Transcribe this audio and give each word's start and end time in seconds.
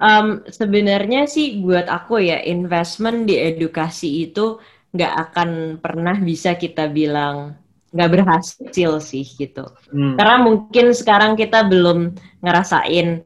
Um, 0.00 0.40
sebenarnya 0.48 1.28
sih 1.28 1.60
buat 1.60 1.84
aku 1.84 2.24
ya 2.24 2.40
investment 2.40 3.28
di 3.28 3.36
edukasi 3.36 4.32
itu 4.32 4.56
nggak 4.96 5.14
akan 5.28 5.50
pernah 5.76 6.16
bisa 6.16 6.56
kita 6.56 6.88
bilang 6.88 7.60
nggak 7.92 8.10
berhasil 8.10 8.90
sih 9.02 9.26
gitu. 9.26 9.68
Hmm. 9.92 10.16
Karena 10.16 10.36
mungkin 10.40 10.96
sekarang 10.96 11.36
kita 11.36 11.68
belum 11.68 12.16
ngerasain 12.40 13.22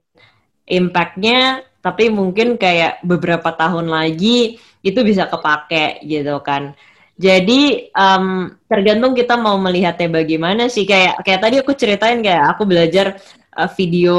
impactnya, 0.66 1.62
tapi 1.84 2.08
mungkin 2.08 2.56
kayak 2.56 3.04
beberapa 3.04 3.52
tahun 3.52 3.92
lagi 3.92 4.56
itu 4.80 5.00
bisa 5.04 5.28
kepake 5.28 6.02
gitu 6.04 6.40
kan. 6.40 6.72
Jadi 7.14 7.94
um, 7.94 8.50
tergantung 8.66 9.14
kita 9.14 9.38
mau 9.38 9.54
melihatnya 9.54 10.10
bagaimana 10.10 10.66
sih 10.66 10.82
kayak 10.82 11.22
kayak 11.22 11.40
tadi 11.40 11.56
aku 11.62 11.72
ceritain 11.78 12.18
kayak 12.18 12.56
aku 12.56 12.66
belajar 12.66 13.14
uh, 13.54 13.70
video 13.70 14.18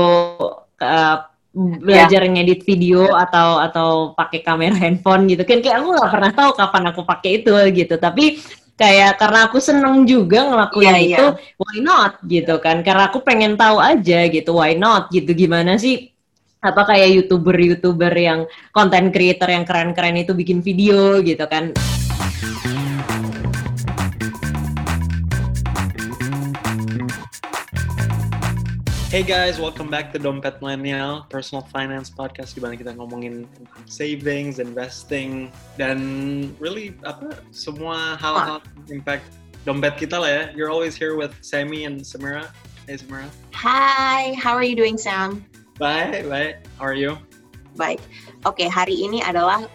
uh, 0.80 1.18
belajar 1.56 2.22
yeah. 2.28 2.32
ngedit 2.36 2.68
video 2.68 3.08
atau 3.16 3.64
atau 3.64 3.90
pakai 4.12 4.44
kamera 4.44 4.76
handphone 4.76 5.32
gitu. 5.32 5.48
Kan 5.48 5.64
kayak 5.64 5.80
aku 5.80 5.96
nggak 5.96 6.12
pernah 6.12 6.32
tahu 6.36 6.52
kapan 6.60 6.84
aku 6.92 7.02
pakai 7.08 7.32
itu 7.40 7.56
gitu. 7.72 7.96
Tapi 7.96 8.44
kayak 8.76 9.16
karena 9.16 9.48
aku 9.48 9.64
seneng 9.64 10.04
juga 10.04 10.52
ngelakuin 10.52 10.92
yeah, 10.92 11.00
itu 11.00 11.26
yeah. 11.32 11.56
why 11.56 11.78
not 11.80 12.20
gitu 12.28 12.56
kan? 12.60 12.84
Karena 12.84 13.08
aku 13.08 13.24
pengen 13.24 13.56
tahu 13.56 13.80
aja 13.80 14.28
gitu 14.28 14.52
why 14.60 14.76
not 14.76 15.08
gitu. 15.16 15.32
Gimana 15.32 15.80
sih 15.80 16.12
apa 16.66 16.82
kayak 16.82 17.10
youtuber 17.14 17.56
youtuber 17.56 18.10
yang 18.12 18.50
content 18.74 19.14
creator 19.14 19.48
yang 19.48 19.64
keren-keren 19.64 20.18
itu 20.18 20.34
bikin 20.34 20.66
video 20.66 21.22
gitu 21.22 21.46
kan 21.46 21.70
Hey 29.16 29.24
guys, 29.24 29.64
welcome 29.64 29.88
back 29.88 30.12
to 30.12 30.20
Dompet 30.20 30.60
Millennial, 30.60 31.24
personal 31.32 31.64
finance 31.72 32.12
podcast 32.12 32.52
di 32.52 32.60
mana 32.60 32.76
kita 32.76 33.00
ngomongin 33.00 33.48
savings, 33.88 34.60
investing, 34.60 35.56
dan 35.80 36.52
really 36.60 37.00
apa 37.08 37.40
semua 37.56 38.20
hal-hal 38.20 38.60
impact 38.92 39.24
dompet 39.64 39.96
kita 39.96 40.20
lah 40.20 40.28
ya. 40.28 40.44
You're 40.52 40.68
always 40.68 41.00
here 41.00 41.16
with 41.16 41.32
Sammy 41.40 41.88
and 41.88 42.04
Samira. 42.04 42.52
Hey 42.92 43.00
Samira. 43.00 43.32
Hi, 43.56 44.36
how 44.36 44.52
are 44.52 44.68
you 44.68 44.76
doing 44.76 45.00
Sam? 45.00 45.48
Baik, 45.80 46.28
baik. 46.28 46.68
How 46.76 46.92
are 46.92 47.00
you? 47.00 47.16
Baik. 47.80 48.04
Oke, 48.44 48.60
okay, 48.60 48.68
hari 48.68 49.00
ini 49.00 49.24
adalah 49.24 49.72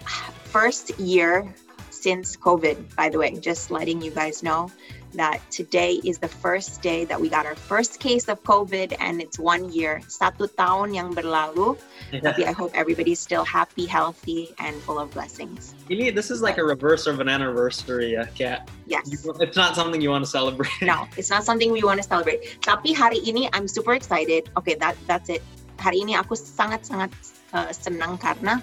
first 0.52 0.92
year 1.00 1.48
since 1.88 2.36
COVID, 2.36 2.76
by 2.92 3.08
the 3.08 3.16
way, 3.16 3.32
just 3.40 3.72
letting 3.72 4.04
you 4.04 4.12
guys 4.12 4.44
know 4.44 4.68
that 5.14 5.40
today 5.50 6.00
is 6.04 6.18
the 6.18 6.28
first 6.28 6.82
day 6.82 7.04
that 7.04 7.20
we 7.20 7.28
got 7.28 7.46
our 7.46 7.54
first 7.54 7.98
case 8.00 8.28
of 8.28 8.42
COVID 8.44 8.96
and 9.00 9.20
it's 9.20 9.38
one 9.38 9.72
year, 9.72 10.00
satu 10.06 10.46
tahun 10.54 10.94
yang 10.94 11.14
berlalu. 11.14 11.74
Tapi 12.24 12.46
I 12.46 12.52
hope 12.52 12.70
everybody's 12.74 13.18
still 13.18 13.44
happy, 13.44 13.86
healthy, 13.86 14.54
and 14.58 14.74
full 14.82 14.98
of 14.98 15.10
blessings. 15.10 15.74
This 15.88 16.30
is 16.30 16.42
like 16.42 16.58
a 16.58 16.64
reverse 16.64 17.06
of 17.06 17.18
an 17.20 17.28
anniversary 17.28 18.14
ya, 18.14 18.26
Kat. 18.34 18.70
Yes. 18.86 19.06
You, 19.10 19.34
it's 19.38 19.56
not 19.56 19.74
something 19.74 20.00
you 20.00 20.10
want 20.10 20.24
to 20.24 20.30
celebrate. 20.30 20.74
No, 20.82 21.06
it's 21.18 21.30
not 21.30 21.44
something 21.44 21.70
we 21.70 21.82
want 21.82 22.02
to 22.02 22.06
celebrate. 22.06 22.58
Tapi 22.62 22.94
hari 22.94 23.22
ini 23.22 23.50
I'm 23.52 23.66
super 23.66 23.94
excited. 23.94 24.50
Okay, 24.58 24.74
that 24.78 24.94
that's 25.06 25.30
it. 25.30 25.42
Hari 25.78 26.02
ini 26.04 26.18
aku 26.18 26.36
sangat-sangat 26.36 27.10
uh, 27.56 27.72
senang 27.72 28.20
karena 28.20 28.60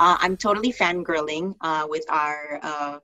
uh, 0.00 0.16
I'm 0.20 0.36
totally 0.36 0.72
fangirling 0.72 1.54
uh, 1.60 1.86
with 1.88 2.04
our 2.08 2.60
uh, 2.62 2.96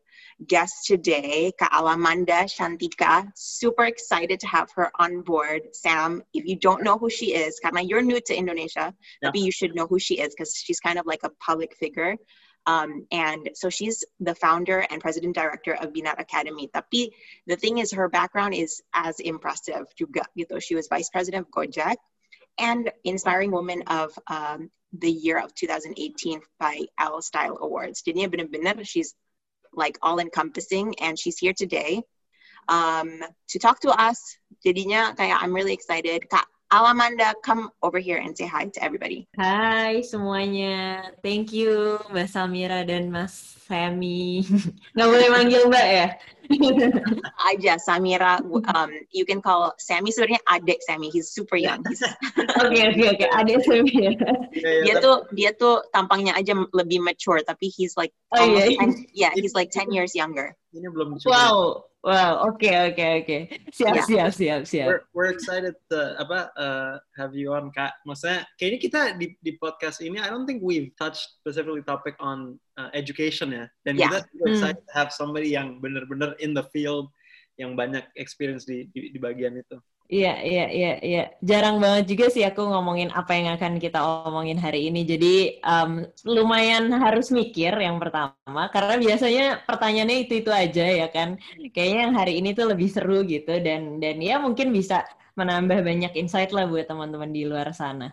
guest 0.46 0.86
today, 0.86 1.52
Ka 1.58 1.68
Alamanda 1.68 2.44
Shantika. 2.44 3.30
Super 3.34 3.84
excited 3.84 4.40
to 4.40 4.46
have 4.46 4.70
her 4.76 4.90
on 4.98 5.22
board. 5.22 5.62
Sam, 5.72 6.22
if 6.34 6.44
you 6.44 6.56
don't 6.56 6.82
know 6.82 6.98
who 6.98 7.10
she 7.10 7.34
is, 7.34 7.60
karena 7.60 7.82
you're 7.82 8.02
new 8.02 8.20
to 8.20 8.34
Indonesia, 8.34 8.94
yeah. 8.94 9.28
maybe 9.28 9.40
you 9.40 9.52
should 9.52 9.74
know 9.74 9.86
who 9.86 9.98
she 9.98 10.20
is 10.20 10.34
because 10.34 10.54
she's 10.54 10.80
kind 10.80 10.98
of 10.98 11.06
like 11.06 11.20
a 11.24 11.30
public 11.40 11.76
figure. 11.76 12.16
Um, 12.66 13.06
and 13.10 13.50
so 13.54 13.70
she's 13.70 14.04
the 14.20 14.34
founder 14.34 14.86
and 14.90 15.00
president 15.00 15.34
director 15.34 15.74
of 15.74 15.92
Binat 15.92 16.20
Academy. 16.20 16.70
Tapi 16.72 17.10
the 17.46 17.56
thing 17.56 17.78
is, 17.78 17.92
her 17.92 18.08
background 18.08 18.54
is 18.54 18.82
as 18.94 19.18
impressive 19.20 19.86
juga 19.98 20.22
gitu. 20.38 20.62
She 20.62 20.74
was 20.74 20.86
vice 20.86 21.10
president 21.10 21.46
of 21.46 21.50
Gojek 21.50 21.96
and 22.58 22.90
inspiring 23.04 23.50
woman 23.50 23.82
of 23.86 24.16
um, 24.28 24.70
the 24.92 25.10
year 25.10 25.38
of 25.38 25.54
2018 25.54 26.40
by 26.60 26.82
L 26.98 27.22
Style 27.22 27.58
Awards. 27.60 28.02
Jadinya 28.02 28.30
benar-benar 28.30 28.84
she's 28.84 29.14
like 29.74 29.98
all 30.02 30.18
encompassing 30.18 30.94
and 31.00 31.18
she's 31.18 31.38
here 31.38 31.52
today 31.56 32.02
um, 32.68 33.20
to 33.48 33.58
talk 33.58 33.80
to 33.80 33.90
us. 33.90 34.20
Jadinya 34.64 35.16
kayak 35.16 35.42
I'm 35.42 35.52
really 35.52 35.74
excited. 35.74 36.28
Kak 36.30 36.46
Alamanda, 36.72 37.34
come 37.44 37.68
over 37.82 37.98
here 37.98 38.16
and 38.16 38.32
say 38.32 38.46
hi 38.48 38.64
to 38.64 38.80
everybody. 38.80 39.28
Hai 39.36 40.00
semuanya. 40.00 41.12
Thank 41.20 41.52
you 41.52 42.00
Mbak 42.08 42.28
Samira 42.32 42.80
dan 42.86 43.12
Mas 43.12 43.34
Sammy. 43.68 44.46
Nggak 44.96 45.08
boleh 45.08 45.28
manggil 45.28 45.62
Mbak 45.68 45.86
ya? 45.88 46.06
Aja 47.48 47.76
Samira. 47.78 48.40
Um, 48.72 48.88
you 49.10 49.26
can 49.26 49.42
call 49.42 49.74
Sammy 49.76 50.14
sebenarnya 50.14 50.40
adik 50.48 50.80
Sammy. 50.86 51.10
He's 51.10 51.28
super 51.28 51.56
young. 51.56 51.84
Oke 52.62 52.80
oke 52.88 53.04
oke. 53.18 53.26
Adik 53.36 53.58
Sammy. 53.66 54.16
Ya. 54.52 54.84
dia 54.84 54.94
tuh 55.00 55.24
dia 55.32 55.50
tuh 55.56 55.80
tampangnya 55.96 56.36
aja 56.36 56.52
lebih 56.76 57.00
mature 57.00 57.40
tapi 57.40 57.72
he's 57.72 57.96
like 57.96 58.12
oh, 58.36 58.44
almost 58.44 58.68
yeah. 58.68 58.84
10, 58.84 59.16
yeah 59.16 59.32
he's 59.32 59.56
like 59.56 59.72
10 59.72 59.90
years 59.90 60.12
younger. 60.12 60.52
Ini 60.76 60.92
belum 60.92 61.16
Wow. 61.24 61.88
Wow, 62.02 62.50
oke 62.50 62.58
okay, 62.58 62.74
oke 62.90 62.98
okay, 62.98 63.10
oke. 63.14 63.26
Okay. 63.30 63.42
Siap 63.70 63.94
yeah. 63.94 64.06
siap 64.10 64.30
siap 64.34 64.62
siap. 64.66 64.88
We're, 64.90 65.02
we're 65.14 65.30
excited 65.30 65.78
to 65.86 66.18
apa 66.18 66.50
uh, 66.58 66.92
have 67.14 67.30
you 67.30 67.54
on 67.54 67.70
Kak. 67.70 67.94
Maksudnya 68.02 68.42
kayaknya 68.58 68.78
kita 68.82 69.00
di 69.14 69.38
di 69.38 69.54
podcast 69.54 70.02
ini 70.02 70.18
I 70.18 70.26
don't 70.26 70.42
think 70.42 70.66
we've 70.66 70.90
touched 70.98 71.38
specifically 71.38 71.86
topic 71.86 72.18
on 72.18 72.58
uh, 72.78 72.90
education 72.92 73.52
ya. 73.52 73.64
Dan 73.84 73.98
yeah. 73.98 74.08
kita 74.08 74.18
hmm. 74.22 74.48
excited 74.52 74.80
hmm. 74.80 74.88
to 74.88 74.92
have 74.92 75.10
somebody 75.10 75.52
yang 75.52 75.80
benar-benar 75.82 76.36
in 76.38 76.52
the 76.52 76.64
field 76.70 77.10
yang 77.60 77.76
banyak 77.76 78.04
experience 78.16 78.64
di 78.64 78.88
di, 78.92 79.12
di 79.12 79.18
bagian 79.20 79.56
itu. 79.58 79.76
Iya, 80.12 80.44
iya, 80.44 80.66
iya, 80.68 80.92
iya. 81.00 81.24
Jarang 81.40 81.80
banget 81.80 82.04
juga 82.12 82.28
sih 82.28 82.44
aku 82.44 82.60
ngomongin 82.60 83.08
apa 83.16 83.32
yang 83.32 83.56
akan 83.56 83.80
kita 83.80 83.96
omongin 84.28 84.60
hari 84.60 84.92
ini. 84.92 85.08
Jadi 85.08 85.56
um, 85.64 86.04
lumayan 86.28 86.92
harus 86.92 87.32
mikir 87.32 87.72
yang 87.80 87.96
pertama, 87.96 88.68
karena 88.68 89.00
biasanya 89.00 89.64
pertanyaannya 89.64 90.28
itu-itu 90.28 90.52
aja 90.52 90.84
ya 90.84 91.08
kan. 91.08 91.40
Kayaknya 91.72 91.98
yang 92.04 92.12
hari 92.12 92.44
ini 92.44 92.52
tuh 92.52 92.68
lebih 92.68 92.92
seru 92.92 93.24
gitu 93.24 93.56
dan 93.64 94.04
dan 94.04 94.20
ya 94.20 94.36
mungkin 94.36 94.68
bisa 94.76 95.00
menambah 95.32 95.80
banyak 95.80 96.12
insight 96.20 96.52
lah 96.52 96.68
buat 96.68 96.84
teman-teman 96.84 97.32
di 97.32 97.48
luar 97.48 97.72
sana. 97.72 98.12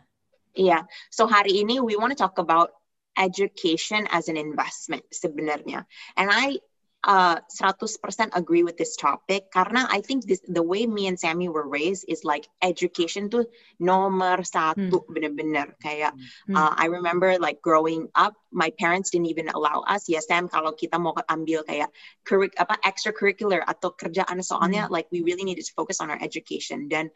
Iya, 0.55 0.87
so 1.11 1.27
hari 1.27 1.67
ini 1.67 1.83
we 1.83 1.99
want 1.99 2.15
to 2.15 2.19
talk 2.19 2.39
about 2.39 2.78
education 3.17 4.07
as 4.11 4.27
an 4.29 4.37
investment 4.37 5.03
sebenarnya. 5.13 5.85
And 6.17 6.29
I 6.31 6.59
uh 7.07 7.39
100% 7.47 7.87
agree 8.35 8.63
with 8.63 8.75
this 8.75 8.99
topic 8.99 9.47
karena 9.55 9.87
I 9.87 10.01
think 10.03 10.27
this 10.27 10.43
the 10.43 10.63
way 10.63 10.83
me 10.83 11.07
and 11.07 11.15
Sammy 11.15 11.47
were 11.47 11.63
raised 11.63 12.03
is 12.11 12.27
like 12.27 12.43
education 12.59 13.31
tuh 13.31 13.47
nomor 13.79 14.43
satu 14.43 14.99
hmm. 14.99 15.07
bener-bener 15.07 15.79
kayak 15.79 16.11
hmm. 16.51 16.55
uh, 16.59 16.75
I 16.75 16.91
remember 16.91 17.39
like 17.39 17.63
growing 17.63 18.11
up 18.19 18.35
my 18.51 18.75
parents 18.75 19.15
didn't 19.15 19.31
even 19.31 19.47
allow 19.47 19.79
us 19.87 20.11
ya 20.11 20.19
Sam 20.19 20.51
kalau 20.51 20.75
kita 20.75 20.99
mau 20.99 21.15
ambil 21.31 21.63
kayak 21.63 21.87
curric 22.27 22.51
apa 22.59 22.75
extracurricular 22.83 23.63
atau 23.63 23.95
kerjaan 23.95 24.43
soalnya 24.43 24.91
hmm. 24.91 24.91
like 24.91 25.07
we 25.07 25.23
really 25.23 25.47
needed 25.47 25.63
to 25.63 25.75
focus 25.79 26.03
on 26.03 26.11
our 26.11 26.19
education 26.19 26.91
dan. 26.91 27.07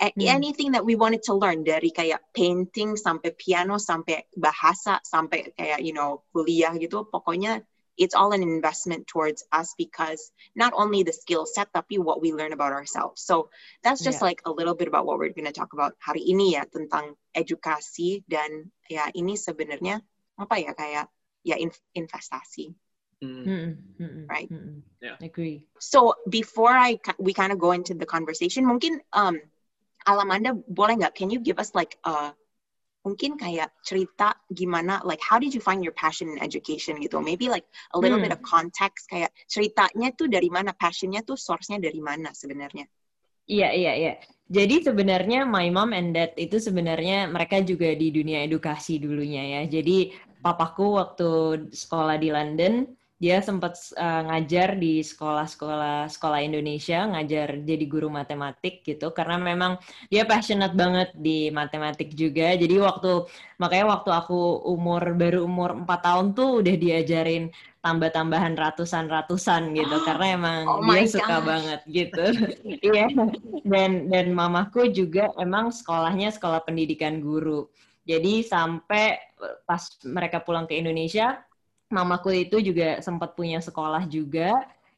Anything 0.00 0.72
that 0.72 0.84
we 0.84 0.94
wanted 0.94 1.22
to 1.22 1.34
learn 1.34 1.64
dari 1.64 1.90
kayak 1.90 2.22
painting 2.30 2.94
sampai 2.94 3.34
piano 3.34 3.80
sampai 3.80 4.22
bahasa 4.36 5.02
sampai 5.02 5.50
kayak 5.58 5.82
you 5.82 5.92
know 5.92 6.22
kuliah 6.30 6.74
gitu 6.78 7.08
pokoknya 7.08 7.64
it's 7.98 8.14
all 8.14 8.30
an 8.30 8.46
investment 8.46 9.10
towards 9.10 9.42
us 9.50 9.74
because 9.74 10.30
not 10.54 10.70
only 10.78 11.02
the 11.02 11.10
skill 11.10 11.42
set 11.50 11.66
tapi 11.74 11.98
what 11.98 12.22
we 12.22 12.30
learn 12.30 12.54
about 12.54 12.70
ourselves 12.70 13.18
so 13.18 13.50
that's 13.82 14.00
just 14.00 14.22
yeah. 14.22 14.30
like 14.30 14.40
a 14.46 14.52
little 14.54 14.78
bit 14.78 14.86
about 14.86 15.02
what 15.02 15.18
we're 15.18 15.34
going 15.34 15.50
to 15.50 15.56
talk 15.56 15.74
about 15.74 15.98
hari 15.98 16.22
ini 16.22 16.54
ya 16.54 16.62
tentang 16.70 17.18
edukasi 17.34 18.22
dan 18.30 18.70
ya 18.86 19.10
ini 19.18 19.34
sebenarnya 19.34 19.98
apa 20.38 20.54
ya 20.62 20.72
kayak 20.78 21.10
ya 21.42 21.58
investasi 21.98 22.74
Mm. 23.18 23.98
Mm-hmm. 23.98 24.30
Right. 24.30 24.46
Mm-hmm. 24.46 24.78
Yeah. 25.02 25.18
Agree. 25.18 25.66
So 25.82 26.14
before 26.30 26.70
I 26.70 27.02
we 27.18 27.34
kind 27.34 27.50
of 27.50 27.58
go 27.58 27.74
into 27.74 27.94
the 27.94 28.06
conversation, 28.06 28.62
mungkin 28.62 29.02
um, 29.10 29.42
Alamanda 30.08 30.56
boleh 30.56 30.96
nggak? 31.04 31.12
Can 31.12 31.28
you 31.28 31.44
give 31.44 31.60
us 31.60 31.76
like 31.76 32.00
a 32.08 32.32
mungkin 33.06 33.38
kayak 33.38 33.72
cerita 33.86 34.36
gimana 34.52 35.00
like 35.06 35.22
how 35.22 35.40
did 35.40 35.54
you 35.54 35.62
find 35.62 35.80
your 35.80 35.94
passion 35.94 36.28
in 36.28 36.36
education 36.42 36.98
gitu 37.00 37.22
maybe 37.22 37.48
like 37.48 37.64
a 37.94 37.98
little 37.98 38.18
hmm. 38.20 38.28
bit 38.28 38.34
of 38.36 38.42
context 38.44 39.08
kayak 39.08 39.32
ceritanya 39.48 40.12
tuh 40.12 40.28
dari 40.28 40.52
mana 40.52 40.76
passionnya 40.76 41.24
tuh 41.24 41.38
source-nya 41.38 41.80
dari 41.80 42.02
mana 42.02 42.34
sebenarnya 42.36 42.84
Iya, 43.48 43.72
iya, 43.72 43.92
iya. 43.96 44.14
Jadi 44.44 44.84
sebenarnya 44.84 45.48
my 45.48 45.72
mom 45.72 45.96
and 45.96 46.12
dad 46.12 46.36
itu 46.36 46.60
sebenarnya 46.60 47.32
mereka 47.32 47.64
juga 47.64 47.96
di 47.96 48.12
dunia 48.12 48.44
edukasi 48.44 49.00
dulunya 49.00 49.40
ya. 49.40 49.80
Jadi 49.80 50.12
papaku 50.44 51.00
waktu 51.00 51.30
sekolah 51.72 52.20
di 52.20 52.28
London 52.28 52.84
dia 53.18 53.42
sempat 53.42 53.74
uh, 53.98 54.22
ngajar 54.30 54.78
di 54.78 55.02
sekolah-sekolah 55.02 56.06
sekolah 56.06 56.38
Indonesia, 56.38 57.02
ngajar 57.02 57.58
jadi 57.66 57.84
guru 57.90 58.06
matematik 58.06 58.86
gitu 58.86 59.10
karena 59.10 59.42
memang 59.42 59.74
dia 60.06 60.22
passionate 60.22 60.78
banget 60.78 61.10
di 61.18 61.50
matematik 61.50 62.14
juga. 62.14 62.54
Jadi 62.54 62.78
waktu 62.78 63.26
makanya 63.58 63.98
waktu 63.98 64.10
aku 64.14 64.62
umur 64.70 65.18
baru 65.18 65.50
umur 65.50 65.74
4 65.82 66.06
tahun 66.06 66.26
tuh 66.38 66.62
udah 66.62 66.74
diajarin 66.78 67.50
tambah-tambahan 67.82 68.54
ratusan-ratusan 68.54 69.74
gitu 69.74 69.96
oh, 69.98 70.02
karena 70.08 70.26
emang 70.38 70.60
oh 70.70 70.78
dia 70.86 71.10
suka 71.10 71.36
banget 71.42 71.80
gitu. 71.90 72.24
Iya. 72.88 73.10
dan 73.66 74.06
dan 74.06 74.30
mamaku 74.30 74.94
juga 74.94 75.34
emang 75.42 75.74
sekolahnya 75.74 76.30
sekolah 76.30 76.62
pendidikan 76.62 77.18
guru. 77.18 77.66
Jadi 78.06 78.46
sampai 78.46 79.18
pas 79.66 79.82
mereka 80.06 80.38
pulang 80.40 80.70
ke 80.70 80.78
Indonesia 80.78 81.42
mamaku 81.88 82.48
itu 82.48 82.60
juga 82.60 83.00
sempat 83.00 83.32
punya 83.34 83.58
sekolah 83.58 84.04
juga 84.08 84.52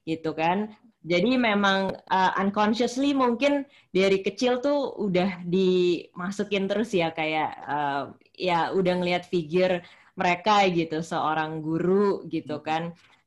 gitu 0.06 0.34
kan. 0.34 0.75
Jadi 1.00 1.40
memang 1.40 1.96
uh, 2.12 2.32
unconsciously 2.37 3.16
mungkin 3.16 3.64
dari 3.88 4.20
kecil 4.20 4.60
tuh 4.60 5.00
udah 5.00 5.40
dimasukin 5.48 6.69
terus 6.69 6.92
ya 6.92 7.08
kayak 7.08 7.56
uh, 7.64 8.12
ya 8.37 8.69
udah 8.76 9.00
ngelihat 9.00 9.25
figure 9.25 9.81
mereka 10.12 10.69
gitu 10.69 11.00
seorang 11.00 11.64
guru 11.64 12.28
gitu 12.28 12.60
hmm. 12.60 12.66
kan 12.66 12.82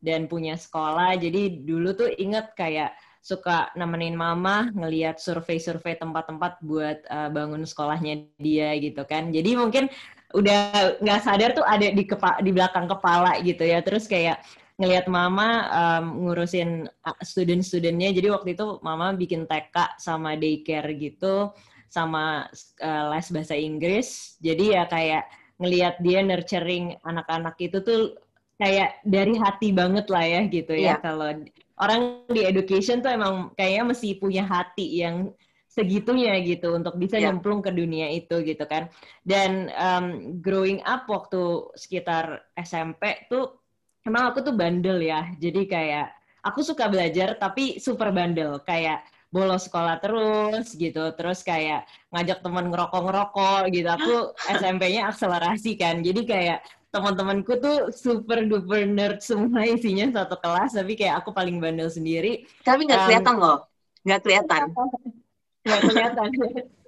dan 0.05 0.29
punya 0.29 0.53
sekolah. 0.53 1.17
Jadi 1.17 1.65
dulu 1.65 1.97
tuh 1.97 2.13
inget 2.13 2.53
kayak 2.53 2.93
suka 3.23 3.71
nemenin 3.79 4.19
mama 4.19 4.69
ngelihat 4.75 5.15
survei-survei 5.15 5.95
tempat-tempat 5.95 6.59
buat 6.59 7.07
uh, 7.07 7.31
bangun 7.31 7.63
sekolahnya 7.63 8.27
dia 8.37 8.75
gitu 8.77 9.01
kan. 9.07 9.31
Jadi 9.31 9.55
mungkin 9.55 9.87
udah 10.33 10.97
nggak 10.99 11.21
sadar 11.21 11.49
tuh 11.53 11.65
ada 11.65 11.87
di 11.93 12.03
kepa 12.03 12.41
di 12.41 12.51
belakang 12.51 12.89
kepala 12.89 13.37
gitu 13.45 13.63
ya. 13.63 13.79
Terus 13.85 14.09
kayak 14.09 14.41
ngelihat 14.81 15.05
mama 15.05 15.69
um, 15.69 16.25
ngurusin 16.25 16.89
student-studentnya. 17.21 18.09
Jadi 18.11 18.27
waktu 18.33 18.49
itu 18.57 18.81
mama 18.81 19.13
bikin 19.13 19.45
TK 19.45 20.01
sama 20.01 20.33
daycare 20.33 20.89
gitu 20.97 21.53
sama 21.93 22.49
uh, 22.81 23.03
les 23.13 23.27
bahasa 23.29 23.53
Inggris. 23.53 24.35
Jadi 24.41 24.73
ya 24.73 24.89
kayak 24.89 25.29
ngelihat 25.61 26.01
dia 26.01 26.19
nurturing 26.25 26.97
anak-anak 27.05 27.53
itu 27.61 27.77
tuh 27.85 28.17
kayak 28.57 28.97
dari 29.05 29.37
hati 29.37 29.69
banget 29.69 30.09
lah 30.09 30.25
ya 30.25 30.41
gitu 30.49 30.73
ya. 30.73 30.97
Yeah. 30.97 30.99
kalau 30.99 31.29
orang 31.77 32.25
di 32.29 32.41
education 32.41 33.05
tuh 33.05 33.13
emang 33.13 33.53
kayaknya 33.53 33.83
mesti 33.93 34.09
punya 34.17 34.43
hati 34.45 35.05
yang 35.05 35.29
segitunya 35.73 36.37
gitu 36.45 36.77
untuk 36.77 36.93
bisa 37.01 37.17
yeah. 37.17 37.33
nyemplung 37.33 37.65
ke 37.65 37.73
dunia 37.73 38.13
itu 38.13 38.45
gitu 38.45 38.61
kan. 38.69 38.93
Dan 39.25 39.73
um, 39.73 40.37
growing 40.37 40.85
up 40.85 41.09
waktu 41.09 41.73
sekitar 41.73 42.45
SMP 42.53 43.25
tuh 43.25 43.57
emang 44.05 44.29
aku 44.29 44.45
tuh 44.45 44.53
bandel 44.53 45.01
ya. 45.01 45.33
Jadi 45.41 45.65
kayak 45.65 46.13
aku 46.45 46.61
suka 46.61 46.85
belajar 46.85 47.41
tapi 47.41 47.81
super 47.81 48.13
bandel. 48.13 48.61
Kayak 48.61 49.01
bolos 49.33 49.65
sekolah 49.65 49.97
terus 49.97 50.77
gitu. 50.77 51.09
Terus 51.17 51.41
kayak 51.41 51.89
ngajak 52.13 52.45
teman 52.45 52.69
ngerokok 52.69 53.01
ngerokok 53.09 53.61
gitu. 53.73 53.89
Aku 53.89 54.13
SMP-nya 54.61 55.09
akselerasi 55.09 55.73
kan. 55.73 56.05
Jadi 56.05 56.21
kayak 56.29 56.61
teman-temanku 56.93 57.57
tuh 57.57 57.89
super 57.89 58.45
duper 58.45 58.85
nerd 58.85 59.25
semua 59.25 59.65
isinya 59.65 60.05
satu 60.21 60.37
kelas. 60.37 60.77
Tapi 60.77 60.93
kayak 60.93 61.25
aku 61.25 61.33
paling 61.33 61.57
bandel 61.57 61.89
sendiri. 61.89 62.45
Tapi 62.61 62.85
nggak 62.85 63.09
kelihatan 63.09 63.35
um, 63.35 63.41
loh. 63.41 63.57
Nggak 64.05 64.21
kelihatan 64.21 64.61
nggak 65.63 65.81
kelihatan. 65.87 66.29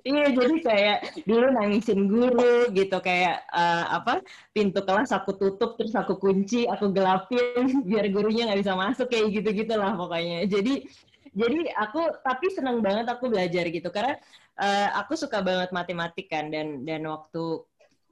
Iya 0.06 0.38
jadi 0.38 0.56
kayak 0.62 1.00
dulu 1.26 1.46
nangisin 1.50 2.06
guru 2.06 2.70
gitu 2.78 2.94
kayak 3.02 3.42
uh, 3.50 3.98
apa 3.98 4.22
pintu 4.54 4.86
kelas 4.86 5.10
aku 5.10 5.34
tutup 5.34 5.82
terus 5.82 5.98
aku 5.98 6.22
kunci 6.22 6.70
aku 6.70 6.94
gelapin 6.94 7.66
biar 7.90 8.06
gurunya 8.14 8.46
nggak 8.46 8.62
bisa 8.62 8.78
masuk 8.78 9.10
kayak 9.10 9.34
gitu 9.34 9.66
gitulah 9.66 9.98
pokoknya. 9.98 10.46
Jadi 10.46 10.86
jadi 11.34 11.74
aku 11.74 12.22
tapi 12.22 12.54
seneng 12.54 12.86
banget 12.86 13.10
aku 13.10 13.34
belajar 13.34 13.66
gitu 13.66 13.90
karena 13.90 14.14
uh, 14.62 15.02
aku 15.02 15.18
suka 15.18 15.42
banget 15.42 15.74
matematik 15.74 16.30
kan 16.30 16.54
dan 16.54 16.86
dan 16.86 17.02
waktu 17.10 17.66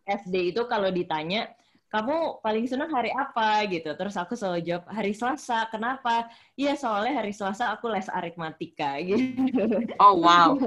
SD 0.10 0.52
itu 0.52 0.66
kalau 0.66 0.90
ditanya 0.90 1.48
kamu 1.94 2.42
paling 2.42 2.66
senang 2.66 2.90
hari 2.90 3.14
apa 3.14 3.70
gitu. 3.70 3.94
Terus 3.94 4.18
aku 4.18 4.34
selalu 4.34 4.66
jawab 4.66 4.90
hari 4.90 5.14
Selasa. 5.14 5.70
Kenapa? 5.70 6.26
Iya 6.58 6.74
soalnya 6.74 7.22
hari 7.22 7.38
Selasa 7.38 7.70
aku 7.70 7.86
les 7.94 8.10
aritmatika 8.10 8.98
gitu. 9.06 9.30
Oh 10.02 10.18
wow. 10.18 10.58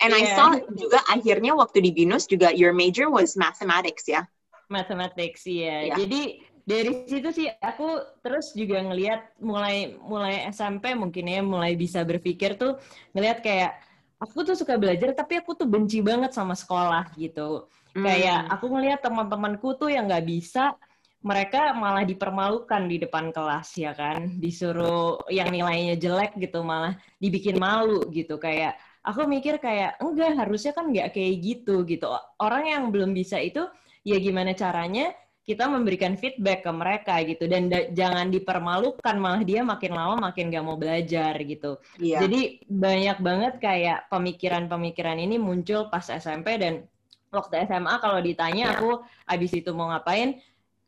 And 0.00 0.14
yeah. 0.14 0.22
I 0.22 0.32
saw 0.38 0.54
juga 0.78 1.02
akhirnya 1.10 1.58
waktu 1.58 1.82
di 1.82 1.90
binus 1.90 2.30
juga 2.30 2.54
your 2.54 2.70
major 2.70 3.10
was 3.10 3.34
mathematics 3.34 4.06
ya? 4.06 4.30
Mathematics 4.70 5.42
iya. 5.50 5.90
Yeah. 5.90 6.06
jadi 6.06 6.22
dari 6.62 6.92
situ 7.10 7.28
sih 7.34 7.50
aku 7.58 7.98
terus 8.22 8.54
juga 8.54 8.78
ngelihat 8.78 9.34
mulai 9.42 9.98
mulai 10.06 10.46
SMP 10.54 10.94
mungkin 10.94 11.26
ya 11.26 11.42
mulai 11.42 11.74
bisa 11.74 12.06
berpikir 12.06 12.54
tuh 12.54 12.78
ngelihat 13.10 13.42
kayak 13.42 13.74
aku 14.22 14.46
tuh 14.46 14.54
suka 14.54 14.78
belajar 14.78 15.10
tapi 15.10 15.42
aku 15.42 15.58
tuh 15.58 15.66
benci 15.66 15.98
banget 15.98 16.30
sama 16.30 16.54
sekolah 16.54 17.10
gitu 17.18 17.66
Hmm. 17.94 18.06
Kayak 18.06 18.46
aku 18.52 18.66
ngelihat 18.70 19.00
teman-temanku 19.02 19.74
tuh 19.74 19.90
yang 19.90 20.06
nggak 20.06 20.26
bisa, 20.26 20.74
mereka 21.20 21.76
malah 21.76 22.04
dipermalukan 22.08 22.88
di 22.88 22.96
depan 22.96 23.28
kelas 23.28 23.76
ya 23.76 23.92
kan, 23.92 24.40
disuruh 24.40 25.20
yang 25.28 25.52
nilainya 25.52 26.00
jelek 26.00 26.32
gitu 26.40 26.64
malah 26.64 26.96
dibikin 27.20 27.60
malu 27.60 28.00
gitu. 28.08 28.40
Kayak 28.40 28.80
aku 29.04 29.28
mikir 29.28 29.60
kayak 29.60 30.00
enggak 30.00 30.32
harusnya 30.36 30.72
kan 30.72 30.88
nggak 30.88 31.12
kayak 31.12 31.34
gitu 31.44 31.84
gitu. 31.84 32.08
Orang 32.40 32.64
yang 32.64 32.88
belum 32.88 33.12
bisa 33.12 33.36
itu 33.36 33.68
ya 34.00 34.16
gimana 34.16 34.56
caranya 34.56 35.12
kita 35.44 35.66
memberikan 35.66 36.14
feedback 36.14 36.62
ke 36.64 36.72
mereka 36.72 37.20
gitu. 37.26 37.44
Dan 37.50 37.68
jangan 37.92 38.32
dipermalukan 38.32 39.16
malah 39.20 39.42
dia 39.44 39.60
makin 39.60 39.92
lama 39.92 40.30
makin 40.30 40.48
gak 40.48 40.64
mau 40.64 40.78
belajar 40.78 41.34
gitu. 41.42 41.76
Iya. 41.98 42.24
jadi 42.24 42.40
banyak 42.64 43.18
banget 43.20 43.54
kayak 43.58 44.08
pemikiran-pemikiran 44.08 45.18
ini 45.20 45.36
muncul 45.36 45.90
pas 45.92 46.06
SMP 46.06 46.56
dan 46.56 46.86
waktu 47.30 47.66
SMA 47.66 47.94
kalau 48.02 48.18
ditanya 48.18 48.74
yeah. 48.74 48.78
aku 48.78 49.02
abis 49.26 49.50
itu 49.54 49.70
mau 49.70 49.90
ngapain, 49.90 50.38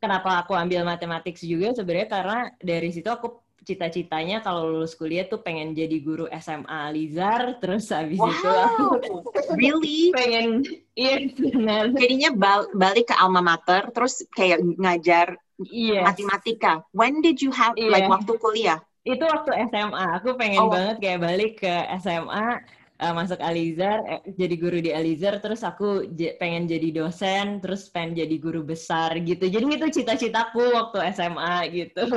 kenapa 0.03 0.43
aku 0.43 0.51
ambil 0.53 0.83
matematik 0.83 1.39
juga 1.39 1.71
sebenarnya 1.71 2.09
karena 2.11 2.39
dari 2.59 2.91
situ 2.91 3.07
aku 3.07 3.43
cita-citanya 3.63 4.43
kalau 4.43 4.67
lulus 4.67 4.93
kuliah 4.93 5.23
tuh 5.23 5.39
pengen 5.39 5.71
jadi 5.71 5.95
guru 6.03 6.27
SMA 6.35 6.91
Alizar 6.91 7.63
terus 7.63 7.87
abis 7.95 8.19
wow. 8.19 8.27
itu 8.27 8.49
aku 8.51 8.85
really 9.59 10.11
pengen 10.11 10.67
iya 10.99 11.31
benar 11.31 11.95
jadinya 11.95 12.35
bal 12.35 12.67
balik 12.75 13.07
ke 13.09 13.15
alma 13.15 13.39
mater 13.39 13.87
terus 13.95 14.27
kayak 14.35 14.59
ngajar 14.75 15.39
yes. 15.71 16.03
matematika 16.03 16.83
when 16.91 17.23
did 17.23 17.39
you 17.39 17.55
have 17.55 17.71
yeah. 17.79 17.87
like 17.87 18.05
waktu 18.11 18.35
kuliah 18.35 18.83
itu 19.07 19.23
waktu 19.23 19.51
SMA 19.71 20.05
aku 20.19 20.35
pengen 20.35 20.67
oh. 20.67 20.71
banget 20.71 20.99
kayak 20.99 21.19
balik 21.23 21.51
ke 21.63 21.73
SMA 22.03 22.59
uh, 23.03 23.13
masuk 23.13 23.39
Alizar, 23.43 23.99
eh, 24.07 24.23
jadi 24.39 24.55
guru 24.55 24.79
di 24.79 24.95
Alizar, 24.95 25.43
terus 25.43 25.59
aku 25.67 26.07
pengen 26.39 26.63
jadi 26.71 27.03
dosen, 27.03 27.59
terus 27.59 27.91
pengen 27.91 28.23
jadi 28.23 28.35
guru 28.39 28.63
besar 28.63 29.19
gitu. 29.19 29.51
Jadi 29.51 29.65
itu 29.67 29.87
cita-citaku 29.99 30.71
waktu 30.71 31.11
SMA 31.11 31.55
gitu. 31.75 32.07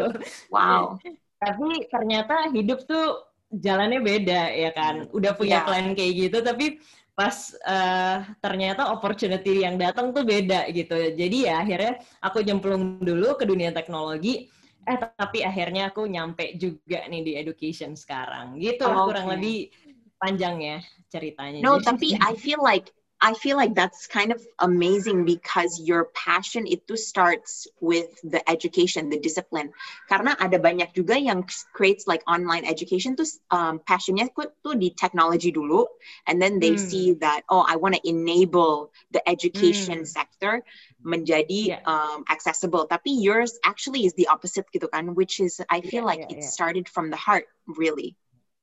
Wow. 0.55 1.03
tapi 1.43 1.85
ternyata 1.93 2.49
hidup 2.49 2.89
tuh 2.89 3.21
jalannya 3.51 4.01
beda 4.01 4.43
ya 4.55 4.71
kan. 4.73 5.11
Udah 5.11 5.35
punya 5.35 5.61
yeah. 5.61 5.67
plan 5.67 5.93
kayak 5.93 6.15
gitu, 6.17 6.39
tapi 6.41 6.81
pas 7.17 7.33
uh, 7.65 8.29
ternyata 8.45 8.93
opportunity 8.93 9.65
yang 9.65 9.81
datang 9.81 10.13
tuh 10.13 10.23
beda 10.23 10.69
gitu. 10.71 11.17
Jadi 11.17 11.49
ya 11.49 11.65
akhirnya 11.65 11.93
aku 12.21 12.45
nyemplung 12.45 13.01
dulu 13.01 13.35
ke 13.41 13.49
dunia 13.49 13.73
teknologi. 13.73 14.53
Eh 14.87 14.99
tapi 15.03 15.43
akhirnya 15.43 15.91
aku 15.91 16.07
nyampe 16.07 16.55
juga 16.55 17.09
nih 17.11 17.23
di 17.25 17.33
education 17.35 17.97
sekarang. 17.97 18.61
Gitu 18.61 18.85
oh, 18.87 19.09
kurang 19.09 19.33
lebih 19.33 19.73
panjang 20.21 20.57
ya 20.63 20.77
ceritanya. 21.13 21.61
No, 21.63 21.79
Jadi, 21.79 21.85
tapi 21.85 22.09
I 22.19 22.33
feel 22.35 22.61
like 22.61 22.93
I 23.21 23.33
feel 23.33 23.57
like 23.57 23.75
that's 23.75 24.07
kind 24.07 24.31
of 24.31 24.45
amazing 24.61 25.25
because 25.25 25.81
your 25.81 26.13
passion 26.13 26.67
itu 26.69 27.01
starts 27.01 27.67
with 27.81 28.13
the 28.21 28.45
education, 28.45 29.09
the 29.09 29.17
discipline. 29.17 29.73
Karena 30.05 30.37
ada 30.37 30.61
banyak 30.61 30.93
juga 30.93 31.17
yang 31.17 31.49
creates 31.73 32.05
like 32.05 32.21
online 32.29 32.69
education 32.69 33.17
tuh 33.17 33.25
um, 33.49 33.81
passionnya 33.81 34.29
tuh 34.37 34.77
di 34.77 34.93
technology 34.93 35.49
dulu, 35.49 35.89
and 36.29 36.37
then 36.45 36.61
they 36.61 36.77
hmm. 36.77 36.85
see 36.85 37.17
that 37.25 37.41
oh 37.49 37.65
I 37.65 37.81
want 37.81 37.97
to 37.97 38.03
enable 38.05 38.93
the 39.17 39.25
education 39.25 40.05
hmm. 40.05 40.13
sector 40.13 40.61
menjadi 41.01 41.81
yeah. 41.81 41.89
um, 41.89 42.29
accessible. 42.29 42.85
Tapi 42.85 43.17
yours 43.17 43.57
actually 43.65 44.05
is 44.05 44.13
the 44.21 44.29
opposite 44.29 44.69
gitu 44.77 44.93
kan, 44.93 45.17
which 45.17 45.41
is 45.41 45.65
I 45.73 45.81
feel 45.81 46.05
yeah, 46.05 46.13
like 46.13 46.23
yeah, 46.29 46.37
it 46.37 46.45
started 46.45 46.85
from 46.85 47.09
the 47.09 47.17
heart 47.17 47.49
really. 47.65 48.13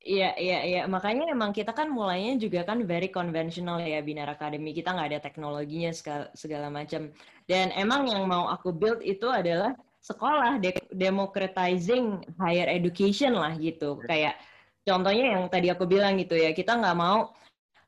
Iya, 0.03 0.35
iya, 0.35 0.57
iya. 0.67 0.81
Makanya 0.83 1.31
emang 1.31 1.55
kita 1.55 1.71
kan 1.71 1.87
mulainya 1.87 2.35
juga 2.35 2.67
kan 2.67 2.83
very 2.83 3.07
conventional 3.07 3.79
ya 3.79 4.03
Binar 4.03 4.27
Academy. 4.35 4.75
Kita 4.75 4.91
nggak 4.91 5.09
ada 5.15 5.19
teknologinya 5.23 5.91
segala, 5.95 6.25
segala 6.35 6.67
macam. 6.67 7.07
Dan 7.47 7.71
emang 7.71 8.11
yang 8.11 8.27
mau 8.27 8.51
aku 8.51 8.75
build 8.75 8.99
itu 8.99 9.31
adalah 9.31 9.71
sekolah 10.03 10.59
de 10.59 10.75
democratizing 10.91 12.19
higher 12.35 12.67
education 12.67 13.31
lah 13.31 13.55
gitu. 13.55 13.95
Kayak 14.03 14.35
contohnya 14.83 15.39
yang 15.39 15.47
tadi 15.47 15.71
aku 15.71 15.87
bilang 15.87 16.19
gitu 16.19 16.35
ya, 16.35 16.51
kita 16.51 16.75
nggak 16.75 16.97
mau 16.99 17.31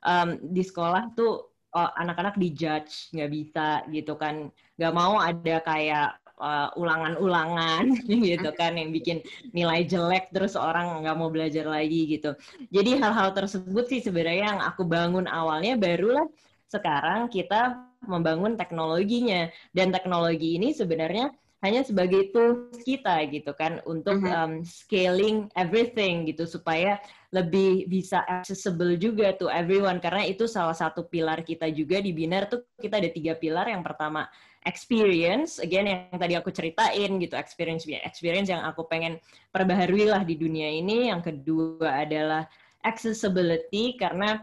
um, 0.07 0.29
di 0.55 0.63
sekolah 0.63 1.11
tuh 1.19 1.51
oh, 1.75 1.91
anak-anak 1.99 2.39
dijudge 2.39 3.11
nggak 3.11 3.31
bisa 3.35 3.83
gitu 3.91 4.15
kan. 4.15 4.47
Nggak 4.79 4.93
mau 4.95 5.19
ada 5.19 5.55
kayak 5.67 6.15
uh, 6.39 6.69
ulangan-ulangan 6.75 8.05
gitu 8.31 8.49
kan 8.55 8.75
yang 8.75 8.91
bikin 8.91 9.23
nilai 9.55 9.87
jelek 9.87 10.31
terus 10.31 10.59
orang 10.59 11.03
nggak 11.03 11.17
mau 11.17 11.31
belajar 11.31 11.67
lagi 11.67 12.17
gitu. 12.17 12.35
Jadi 12.71 12.99
hal-hal 12.99 13.31
tersebut 13.31 13.85
sih 13.87 14.01
sebenarnya 14.03 14.55
yang 14.55 14.61
aku 14.63 14.83
bangun 14.83 15.27
awalnya 15.27 15.79
barulah 15.79 16.27
sekarang 16.69 17.31
kita 17.31 17.79
membangun 18.05 18.59
teknologinya. 18.59 19.49
Dan 19.71 19.89
teknologi 19.95 20.59
ini 20.59 20.75
sebenarnya 20.75 21.31
hanya 21.63 21.81
sebagai 21.81 22.29
tools 22.29 22.77
kita 22.85 23.25
gitu 23.33 23.49
kan 23.57 23.81
untuk 23.89 24.21
um, 24.21 24.61
scaling 24.61 25.49
everything 25.57 26.29
gitu 26.29 26.45
supaya 26.45 27.01
lebih 27.33 27.89
bisa 27.89 28.21
accessible 28.29 28.93
juga 29.01 29.33
to 29.33 29.49
everyone. 29.49 29.97
Karena 29.97 30.27
itu 30.29 30.45
salah 30.45 30.77
satu 30.77 31.09
pilar 31.09 31.41
kita 31.41 31.65
juga 31.73 31.97
di 31.97 32.13
Binar 32.13 32.45
tuh 32.45 32.69
kita 32.77 33.01
ada 33.01 33.09
tiga 33.09 33.33
pilar. 33.33 33.65
Yang 33.65 33.83
pertama 33.87 34.29
experience 34.65 35.61
again 35.61 35.85
yang 35.85 36.19
tadi 36.19 36.33
aku 36.33 36.49
ceritain 36.49 37.21
gitu 37.21 37.37
experience 37.37 37.85
experience 37.85 38.49
yang 38.49 38.65
aku 38.65 38.89
pengen 38.89 39.21
perbaharui 39.53 40.09
lah 40.09 40.25
di 40.25 40.35
dunia 40.35 40.67
ini 40.67 41.13
yang 41.13 41.21
kedua 41.21 42.03
adalah 42.03 42.49
accessibility 42.81 43.97
karena 43.97 44.41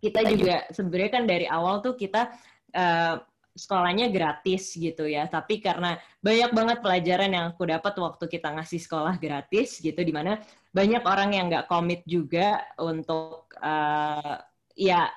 kita 0.00 0.24
juga 0.26 0.64
sebenarnya 0.72 1.10
kan 1.12 1.24
dari 1.28 1.46
awal 1.46 1.84
tuh 1.84 1.94
kita 1.94 2.32
uh, 2.72 3.20
sekolahnya 3.54 4.08
gratis 4.08 4.72
gitu 4.72 5.04
ya. 5.04 5.26
Tapi 5.28 5.60
karena 5.60 5.98
banyak 6.24 6.50
banget 6.54 6.78
pelajaran 6.80 7.30
yang 7.30 7.44
aku 7.52 7.68
dapat 7.68 7.94
waktu 8.00 8.24
kita 8.30 8.48
ngasih 8.56 8.80
sekolah 8.80 9.20
gratis 9.20 9.76
gitu, 9.82 10.00
di 10.00 10.14
mana 10.14 10.40
banyak 10.72 11.02
orang 11.04 11.36
yang 11.36 11.46
nggak 11.50 11.68
komit 11.68 12.00
juga 12.08 12.62
untuk 12.78 13.50
uh, 13.60 14.40
ya 14.78 15.10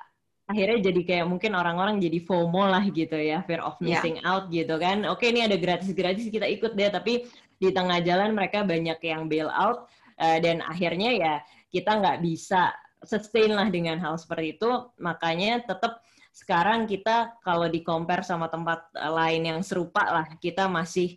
akhirnya 0.44 0.92
jadi 0.92 1.00
kayak 1.04 1.26
mungkin 1.26 1.56
orang-orang 1.56 1.96
jadi 2.00 2.20
FOMO 2.20 2.68
lah 2.68 2.84
gitu 2.92 3.16
ya, 3.16 3.40
fear 3.48 3.64
of 3.64 3.80
iya. 3.80 3.96
missing 3.96 4.16
yeah. 4.20 4.28
out 4.28 4.44
gitu 4.52 4.76
kan. 4.76 5.08
Oke 5.08 5.32
ini 5.32 5.40
ada 5.40 5.56
gratis-gratis 5.56 6.28
kita 6.28 6.44
ikut 6.44 6.76
deh, 6.76 6.92
tapi 6.92 7.24
di 7.56 7.68
tengah 7.72 8.04
jalan 8.04 8.36
mereka 8.36 8.60
banyak 8.60 8.98
yang 9.00 9.24
bail 9.24 9.48
out 9.48 9.88
uh, 10.20 10.38
dan 10.44 10.60
akhirnya 10.60 11.10
ya 11.16 11.34
kita 11.72 11.96
nggak 11.96 12.20
bisa 12.20 12.76
sustain 13.04 13.52
lah 13.56 13.68
dengan 13.72 13.96
hal 14.00 14.20
seperti 14.20 14.60
itu. 14.60 14.70
Makanya 15.00 15.64
tetap 15.64 16.04
sekarang 16.34 16.84
kita 16.84 17.40
kalau 17.40 17.70
di 17.70 17.80
compare 17.80 18.26
sama 18.26 18.50
tempat 18.50 18.90
eh, 18.98 19.08
lain 19.08 19.54
yang 19.54 19.60
serupa 19.64 20.02
lah, 20.02 20.26
kita 20.36 20.68
masih 20.68 21.16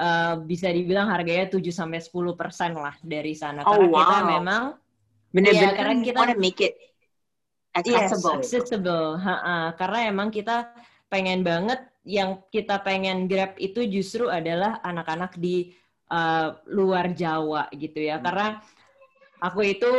uh, 0.00 0.40
bisa 0.40 0.70
dibilang 0.72 1.10
harganya 1.12 1.50
7 1.50 1.60
sampai 1.68 2.00
10 2.00 2.40
persen 2.40 2.72
lah 2.72 2.96
dari 3.04 3.36
sana. 3.36 3.66
Oh, 3.68 3.76
karena 3.76 3.88
wow. 3.90 3.98
kita 4.00 4.18
memang 4.24 4.62
benar-benar 5.32 5.72
ya, 5.72 5.76
karena 5.76 5.92
kita 6.04 6.18
wanna 6.24 6.36
make 6.40 6.60
it 6.60 6.91
accessible. 7.76 8.40
Yes, 8.40 8.52
accessible. 8.52 9.06
Ha 9.20 9.36
-ha. 9.40 9.56
Karena 9.76 9.98
emang 10.08 10.28
kita 10.28 10.72
pengen 11.08 11.44
banget 11.44 11.80
yang 12.02 12.42
kita 12.50 12.82
pengen 12.82 13.30
grab 13.30 13.54
itu 13.60 13.84
justru 13.86 14.26
adalah 14.26 14.82
anak-anak 14.82 15.38
di 15.38 15.70
uh, 16.10 16.58
luar 16.70 17.14
Jawa 17.14 17.70
gitu 17.72 18.02
ya. 18.02 18.18
Hmm. 18.18 18.24
Karena 18.26 18.46
aku 19.42 19.60
itu 19.66 19.92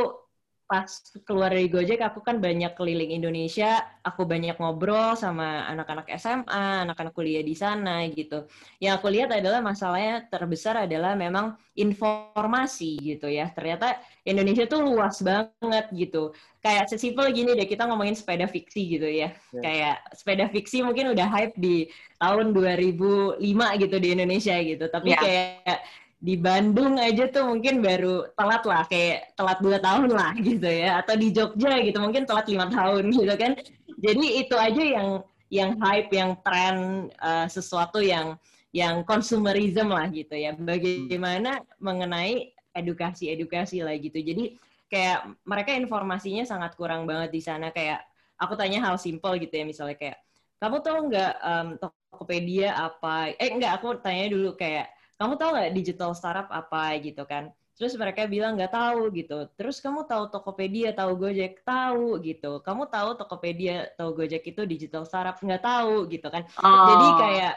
pas 0.64 0.88
keluar 1.28 1.52
dari 1.52 1.68
Gojek 1.68 2.00
aku 2.00 2.24
kan 2.24 2.40
banyak 2.40 2.74
keliling 2.74 3.12
Indonesia, 3.14 3.84
aku 4.02 4.24
banyak 4.24 4.56
ngobrol 4.58 5.14
sama 5.14 5.68
anak-anak 5.70 6.08
SMA, 6.16 6.88
anak-anak 6.88 7.14
kuliah 7.14 7.44
di 7.44 7.54
sana 7.54 8.02
gitu. 8.10 8.48
Yang 8.80 8.94
aku 8.98 9.08
lihat 9.12 9.30
adalah 9.36 9.60
masalahnya 9.60 10.26
terbesar 10.32 10.88
adalah 10.88 11.14
memang 11.14 11.60
informasi 11.76 12.98
gitu 13.02 13.28
ya. 13.28 13.52
Ternyata 13.52 14.00
Indonesia 14.24 14.64
tuh 14.66 14.82
luas 14.82 15.20
banget 15.20 15.86
gitu. 15.92 16.32
Kayak 16.64 16.88
sesimpel 16.88 17.28
gini 17.36 17.60
deh, 17.60 17.68
kita 17.68 17.84
ngomongin 17.84 18.16
sepeda 18.16 18.48
fiksi 18.48 18.98
gitu 18.98 19.06
ya. 19.06 19.36
Yeah. 19.52 19.62
Kayak 19.62 19.96
sepeda 20.16 20.46
fiksi 20.48 20.80
mungkin 20.80 21.12
udah 21.12 21.28
hype 21.28 21.56
di 21.60 21.92
tahun 22.18 22.56
2005 22.56 23.44
gitu 23.84 23.96
di 24.00 24.10
Indonesia 24.16 24.56
gitu. 24.64 24.86
Tapi 24.88 25.12
yeah. 25.12 25.22
kayak 25.22 25.80
di 26.24 26.40
Bandung 26.40 26.96
aja 26.96 27.28
tuh 27.28 27.52
mungkin 27.52 27.84
baru 27.84 28.32
telat 28.40 28.64
lah 28.64 28.88
kayak 28.88 29.36
telat 29.36 29.60
dua 29.60 29.76
tahun 29.84 30.08
lah 30.08 30.32
gitu 30.48 30.64
ya. 30.72 31.04
Atau 31.04 31.20
di 31.20 31.36
Jogja 31.36 31.84
gitu 31.84 32.00
mungkin 32.00 32.24
telat 32.24 32.48
lima 32.48 32.72
tahun 32.72 33.12
gitu 33.20 33.36
kan. 33.36 33.60
Jadi 34.00 34.26
itu 34.40 34.56
aja 34.56 34.84
yang 34.84 35.08
yang 35.52 35.76
hype 35.84 36.10
yang 36.16 36.40
tren 36.40 37.08
uh, 37.20 37.46
sesuatu 37.52 38.00
yang 38.00 38.40
yang 38.72 39.04
konsumerism 39.04 39.92
lah 39.92 40.08
gitu 40.08 40.32
ya. 40.32 40.56
Bagaimana 40.56 41.60
mengenai 41.84 42.56
edukasi 42.72 43.28
edukasi 43.28 43.84
lah 43.84 43.94
gitu. 44.00 44.16
Jadi 44.16 44.56
kayak 44.88 45.28
mereka 45.44 45.76
informasinya 45.76 46.48
sangat 46.48 46.80
kurang 46.80 47.04
banget 47.04 47.36
di 47.36 47.44
sana. 47.44 47.68
Kayak 47.76 48.00
aku 48.40 48.56
tanya 48.56 48.80
hal 48.80 48.96
simple 48.96 49.36
gitu 49.44 49.52
ya 49.52 49.68
misalnya 49.68 50.00
kayak 50.00 50.18
kamu 50.64 50.80
tahu 50.80 50.98
nggak 51.12 51.34
um, 51.44 51.68
Tokopedia 51.84 52.80
apa? 52.80 53.36
Eh 53.36 53.52
enggak 53.52 53.84
aku 53.84 54.00
tanya 54.00 54.32
dulu 54.32 54.56
kayak 54.56 54.88
kamu 55.20 55.34
tahu 55.40 55.50
nggak 55.56 55.74
digital 55.78 56.12
startup 56.18 56.50
apa 56.50 56.98
gitu 57.02 57.24
kan? 57.24 57.54
Terus 57.74 57.98
mereka 57.98 58.30
bilang 58.30 58.54
nggak 58.54 58.74
tahu 58.74 59.10
gitu. 59.18 59.50
Terus 59.58 59.82
kamu 59.82 60.06
tahu 60.06 60.30
Tokopedia 60.30 60.94
tahu 60.94 61.18
Gojek? 61.18 61.66
Tahu 61.66 62.22
gitu. 62.22 62.62
Kamu 62.62 62.86
tahu 62.90 63.18
Tokopedia 63.18 63.90
tahu 63.98 64.14
Gojek 64.14 64.46
itu 64.46 64.62
digital 64.70 65.04
startup? 65.10 65.42
Nggak 65.42 65.64
tahu 65.66 66.06
gitu 66.10 66.28
kan? 66.30 66.46
Oh. 66.62 66.86
jadi 66.90 67.08
kayak 67.18 67.54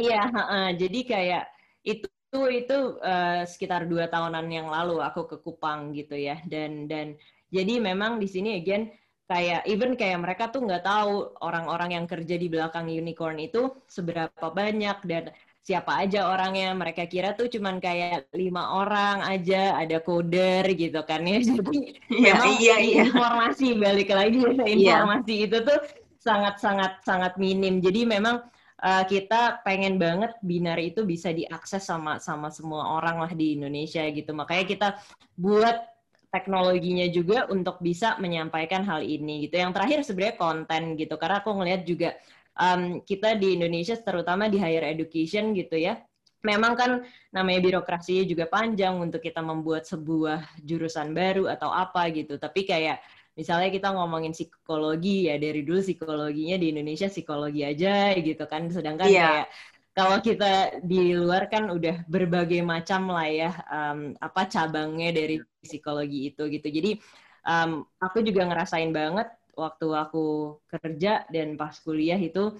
iya 0.00 0.22
uh, 0.32 0.70
jadi 0.72 1.00
kayak 1.04 1.44
itu 1.84 2.08
itu 2.30 2.62
itu 2.62 2.78
uh, 3.02 3.42
sekitar 3.42 3.90
dua 3.90 4.06
tahunan 4.06 4.46
yang 4.54 4.70
lalu 4.70 5.02
aku 5.02 5.26
ke 5.26 5.36
Kupang 5.42 5.90
gitu 5.98 6.14
ya. 6.14 6.38
Dan 6.46 6.86
dan 6.86 7.18
jadi 7.50 7.82
memang 7.82 8.22
di 8.22 8.30
sini 8.30 8.62
again 8.62 8.86
kayak 9.26 9.66
even 9.66 9.98
kayak 9.98 10.22
mereka 10.22 10.46
tuh 10.50 10.62
nggak 10.62 10.86
tahu 10.86 11.34
orang-orang 11.42 11.98
yang 11.98 12.06
kerja 12.06 12.38
di 12.38 12.46
belakang 12.46 12.86
unicorn 12.86 13.38
itu 13.42 13.74
seberapa 13.90 14.46
banyak 14.50 14.98
dan 15.06 15.34
siapa 15.70 16.02
aja 16.02 16.26
orangnya. 16.26 16.74
Mereka 16.74 17.06
kira 17.06 17.38
tuh 17.38 17.46
cuman 17.46 17.78
kayak 17.78 18.26
lima 18.34 18.74
orang 18.74 19.22
aja 19.22 19.78
ada 19.78 20.02
coder 20.02 20.66
gitu 20.74 21.06
kan 21.06 21.22
ya. 21.22 21.38
Jadi 21.46 21.78
ya, 22.10 22.34
iya, 22.58 22.76
iya. 22.82 23.02
informasi 23.06 23.78
balik 23.78 24.10
lagi 24.10 24.42
ya 24.42 24.98
informasi 24.98 25.34
yeah. 25.38 25.46
itu 25.46 25.58
tuh 25.62 25.78
sangat 26.18 26.58
sangat 26.58 26.92
sangat 27.06 27.38
minim. 27.38 27.78
Jadi 27.78 28.02
memang 28.02 28.42
uh, 28.82 29.04
kita 29.06 29.62
pengen 29.62 29.96
banget 30.02 30.34
binar 30.42 30.82
itu 30.82 31.06
bisa 31.06 31.30
diakses 31.30 31.86
sama 31.86 32.18
sama 32.18 32.50
semua 32.50 32.98
orang 32.98 33.22
lah 33.22 33.32
di 33.32 33.54
Indonesia 33.54 34.02
gitu. 34.10 34.34
Makanya 34.34 34.64
kita 34.66 34.88
buat 35.38 35.86
teknologinya 36.30 37.10
juga 37.10 37.50
untuk 37.50 37.82
bisa 37.82 38.18
menyampaikan 38.18 38.82
hal 38.86 39.02
ini 39.06 39.46
gitu. 39.46 39.58
Yang 39.58 39.72
terakhir 39.78 39.98
sebenarnya 40.06 40.36
konten 40.38 40.82
gitu. 40.98 41.14
Karena 41.18 41.42
aku 41.42 41.50
ngelihat 41.54 41.82
juga 41.86 42.18
um, 42.60 43.00
kita 43.00 43.34
di 43.40 43.56
Indonesia 43.56 43.96
terutama 43.96 44.52
di 44.52 44.60
higher 44.60 44.84
education 44.92 45.56
gitu 45.56 45.80
ya. 45.80 45.96
Memang 46.40 46.72
kan 46.72 46.90
namanya 47.32 47.60
birokrasinya 47.60 48.24
juga 48.24 48.48
panjang 48.48 48.96
untuk 48.96 49.20
kita 49.20 49.44
membuat 49.44 49.84
sebuah 49.84 50.60
jurusan 50.64 51.12
baru 51.12 51.48
atau 51.48 51.68
apa 51.68 52.08
gitu. 52.12 52.40
Tapi 52.40 52.64
kayak 52.64 53.00
misalnya 53.36 53.68
kita 53.68 53.92
ngomongin 53.92 54.32
psikologi 54.32 55.28
ya 55.28 55.36
dari 55.36 55.60
dulu 55.64 55.84
psikologinya 55.84 56.56
di 56.56 56.72
Indonesia 56.72 57.12
psikologi 57.12 57.60
aja 57.64 58.16
gitu 58.16 58.44
kan. 58.48 58.72
Sedangkan 58.72 59.08
yeah. 59.12 59.20
kayak 59.20 59.46
kalau 59.90 60.16
kita 60.24 60.80
di 60.80 61.12
luar 61.12 61.50
kan 61.52 61.68
udah 61.68 62.08
berbagai 62.08 62.64
macam 62.64 63.12
lah 63.12 63.28
ya 63.28 63.50
um, 63.68 64.16
apa 64.16 64.48
cabangnya 64.48 65.12
dari 65.12 65.44
psikologi 65.60 66.32
itu 66.32 66.48
gitu. 66.48 66.68
Jadi 66.72 66.90
um, 67.44 67.84
aku 68.00 68.24
juga 68.24 68.48
ngerasain 68.48 68.88
banget 68.96 69.28
waktu 69.56 69.86
aku 69.94 70.58
kerja 70.68 71.26
dan 71.28 71.54
pas 71.54 71.74
kuliah 71.82 72.18
itu 72.18 72.54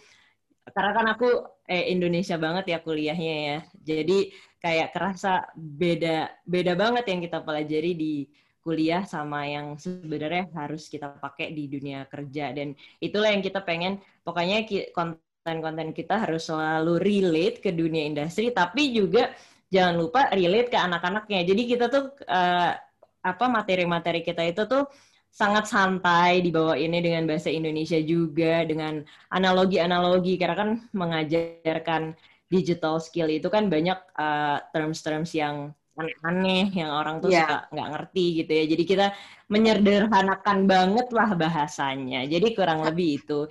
karena 0.71 0.93
kan 0.95 1.07
aku 1.17 1.29
eh, 1.67 1.91
Indonesia 1.91 2.37
banget 2.37 2.65
ya 2.71 2.79
kuliahnya 2.85 3.35
ya. 3.49 3.59
Jadi 3.81 4.31
kayak 4.61 4.93
kerasa 4.93 5.49
beda 5.57 6.45
beda 6.45 6.73
banget 6.77 7.05
yang 7.11 7.21
kita 7.25 7.39
pelajari 7.43 7.93
di 7.97 8.15
kuliah 8.61 9.09
sama 9.09 9.49
yang 9.49 9.81
sebenarnya 9.81 10.53
harus 10.53 10.87
kita 10.93 11.17
pakai 11.17 11.57
di 11.57 11.65
dunia 11.65 12.05
kerja 12.05 12.53
dan 12.53 12.77
itulah 13.01 13.33
yang 13.33 13.41
kita 13.41 13.65
pengen 13.65 14.05
pokoknya 14.21 14.69
konten-konten 14.93 15.97
kita 15.97 16.29
harus 16.29 16.45
selalu 16.45 17.01
relate 17.01 17.65
ke 17.65 17.73
dunia 17.73 18.05
industri 18.05 18.53
tapi 18.53 18.93
juga 18.93 19.33
jangan 19.73 19.95
lupa 19.97 20.29
relate 20.35 20.69
ke 20.69 20.77
anak-anaknya. 20.77 21.41
Jadi 21.47 21.63
kita 21.65 21.87
tuh 21.89 22.13
uh, 22.29 22.73
apa 23.21 23.45
materi-materi 23.49 24.21
kita 24.21 24.45
itu 24.45 24.65
tuh 24.69 24.85
sangat 25.31 25.71
santai 25.71 26.43
dibawa 26.43 26.75
ini 26.75 26.99
dengan 27.01 27.25
bahasa 27.25 27.49
Indonesia 27.49 27.97
juga 28.03 28.67
dengan 28.67 29.01
analogi-analogi. 29.31 30.37
Karena 30.37 30.57
kan 30.59 30.71
mengajarkan 30.93 32.19
digital 32.51 32.99
skill 32.99 33.31
itu 33.31 33.47
kan 33.47 33.71
banyak 33.71 33.97
uh, 34.19 34.59
terms-terms 34.75 35.33
yang 35.39 35.71
aneh-aneh 36.01 36.73
yang 36.73 36.91
orang 36.91 37.21
tuh 37.21 37.29
yeah. 37.29 37.45
suka 37.45 37.59
nggak 37.77 37.89
ngerti 37.95 38.25
gitu 38.43 38.53
ya. 38.53 38.65
Jadi 38.67 38.85
kita 38.89 39.07
menyederhanakan 39.53 40.59
banget 40.67 41.09
lah 41.15 41.31
bahasanya. 41.37 42.27
Jadi 42.27 42.47
kurang 42.57 42.83
lebih 42.83 43.23
itu. 43.23 43.47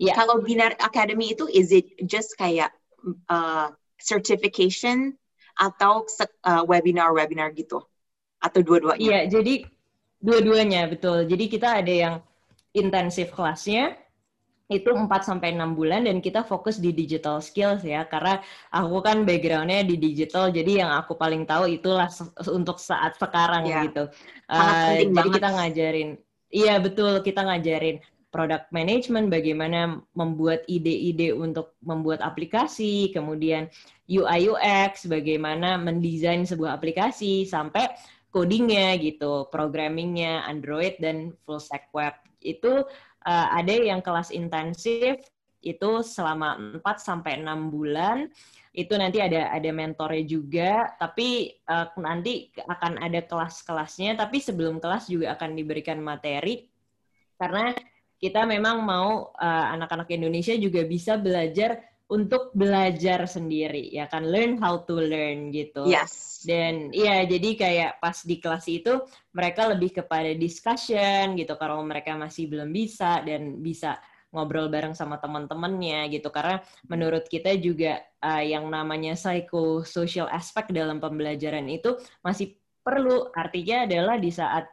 Ya. 0.00 0.16
Kalau 0.16 0.40
Binar 0.40 0.76
Academy 0.80 1.32
itu 1.36 1.44
is 1.50 1.74
it 1.74 1.92
just 2.08 2.36
kayak 2.36 2.72
uh, 3.28 3.68
certification 4.00 5.16
atau 5.60 6.08
uh, 6.46 6.62
webinar 6.64 7.12
webinar 7.12 7.52
gitu? 7.52 7.84
Atau 8.40 8.64
dua-duanya? 8.64 9.00
Iya 9.00 9.20
jadi 9.28 9.68
Dua-duanya 10.20 10.86
betul. 10.86 11.24
Jadi 11.24 11.44
kita 11.48 11.80
ada 11.80 11.92
yang 11.92 12.14
intensif 12.76 13.32
kelasnya, 13.32 13.96
itu 14.70 14.86
4 14.86 15.10
sampai 15.26 15.50
6 15.58 15.74
bulan 15.74 16.06
dan 16.06 16.22
kita 16.22 16.46
fokus 16.46 16.78
di 16.78 16.94
digital 16.94 17.42
skills 17.42 17.82
ya 17.82 18.06
karena 18.06 18.38
aku 18.70 19.02
kan 19.02 19.26
backgroundnya 19.26 19.82
di 19.82 19.98
digital 19.98 20.54
jadi 20.54 20.86
yang 20.86 20.90
aku 20.94 21.18
paling 21.18 21.42
tahu 21.42 21.66
itulah 21.66 22.06
untuk 22.46 22.78
saat 22.78 23.18
sekarang 23.18 23.66
ya. 23.66 23.82
gitu. 23.90 24.06
Uh, 24.46 24.94
jadi 24.94 25.10
banget. 25.10 25.32
kita 25.34 25.48
ngajarin, 25.58 26.08
iya 26.54 26.78
betul 26.78 27.18
kita 27.26 27.42
ngajarin 27.42 27.98
product 28.30 28.70
management, 28.70 29.26
bagaimana 29.26 29.98
membuat 30.14 30.62
ide-ide 30.70 31.34
untuk 31.34 31.74
membuat 31.82 32.22
aplikasi, 32.22 33.10
kemudian 33.10 33.66
UI 34.06 34.46
UX, 34.46 35.10
bagaimana 35.10 35.74
mendesain 35.82 36.46
sebuah 36.46 36.78
aplikasi 36.78 37.42
sampai 37.42 37.90
codingnya 38.30 38.94
gitu, 38.98 39.50
programmingnya 39.50 40.46
Android 40.46 40.96
dan 41.02 41.34
full 41.44 41.58
stack 41.58 41.90
web. 41.90 42.14
Itu 42.40 42.86
uh, 43.26 43.48
ada 43.52 43.74
yang 43.74 44.00
kelas 44.00 44.30
intensif 44.30 45.20
itu 45.60 45.90
selama 46.00 46.80
4 46.80 46.82
sampai 46.96 47.42
6 47.42 47.74
bulan. 47.74 48.30
Itu 48.70 48.94
nanti 48.94 49.18
ada 49.18 49.50
ada 49.50 49.70
mentornya 49.74 50.24
juga 50.24 50.94
tapi 50.94 51.58
uh, 51.66 51.90
nanti 51.98 52.54
akan 52.54 53.02
ada 53.02 53.18
kelas-kelasnya 53.26 54.14
tapi 54.14 54.38
sebelum 54.38 54.78
kelas 54.78 55.10
juga 55.10 55.34
akan 55.34 55.58
diberikan 55.58 55.98
materi. 55.98 56.70
Karena 57.34 57.74
kita 58.20 58.46
memang 58.46 58.84
mau 58.84 59.32
uh, 59.34 59.66
anak-anak 59.74 60.08
Indonesia 60.12 60.54
juga 60.54 60.86
bisa 60.86 61.18
belajar 61.18 61.89
untuk 62.10 62.50
belajar 62.58 63.22
sendiri 63.30 63.86
ya 63.94 64.10
kan 64.10 64.26
learn 64.26 64.58
how 64.58 64.82
to 64.82 64.98
learn 64.98 65.54
gitu. 65.54 65.86
Yes. 65.86 66.42
Dan 66.42 66.90
iya 66.90 67.22
jadi 67.22 67.50
kayak 67.54 67.90
pas 68.02 68.18
di 68.26 68.42
kelas 68.42 68.66
itu 68.66 68.98
mereka 69.30 69.70
lebih 69.70 70.02
kepada 70.02 70.34
discussion 70.34 71.38
gitu 71.38 71.54
kalau 71.54 71.78
mereka 71.86 72.18
masih 72.18 72.50
belum 72.50 72.74
bisa 72.74 73.22
dan 73.22 73.62
bisa 73.62 74.02
ngobrol 74.30 74.70
bareng 74.70 74.94
sama 74.94 75.18
teman-temannya 75.18 76.06
gitu 76.14 76.30
karena 76.30 76.62
menurut 76.86 77.26
kita 77.26 77.54
juga 77.58 77.98
uh, 78.22 78.42
yang 78.42 78.66
namanya 78.70 79.18
psychosocial 79.18 80.30
aspect 80.30 80.70
dalam 80.70 81.02
pembelajaran 81.02 81.66
itu 81.66 81.98
masih 82.22 82.54
perlu 82.80 83.28
artinya 83.34 83.84
adalah 83.90 84.16
di 84.22 84.30
saat 84.30 84.70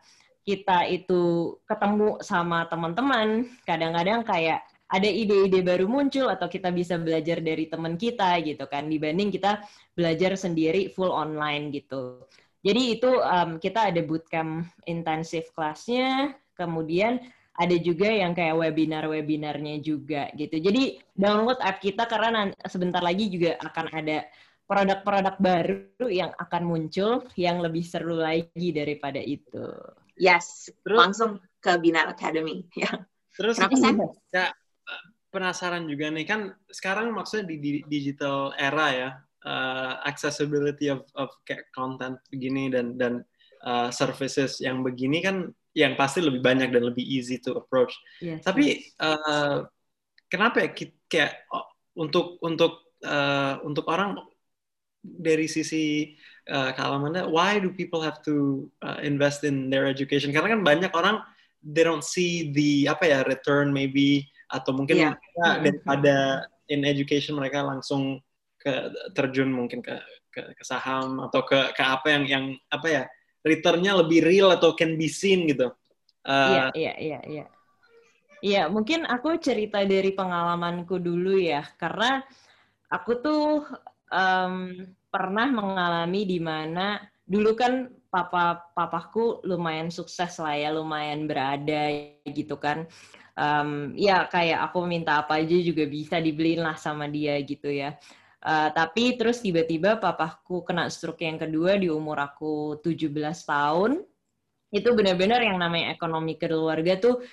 kita 0.48 0.88
itu 0.88 1.54
ketemu 1.68 2.22
sama 2.24 2.70
teman-teman 2.70 3.50
kadang-kadang 3.68 4.24
kayak 4.24 4.64
ada 4.88 5.10
ide-ide 5.10 5.60
baru 5.64 5.86
muncul 5.88 6.32
atau 6.32 6.48
kita 6.48 6.72
bisa 6.72 6.96
belajar 6.96 7.44
dari 7.44 7.68
teman 7.68 8.00
kita 8.00 8.40
gitu 8.40 8.64
kan 8.72 8.88
dibanding 8.88 9.28
kita 9.28 9.60
belajar 9.92 10.40
sendiri 10.40 10.88
full 10.92 11.12
online 11.12 11.76
gitu. 11.76 12.24
Jadi 12.64 13.00
itu 13.00 13.12
um, 13.20 13.60
kita 13.60 13.92
ada 13.94 14.02
bootcamp 14.04 14.68
intensif 14.88 15.52
kelasnya, 15.56 16.36
kemudian 16.56 17.22
ada 17.58 17.76
juga 17.80 18.12
yang 18.12 18.38
kayak 18.38 18.54
webinar-webinarnya 18.54 19.82
juga 19.82 20.30
gitu. 20.36 20.62
Jadi 20.62 21.02
download 21.18 21.58
app 21.64 21.82
kita 21.82 22.06
karena 22.06 22.54
sebentar 22.70 23.02
lagi 23.02 23.34
juga 23.34 23.58
akan 23.62 23.86
ada 23.92 24.30
produk-produk 24.68 25.36
baru 25.40 26.06
yang 26.12 26.32
akan 26.38 26.64
muncul 26.68 27.24
yang 27.40 27.64
lebih 27.64 27.82
seru 27.88 28.20
lagi 28.20 28.76
daripada 28.76 29.18
itu. 29.24 29.64
Yes, 30.20 30.70
Terus, 30.84 30.98
langsung 30.98 31.32
ke 31.58 31.72
Binar 31.80 32.12
Academy 32.12 32.68
ya. 32.84 32.90
Terus 33.38 33.58
Kenapa, 33.58 33.78
Sam? 33.78 33.96
Ya, 34.34 34.46
penasaran 35.30 35.86
juga 35.86 36.08
nih 36.10 36.26
kan 36.26 36.56
sekarang 36.72 37.12
maksudnya 37.12 37.52
di, 37.52 37.56
di 37.60 37.72
digital 37.88 38.56
era 38.56 38.88
ya 38.92 39.10
uh, 39.44 40.00
accessibility 40.08 40.88
of 40.88 41.04
of 41.20 41.30
kayak 41.44 41.68
content 41.76 42.18
begini 42.32 42.72
dan 42.72 42.96
dan 42.96 43.14
uh, 43.68 43.92
services 43.92 44.64
yang 44.64 44.82
begini 44.82 45.20
kan 45.20 45.52
yang 45.78 45.94
pasti 45.94 46.26
lebih 46.26 46.42
banyak 46.42 46.74
dan 46.74 46.90
lebih 46.90 47.06
easy 47.06 47.38
to 47.38 47.54
approach. 47.54 47.94
Yes, 48.18 48.42
Tapi 48.42 48.82
Uh, 48.98 49.70
kenapa 50.28 50.66
ya 50.66 50.70
kayak 51.06 51.46
oh, 51.54 51.70
untuk 52.02 52.42
untuk 52.42 52.98
uh, 53.06 53.62
untuk 53.62 53.86
orang 53.86 54.18
dari 55.06 55.46
sisi 55.46 56.18
uh, 56.50 56.74
kealamannya, 56.74 57.30
why 57.30 57.62
do 57.62 57.70
people 57.70 58.02
have 58.02 58.20
to 58.26 58.66
uh, 58.82 58.98
invest 59.06 59.46
in 59.46 59.70
their 59.70 59.86
education? 59.86 60.34
Karena 60.34 60.58
kan 60.58 60.66
banyak 60.66 60.92
orang 60.98 61.22
they 61.62 61.86
don't 61.86 62.04
see 62.06 62.50
the 62.54 62.90
apa 62.90 63.06
ya 63.06 63.20
return 63.30 63.70
maybe 63.70 64.26
atau 64.48 64.72
mungkin 64.72 64.96
yeah. 64.96 65.14
mereka 65.14 65.48
daripada 65.64 66.16
in 66.72 66.84
education 66.88 67.36
mereka 67.36 67.64
langsung 67.64 68.20
ke 68.58 68.92
terjun 69.16 69.52
mungkin 69.52 69.84
ke 69.84 69.96
ke, 70.32 70.42
ke 70.56 70.64
saham 70.64 71.24
atau 71.24 71.44
ke 71.44 71.72
ke 71.76 71.84
apa 71.84 72.08
yang 72.12 72.24
yang 72.28 72.46
apa 72.72 72.88
ya 72.88 73.04
returnnya 73.44 73.96
lebih 74.04 74.24
real 74.28 74.52
atau 74.52 74.76
can 74.76 75.00
be 75.00 75.08
seen 75.08 75.48
gitu. 75.48 75.72
Iya 76.28 76.64
uh, 76.68 76.72
iya 76.76 76.94
iya 77.00 77.20
iya. 77.24 77.46
Iya 78.38 78.64
mungkin 78.70 79.08
aku 79.10 79.42
cerita 79.42 79.82
dari 79.82 80.14
pengalamanku 80.14 81.02
dulu 81.02 81.42
ya 81.42 81.66
karena 81.80 82.22
aku 82.92 83.12
tuh 83.18 83.66
um, 84.14 84.86
pernah 85.10 85.48
mengalami 85.50 86.22
di 86.28 86.38
mana 86.38 87.02
dulu 87.26 87.58
kan 87.58 87.90
papa 88.08 88.72
papaku 88.78 89.44
lumayan 89.44 89.90
sukses 89.90 90.40
lah 90.40 90.56
ya 90.56 90.70
lumayan 90.72 91.26
berada 91.28 91.92
gitu 92.24 92.56
kan 92.56 92.86
um, 93.38 93.94
ya 93.94 94.26
kayak 94.26 94.66
aku 94.68 94.90
minta 94.90 95.22
apa 95.22 95.38
aja 95.38 95.56
juga 95.62 95.86
bisa 95.86 96.18
dibeliin 96.18 96.66
lah 96.66 96.76
sama 96.76 97.06
dia 97.06 97.38
gitu 97.46 97.70
ya. 97.70 97.96
Uh, 98.42 98.70
tapi 98.74 99.18
terus 99.18 99.42
tiba-tiba 99.42 99.98
papaku 99.98 100.66
kena 100.66 100.90
stroke 100.90 101.22
yang 101.26 101.38
kedua 101.38 101.78
di 101.78 101.88
umur 101.88 102.18
aku 102.18 102.82
17 102.82 103.14
tahun. 103.46 104.02
Itu 104.74 104.92
benar-benar 104.98 105.40
yang 105.46 105.62
namanya 105.62 105.96
ekonomi 105.96 106.36
keluarga 106.36 107.00
tuh 107.00 107.24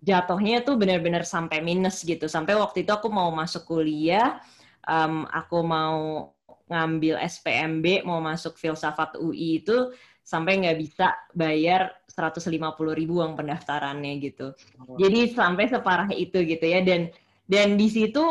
jatuhnya 0.00 0.64
tuh 0.64 0.80
benar-benar 0.80 1.22
sampai 1.28 1.60
minus 1.60 2.02
gitu. 2.02 2.26
Sampai 2.26 2.56
waktu 2.56 2.82
itu 2.82 2.92
aku 2.92 3.12
mau 3.12 3.28
masuk 3.30 3.68
kuliah, 3.68 4.40
um, 4.88 5.28
aku 5.28 5.60
mau 5.60 6.32
ngambil 6.70 7.18
SPMB, 7.20 8.06
mau 8.06 8.22
masuk 8.22 8.56
filsafat 8.56 9.18
UI 9.18 9.60
itu 9.62 9.90
sampai 10.22 10.62
nggak 10.62 10.78
bisa 10.78 11.18
bayar 11.34 11.90
150 12.10 12.50
ribu 12.98 13.22
uang 13.22 13.38
pendaftarannya 13.38 14.18
gitu. 14.18 14.52
Oh. 14.82 14.98
Jadi 14.98 15.30
sampai 15.30 15.70
separah 15.70 16.10
itu 16.10 16.42
gitu 16.42 16.66
ya 16.66 16.82
dan 16.82 17.14
dan 17.46 17.78
di 17.78 17.86
situ 17.86 18.22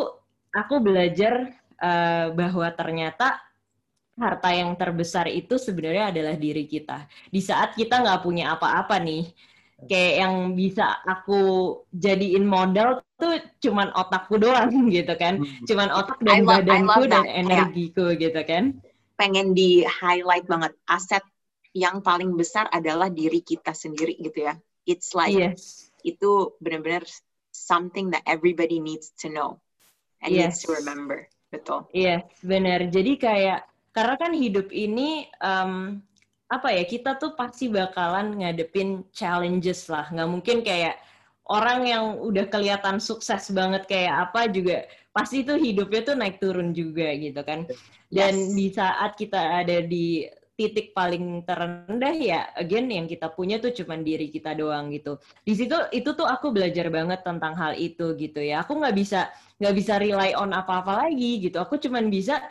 aku 0.51 0.83
belajar 0.83 1.55
uh, 1.79 2.35
bahwa 2.35 2.67
ternyata 2.75 3.39
harta 4.19 4.51
yang 4.51 4.75
terbesar 4.75 5.31
itu 5.31 5.55
sebenarnya 5.55 6.11
adalah 6.11 6.35
diri 6.35 6.67
kita. 6.67 7.07
Di 7.31 7.39
saat 7.39 7.73
kita 7.79 8.03
nggak 8.03 8.21
punya 8.21 8.51
apa-apa 8.59 8.99
nih, 8.99 9.31
kayak 9.87 10.13
yang 10.27 10.35
bisa 10.59 10.99
aku 11.07 11.73
jadiin 11.95 12.43
modal 12.43 12.99
tuh 13.15 13.39
cuman 13.63 13.95
otakku 13.95 14.35
doang 14.35 14.71
gitu 14.95 15.15
kan, 15.15 15.39
hmm. 15.39 15.63
cuman 15.63 15.87
otak 15.95 16.19
dan 16.19 16.43
love, 16.43 16.51
badanku 16.51 17.01
dan 17.07 17.25
energiku 17.25 18.11
yeah. 18.11 18.19
gitu 18.19 18.41
kan. 18.43 18.63
Pengen 19.15 19.55
di 19.55 19.87
highlight 19.87 20.47
banget 20.47 20.75
aset 20.91 21.23
yang 21.73 22.01
paling 22.01 22.33
besar 22.33 22.65
adalah 22.73 23.07
diri 23.13 23.45
kita 23.45 23.73
sendiri 23.73 24.17
gitu 24.17 24.49
ya. 24.49 24.57
It's 24.89 25.13
like 25.13 25.35
yes. 25.37 25.93
itu 26.01 26.57
benar-benar 26.57 27.05
something 27.53 28.09
that 28.15 28.25
everybody 28.25 28.81
needs 28.81 29.13
to 29.21 29.29
know 29.29 29.61
and 30.25 30.33
yes. 30.33 30.41
needs 30.41 30.59
to 30.65 30.69
remember. 30.73 31.29
Betul. 31.49 31.85
Iya, 31.93 32.25
yes, 32.25 32.41
benar. 32.45 32.79
Jadi 32.89 33.17
kayak 33.17 33.65
karena 33.93 34.15
kan 34.17 34.31
hidup 34.33 34.69
ini 34.69 35.29
um, 35.41 36.01
apa 36.49 36.73
ya 36.73 36.83
kita 36.85 37.17
tuh 37.21 37.37
pasti 37.37 37.69
bakalan 37.69 38.41
ngadepin 38.41 39.05
challenges 39.13 39.89
lah. 39.89 40.09
Nggak 40.09 40.29
mungkin 40.29 40.57
kayak 40.65 40.97
orang 41.49 41.85
yang 41.89 42.05
udah 42.21 42.45
kelihatan 42.49 43.01
sukses 43.01 43.49
banget 43.53 43.85
kayak 43.89 44.29
apa 44.29 44.49
juga 44.49 44.85
pasti 45.09 45.41
tuh 45.41 45.57
hidupnya 45.57 46.01
tuh 46.05 46.15
naik 46.17 46.37
turun 46.37 46.73
juga 46.73 47.09
gitu 47.17 47.41
kan. 47.41 47.65
Dan 48.09 48.33
yes. 48.33 48.53
di 48.57 48.67
saat 48.73 49.13
kita 49.17 49.61
ada 49.61 49.81
di 49.85 50.25
titik 50.59 50.91
paling 50.91 51.47
terendah 51.47 52.11
ya 52.11 52.51
again 52.59 52.91
yang 52.91 53.07
kita 53.07 53.31
punya 53.31 53.63
tuh 53.63 53.71
cuman 53.71 54.03
diri 54.03 54.27
kita 54.27 54.51
doang 54.51 54.91
gitu. 54.91 55.15
Di 55.47 55.55
situ 55.55 55.79
itu 55.95 56.11
tuh 56.11 56.27
aku 56.27 56.51
belajar 56.51 56.91
banget 56.91 57.23
tentang 57.23 57.55
hal 57.55 57.79
itu 57.79 58.11
gitu 58.19 58.43
ya. 58.43 58.67
Aku 58.67 58.75
nggak 58.75 58.91
bisa 58.91 59.31
nggak 59.63 59.75
bisa 59.79 59.95
rely 59.95 60.35
on 60.35 60.51
apa-apa 60.51 61.07
lagi 61.07 61.39
gitu. 61.47 61.63
Aku 61.63 61.79
cuman 61.79 62.11
bisa 62.11 62.43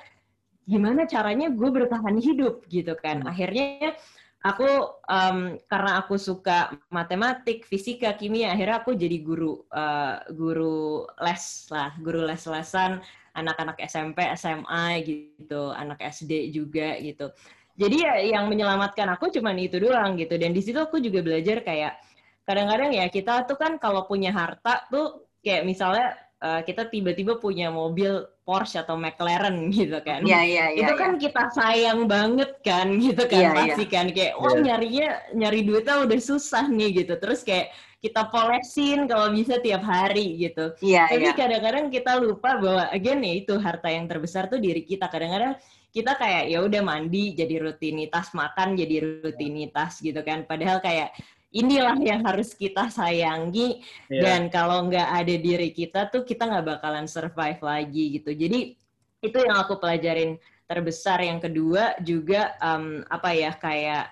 gimana 0.65 1.05
caranya 1.05 1.53
gue 1.53 1.69
bertahan 1.69 2.17
hidup 2.17 2.65
gitu 2.73 2.97
kan. 2.97 3.29
Akhirnya 3.29 3.93
aku 4.41 4.69
um, 5.05 5.61
karena 5.69 6.01
aku 6.01 6.17
suka 6.17 6.73
matematik 6.89 7.69
fisika 7.69 8.15
kimia 8.15 8.55
akhirnya 8.55 8.81
aku 8.81 8.95
jadi 8.95 9.19
guru 9.19 9.67
uh, 9.75 10.23
guru 10.31 11.05
les 11.19 11.45
lah 11.75 11.91
guru 11.99 12.23
les-lesan 12.23 13.03
anak-anak 13.35 13.79
SMP 13.83 14.23
SMA 14.39 14.87
gitu 15.03 15.75
anak 15.75 15.99
SD 16.03 16.55
juga 16.55 16.95
gitu 17.03 17.35
jadi 17.79 17.97
ya 17.97 18.15
yang 18.39 18.51
menyelamatkan 18.51 19.07
aku 19.15 19.31
cuma 19.31 19.55
itu 19.55 19.79
doang 19.79 20.19
gitu 20.19 20.35
dan 20.35 20.51
di 20.51 20.61
situ 20.61 20.83
aku 20.83 20.99
juga 20.99 21.23
belajar 21.23 21.63
kayak 21.63 21.95
kadang-kadang 22.43 22.91
ya 22.91 23.07
kita 23.07 23.47
tuh 23.47 23.55
kan 23.55 23.79
kalau 23.79 24.05
punya 24.11 24.35
harta 24.35 24.83
tuh 24.91 25.31
kayak 25.47 25.63
misalnya 25.63 26.19
uh, 26.43 26.61
kita 26.67 26.91
tiba-tiba 26.91 27.39
punya 27.39 27.71
mobil 27.71 28.27
Porsche 28.43 28.81
atau 28.81 28.97
McLaren 28.97 29.69
gitu 29.77 30.01
kan. 30.01 30.25
Iya, 30.25 30.41
iya, 30.43 30.65
iya. 30.73 30.81
Itu 30.89 30.93
kan 30.97 31.21
ya. 31.21 31.29
kita 31.29 31.43
sayang 31.53 32.09
banget 32.09 32.51
kan 32.65 32.97
gitu 33.05 33.23
kan 33.29 33.43
ya, 33.45 33.51
pasti 33.53 33.85
ya. 33.85 33.93
kan 33.93 34.07
kayak 34.09 34.33
oh 34.41 34.57
ya. 34.57 34.73
nyarinya 34.73 35.09
nyari 35.37 35.61
duitnya 35.67 35.97
udah 36.09 36.21
susah 36.21 36.65
nih 36.73 37.05
gitu. 37.05 37.15
Terus 37.21 37.45
kayak 37.45 37.69
kita 37.99 38.31
polesin 38.31 39.11
kalau 39.11 39.35
bisa 39.35 39.59
tiap 39.59 39.83
hari 39.83 40.39
gitu. 40.39 40.71
Iya, 40.81 41.11
Tapi 41.11 41.29
iya. 41.29 41.35
kadang-kadang 41.35 41.91
kita 41.91 42.13
lupa 42.23 42.57
bahwa 42.57 42.85
again 42.95 43.21
ya 43.27 43.35
itu 43.43 43.55
harta 43.59 43.91
yang 43.91 44.07
terbesar 44.07 44.47
tuh 44.47 44.63
diri 44.63 44.87
kita. 44.87 45.11
Kadang-kadang 45.11 45.59
kita 45.89 46.15
kayak 46.21 46.53
ya 46.53 46.59
udah 46.61 46.83
mandi 46.85 47.33
jadi 47.33 47.65
rutinitas, 47.65 48.37
makan 48.37 48.77
jadi 48.77 49.25
rutinitas 49.25 49.99
gitu 50.05 50.21
kan. 50.21 50.45
Padahal 50.45 50.79
kayak 50.85 51.17
inilah 51.49 51.97
yang 51.97 52.21
harus 52.29 52.53
kita 52.53 52.93
sayangi 52.93 53.81
Iya. 54.13 54.21
dan 54.21 54.41
kalau 54.53 54.85
nggak 54.85 55.09
ada 55.09 55.35
diri 55.41 55.73
kita 55.73 56.13
tuh 56.13 56.29
kita 56.29 56.45
nggak 56.45 56.67
bakalan 56.77 57.09
survive 57.09 57.61
lagi 57.65 58.21
gitu. 58.21 58.37
Jadi 58.37 58.77
itu 59.25 59.39
yang 59.41 59.57
aku 59.65 59.81
pelajarin 59.81 60.37
terbesar. 60.69 61.25
Yang 61.25 61.49
kedua 61.49 61.97
juga 62.05 62.53
um, 62.61 63.01
apa 63.09 63.33
ya 63.33 63.53
kayak 63.57 64.05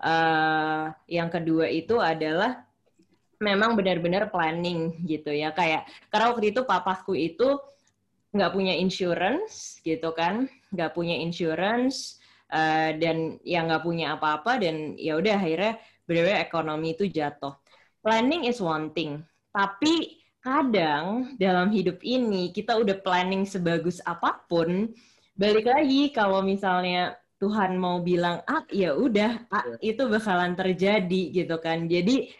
eh 0.00 0.84
yang 1.12 1.28
kedua 1.28 1.68
itu 1.68 2.00
adalah 2.00 2.64
memang 3.36 3.76
benar-benar 3.76 4.32
planning 4.32 5.04
gitu 5.04 5.28
ya 5.28 5.52
kayak 5.52 5.84
karena 6.08 6.32
waktu 6.32 6.56
itu 6.56 6.64
papaku 6.64 7.12
itu 7.16 7.60
nggak 8.32 8.52
punya 8.52 8.72
insurance 8.80 9.76
gitu 9.84 10.12
kan 10.16 10.48
nggak 10.74 10.94
punya 10.96 11.16
insurance 11.18 12.18
eh, 12.50 12.96
dan 12.98 13.38
yang 13.46 13.70
nggak 13.70 13.84
punya 13.84 14.16
apa-apa 14.16 14.62
dan 14.62 14.94
ya 14.98 15.18
udah 15.20 15.34
akhirnya 15.38 15.72
benar-benar 16.06 16.40
ekonomi 16.42 16.94
itu 16.96 17.04
jatuh. 17.10 17.54
Planning 18.00 18.48
is 18.48 18.58
one 18.62 18.90
thing 18.96 19.22
tapi 19.50 20.22
kadang 20.40 21.36
dalam 21.36 21.68
hidup 21.74 22.00
ini 22.00 22.54
kita 22.54 22.78
udah 22.78 22.96
planning 23.02 23.44
sebagus 23.44 24.00
apa 24.06 24.40
pun 24.48 24.88
balik 25.36 25.68
lagi 25.68 26.14
kalau 26.14 26.40
misalnya 26.40 27.18
Tuhan 27.42 27.76
mau 27.76 28.00
bilang 28.04 28.44
ah 28.46 28.64
ya 28.70 28.94
udah 28.94 29.48
ah, 29.52 29.64
itu 29.80 30.04
bakalan 30.06 30.52
terjadi 30.56 31.22
gitu 31.34 31.56
kan. 31.60 31.88
Jadi 31.88 32.30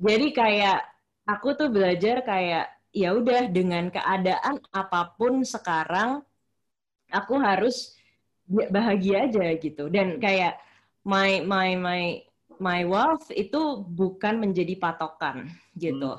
jadi 0.00 0.26
kayak 0.34 0.78
aku 1.26 1.54
tuh 1.54 1.68
belajar 1.70 2.22
kayak 2.26 2.66
ya 2.90 3.14
udah 3.14 3.46
dengan 3.50 3.88
keadaan 3.94 4.58
apa 4.74 5.14
pun 5.14 5.46
sekarang 5.46 6.26
aku 7.10 7.38
harus 7.38 7.94
bahagia 8.48 9.30
aja 9.30 9.54
gitu. 9.58 9.86
Dan 9.86 10.18
kayak 10.18 10.58
my 11.06 11.42
my 11.44 11.78
my 11.78 12.02
my 12.60 12.80
wealth 12.84 13.30
itu 13.32 13.82
bukan 13.86 14.42
menjadi 14.42 14.74
patokan 14.76 15.48
gitu. 15.78 16.18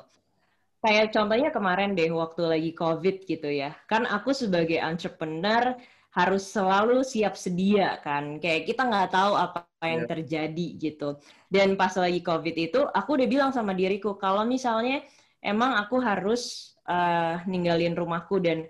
Kayak 0.82 1.14
contohnya 1.14 1.50
kemarin 1.54 1.94
deh 1.94 2.10
waktu 2.10 2.42
lagi 2.42 2.70
covid 2.74 3.22
gitu 3.28 3.46
ya. 3.46 3.76
Kan 3.86 4.08
aku 4.08 4.34
sebagai 4.34 4.82
entrepreneur 4.82 5.78
harus 6.12 6.44
selalu 6.44 7.06
siap 7.06 7.38
sedia 7.38 8.02
kan. 8.02 8.42
Kayak 8.42 8.74
kita 8.74 8.82
nggak 8.90 9.14
tahu 9.14 9.32
apa 9.38 9.68
yang 9.86 10.04
terjadi 10.10 10.66
gitu. 10.82 11.22
Dan 11.46 11.78
pas 11.78 11.94
lagi 11.94 12.18
covid 12.18 12.56
itu 12.58 12.80
aku 12.90 13.14
udah 13.14 13.28
bilang 13.30 13.50
sama 13.54 13.72
diriku 13.78 14.18
kalau 14.18 14.42
misalnya 14.42 15.06
emang 15.38 15.78
aku 15.78 16.02
harus 16.02 16.74
uh, 16.90 17.38
ninggalin 17.46 17.94
rumahku 17.94 18.42
dan 18.42 18.66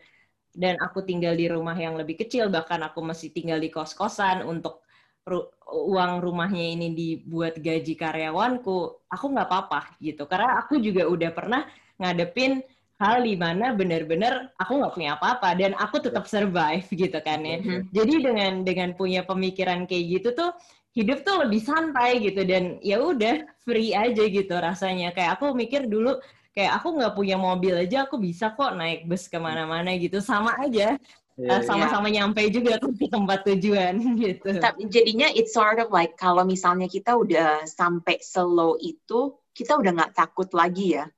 dan 0.53 0.77
aku 0.81 1.01
tinggal 1.05 1.33
di 1.33 1.49
rumah 1.49 1.75
yang 1.75 1.97
lebih 1.97 2.21
kecil 2.21 2.53
bahkan 2.53 2.81
aku 2.85 3.01
masih 3.01 3.33
tinggal 3.33 3.57
di 3.57 3.73
kos 3.73 3.97
kosan 3.97 4.45
untuk 4.45 4.85
ru 5.23 5.49
uang 5.73 6.19
rumahnya 6.21 6.77
ini 6.77 6.93
dibuat 6.93 7.57
gaji 7.57 7.95
karyawanku 7.95 9.07
aku 9.09 9.25
nggak 9.33 9.49
apa-apa 9.49 9.97
gitu 10.03 10.27
karena 10.27 10.61
aku 10.61 10.83
juga 10.83 11.07
udah 11.09 11.31
pernah 11.31 11.63
ngadepin 11.97 12.61
hal 13.03 13.27
di 13.27 13.35
mana 13.35 13.75
benar-benar 13.75 14.55
aku 14.63 14.79
nggak 14.79 14.95
punya 14.95 15.11
apa-apa 15.19 15.59
dan 15.59 15.75
aku 15.75 15.99
tetap 15.99 16.31
survive 16.31 16.87
gitu 16.87 17.19
kan 17.19 17.43
ya. 17.43 17.59
Mm-hmm. 17.59 17.81
Jadi 17.91 18.15
dengan 18.23 18.53
dengan 18.63 18.91
punya 18.95 19.27
pemikiran 19.27 19.91
kayak 19.91 20.23
gitu 20.23 20.29
tuh 20.39 20.51
hidup 20.95 21.27
tuh 21.27 21.43
lebih 21.43 21.59
santai 21.67 22.23
gitu 22.23 22.47
dan 22.47 22.79
ya 22.79 23.03
udah 23.03 23.43
free 23.67 23.91
aja 23.91 24.23
gitu 24.23 24.55
rasanya. 24.55 25.11
Kayak 25.11 25.43
aku 25.43 25.51
mikir 25.51 25.91
dulu 25.91 26.23
kayak 26.53 26.81
aku 26.81 27.01
nggak 27.01 27.17
punya 27.17 27.37
mobil 27.41 27.75
aja 27.75 28.05
aku 28.05 28.21
bisa 28.21 28.53
kok 28.53 28.77
naik 28.77 29.09
bus 29.09 29.27
ke 29.27 29.41
mana-mana 29.41 29.93
gitu 29.97 30.21
sama 30.21 30.57
aja. 30.61 31.01
Yeah, 31.33 31.65
sama-sama 31.65 32.13
yeah. 32.13 32.29
nyampe 32.29 32.45
juga 32.53 32.77
tuh 32.77 32.93
ke 32.93 33.09
tempat 33.09 33.41
tujuan 33.49 33.97
gitu. 34.23 34.61
Tapi 34.61 34.85
jadinya 34.93 35.33
it's 35.33 35.57
sort 35.57 35.81
of 35.81 35.89
like 35.89 36.13
kalau 36.21 36.45
misalnya 36.45 36.87
kita 36.87 37.17
udah 37.17 37.65
sampai 37.65 38.21
slow 38.21 38.77
itu 38.77 39.33
kita 39.57 39.81
udah 39.81 39.97
nggak 39.97 40.13
takut 40.13 40.53
lagi 40.53 41.01
ya 41.01 41.09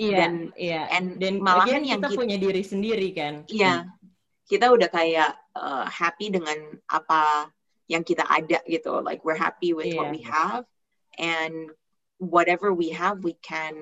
Iya, 0.00 0.16
dan, 0.16 0.32
iya. 0.56 0.82
And 0.88 1.06
dan 1.20 1.44
malahan 1.44 1.84
yang 1.84 2.00
kita, 2.00 2.16
kita 2.16 2.20
punya 2.24 2.36
diri 2.40 2.62
sendiri 2.64 3.08
kan. 3.12 3.44
Iya, 3.52 3.84
kita 4.48 4.72
udah 4.72 4.88
kayak 4.88 5.32
uh, 5.52 5.84
happy 5.84 6.32
dengan 6.32 6.56
apa 6.88 7.52
yang 7.84 8.00
kita 8.00 8.24
ada 8.24 8.64
gitu. 8.64 9.04
Like 9.04 9.20
we're 9.28 9.36
happy 9.36 9.76
with 9.76 9.92
yeah. 9.92 10.00
what 10.00 10.08
we 10.08 10.24
have, 10.24 10.64
and 11.20 11.68
whatever 12.16 12.72
we 12.72 12.96
have, 12.96 13.20
we 13.20 13.36
can 13.44 13.76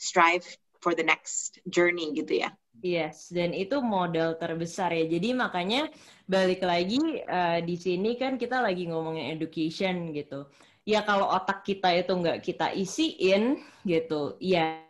strive 0.00 0.48
for 0.80 0.96
the 0.96 1.04
next 1.04 1.60
journey 1.68 2.16
gitu 2.16 2.40
ya. 2.40 2.50
Yes, 2.80 3.28
dan 3.28 3.52
itu 3.52 3.76
modal 3.84 4.40
terbesar 4.40 4.96
ya. 4.96 5.04
Jadi 5.04 5.36
makanya 5.36 5.92
balik 6.24 6.64
lagi 6.64 7.20
uh, 7.28 7.60
di 7.60 7.76
sini 7.76 8.16
kan 8.16 8.40
kita 8.40 8.64
lagi 8.64 8.88
ngomongin 8.88 9.36
education 9.36 10.16
gitu. 10.16 10.48
Ya 10.88 11.04
kalau 11.04 11.28
otak 11.28 11.60
kita 11.68 11.92
itu 11.92 12.16
nggak 12.16 12.40
kita 12.40 12.72
isiin 12.72 13.60
gitu, 13.84 14.40
ya 14.40 14.88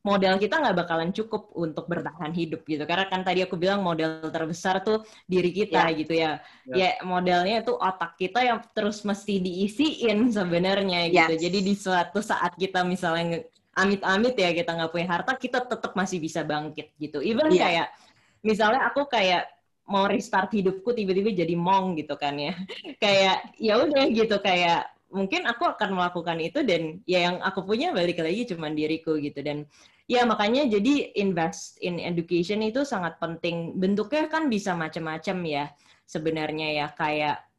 modal 0.00 0.40
kita 0.40 0.60
nggak 0.60 0.76
bakalan 0.84 1.12
cukup 1.12 1.52
untuk 1.52 1.84
bertahan 1.84 2.32
hidup 2.32 2.64
gitu 2.64 2.88
karena 2.88 3.04
kan 3.08 3.20
tadi 3.20 3.44
aku 3.44 3.60
bilang 3.60 3.84
modal 3.84 4.24
terbesar 4.32 4.80
tuh 4.80 5.04
diri 5.28 5.52
kita 5.52 5.92
yeah. 5.92 5.98
gitu 6.00 6.14
ya 6.16 6.32
yeah. 6.72 6.96
ya 6.96 7.04
modalnya 7.04 7.60
tuh 7.60 7.76
otak 7.76 8.16
kita 8.16 8.40
yang 8.40 8.64
terus 8.72 9.04
mesti 9.04 9.44
diisiin 9.44 10.32
sebenarnya 10.32 11.12
gitu 11.12 11.34
yes. 11.36 11.40
jadi 11.44 11.58
di 11.60 11.74
suatu 11.76 12.24
saat 12.24 12.56
kita 12.56 12.80
misalnya 12.80 13.44
amit-amit 13.80 14.34
ya 14.36 14.50
kita 14.52 14.76
nggak 14.76 14.90
punya 14.92 15.06
harta 15.08 15.32
kita 15.34 15.64
tetap 15.64 15.92
masih 15.96 16.20
bisa 16.20 16.44
bangkit 16.44 16.92
gitu. 17.00 17.24
Even 17.24 17.48
yeah. 17.52 17.64
kayak 17.64 17.86
misalnya 18.44 18.88
aku 18.88 19.08
kayak 19.08 19.48
mau 19.90 20.06
restart 20.06 20.54
hidupku 20.54 20.94
tiba-tiba 20.94 21.34
jadi 21.34 21.54
mong 21.58 21.98
gitu 21.98 22.14
kan 22.14 22.38
ya. 22.38 22.54
Kayak 23.02 23.42
ya 23.58 23.74
udah 23.82 24.06
gitu 24.14 24.38
kayak 24.38 24.86
mungkin 25.10 25.42
aku 25.50 25.66
akan 25.66 25.98
melakukan 25.98 26.38
itu 26.38 26.62
dan 26.62 27.02
ya 27.10 27.26
yang 27.26 27.42
aku 27.42 27.66
punya 27.66 27.90
balik 27.90 28.22
lagi 28.22 28.46
cuma 28.54 28.70
diriku 28.70 29.18
gitu. 29.18 29.42
Dan 29.42 29.66
ya 30.06 30.22
makanya 30.22 30.70
jadi 30.70 31.10
invest 31.18 31.82
in 31.82 31.98
education 31.98 32.62
itu 32.62 32.86
sangat 32.86 33.18
penting. 33.18 33.74
Bentuknya 33.74 34.30
kan 34.30 34.46
bisa 34.46 34.78
macam-macam 34.78 35.36
ya 35.42 35.64
sebenarnya 36.06 36.68
ya. 36.70 36.86
Kayak 36.94 37.49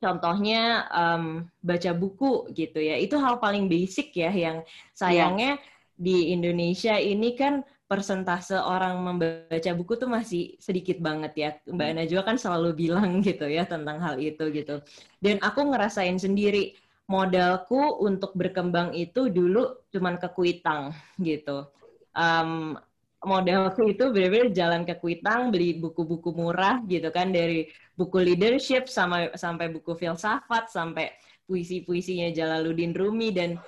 contohnya 0.00 0.88
um, 0.90 1.44
baca 1.60 1.92
buku 1.92 2.48
gitu 2.56 2.80
ya 2.80 2.96
itu 2.96 3.14
hal 3.20 3.36
paling 3.36 3.68
basic 3.68 4.16
ya 4.16 4.32
yang 4.32 4.64
sayangnya 4.96 5.60
yeah. 5.60 6.00
di 6.00 6.32
Indonesia 6.32 6.96
ini 6.96 7.36
kan 7.36 7.62
persentase 7.90 8.54
orang 8.54 9.02
membaca 9.02 9.70
buku 9.74 9.98
tuh 9.98 10.06
masih 10.06 10.54
sedikit 10.62 11.02
banget 11.02 11.32
ya. 11.34 11.50
Mbak 11.66 11.88
Ana 11.90 12.04
juga 12.06 12.22
kan 12.30 12.38
selalu 12.38 12.86
bilang 12.86 13.18
gitu 13.26 13.50
ya 13.50 13.66
tentang 13.66 13.98
hal 13.98 14.22
itu 14.22 14.46
gitu. 14.54 14.78
Dan 15.18 15.42
aku 15.42 15.66
ngerasain 15.66 16.14
sendiri 16.14 16.78
modalku 17.10 17.98
untuk 18.06 18.30
berkembang 18.38 18.94
itu 18.94 19.26
dulu 19.26 19.82
cuman 19.90 20.22
ke 20.22 20.30
Kuitang 20.30 20.94
gitu. 21.18 21.66
Um, 22.14 22.78
modalku 23.20 23.84
itu 23.84 24.08
benar-benar 24.08 24.48
jalan 24.56 24.82
ke 24.88 24.96
Kuitang 24.96 25.52
beli 25.52 25.76
buku-buku 25.76 26.32
murah 26.32 26.80
gitu 26.88 27.12
kan 27.12 27.28
dari 27.28 27.68
buku 27.92 28.16
leadership 28.16 28.88
sama 28.88 29.28
sampai 29.36 29.68
buku 29.68 29.92
filsafat 29.92 30.72
sampai 30.72 31.12
puisi-puisinya 31.44 32.32
Jalaluddin 32.32 32.96
Rumi 32.96 33.28
dan 33.34 33.60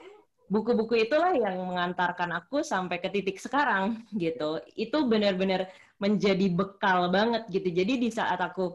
buku-buku 0.49 1.05
itulah 1.05 1.37
yang 1.37 1.61
mengantarkan 1.65 2.33
aku 2.33 2.65
sampai 2.65 3.01
ke 3.01 3.13
titik 3.13 3.37
sekarang 3.37 4.05
gitu. 4.17 4.61
Itu 4.73 5.05
benar-benar 5.05 5.69
menjadi 6.01 6.47
bekal 6.53 7.13
banget 7.13 7.49
gitu. 7.53 7.69
Jadi 7.73 7.93
di 8.01 8.09
saat 8.09 8.41
aku 8.41 8.73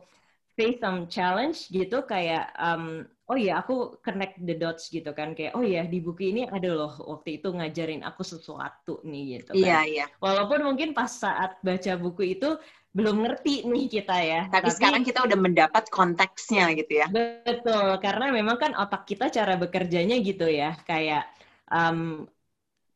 face 0.58 0.82
some 0.82 1.06
challenge 1.06 1.70
gitu 1.70 2.06
kayak 2.06 2.50
um, 2.58 3.06
oh 3.28 3.36
iya 3.36 3.60
aku 3.60 4.00
connect 4.00 4.40
the 4.40 4.56
dots 4.56 4.88
gitu 4.88 5.12
kan 5.12 5.36
kayak 5.36 5.52
oh 5.54 5.64
iya 5.64 5.84
di 5.84 6.00
buku 6.00 6.32
ini 6.32 6.48
ada 6.48 6.72
loh 6.72 6.94
waktu 7.04 7.44
itu 7.44 7.52
ngajarin 7.52 8.02
aku 8.08 8.24
sesuatu 8.24 9.04
nih 9.04 9.44
gitu 9.44 9.52
kan. 9.52 9.60
Iya 9.60 9.80
iya. 9.84 10.06
Walaupun 10.24 10.64
mungkin 10.64 10.96
pas 10.96 11.12
saat 11.12 11.60
baca 11.60 11.94
buku 12.00 12.40
itu 12.40 12.56
belum 12.96 13.28
ngerti 13.28 13.68
nih 13.68 13.86
kita 14.00 14.18
ya. 14.26 14.42
Tapi, 14.50 14.64
Tapi 14.64 14.70
sekarang 14.74 15.04
kita 15.06 15.20
udah 15.28 15.38
mendapat 15.38 15.86
konteksnya 15.94 16.74
gitu 16.74 17.04
ya. 17.04 17.08
Betul, 17.12 18.02
karena 18.02 18.34
memang 18.34 18.58
kan 18.58 18.72
otak 18.74 19.06
kita 19.06 19.30
cara 19.30 19.54
bekerjanya 19.54 20.18
gitu 20.24 20.50
ya, 20.50 20.74
kayak 20.88 21.30
um, 21.70 22.26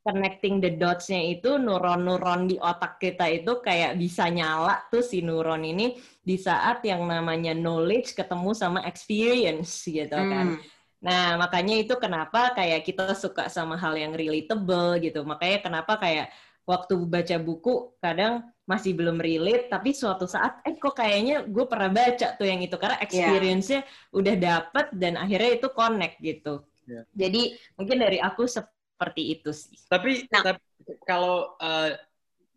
connecting 0.01 0.57
the 0.57 0.73
dots-nya 0.73 1.21
itu 1.37 1.61
neuron-neuron 1.61 2.49
di 2.49 2.57
otak 2.57 2.97
kita 2.97 3.29
itu 3.29 3.61
kayak 3.61 3.97
bisa 4.01 4.27
nyala 4.33 4.81
tuh 4.89 5.05
si 5.05 5.21
neuron 5.21 5.61
ini 5.61 5.97
di 6.21 6.37
saat 6.41 6.81
yang 6.81 7.05
namanya 7.05 7.53
knowledge 7.53 8.17
ketemu 8.17 8.51
sama 8.57 8.81
experience 8.89 9.85
gitu 9.85 10.13
kan. 10.13 10.57
Hmm. 10.57 10.61
Nah, 11.01 11.37
makanya 11.37 11.81
itu 11.81 11.97
kenapa 11.97 12.53
kayak 12.53 12.85
kita 12.85 13.17
suka 13.17 13.49
sama 13.49 13.73
hal 13.73 13.97
yang 13.97 14.13
relatable 14.13 15.01
gitu. 15.01 15.25
Makanya 15.25 15.65
kenapa 15.65 15.97
kayak 15.97 16.29
waktu 16.65 16.93
baca 17.09 17.37
buku 17.41 17.97
kadang 17.97 18.45
masih 18.69 18.93
belum 18.93 19.17
relate 19.17 19.67
tapi 19.67 19.91
suatu 19.91 20.29
saat 20.29 20.61
eh 20.63 20.77
kok 20.77 20.93
kayaknya 20.93 21.43
gue 21.49 21.65
pernah 21.65 21.89
baca 21.89 22.37
tuh 22.37 22.45
yang 22.47 22.61
itu 22.61 22.77
karena 22.77 23.01
experience-nya 23.01 23.81
yeah. 23.83 24.15
udah 24.15 24.35
dapet 24.37 24.85
dan 24.95 25.17
akhirnya 25.17 25.51
itu 25.57 25.67
connect 25.73 26.15
gitu. 26.21 26.63
Yeah. 26.85 27.03
Jadi 27.17 27.57
mungkin 27.75 27.97
dari 27.99 28.21
aku 28.21 28.45
seperti 29.01 29.21
itu 29.33 29.49
sih. 29.49 29.73
Tapi, 29.89 30.29
nah. 30.29 30.45
tapi 30.45 30.61
kalau 31.09 31.57
uh, 31.57 31.89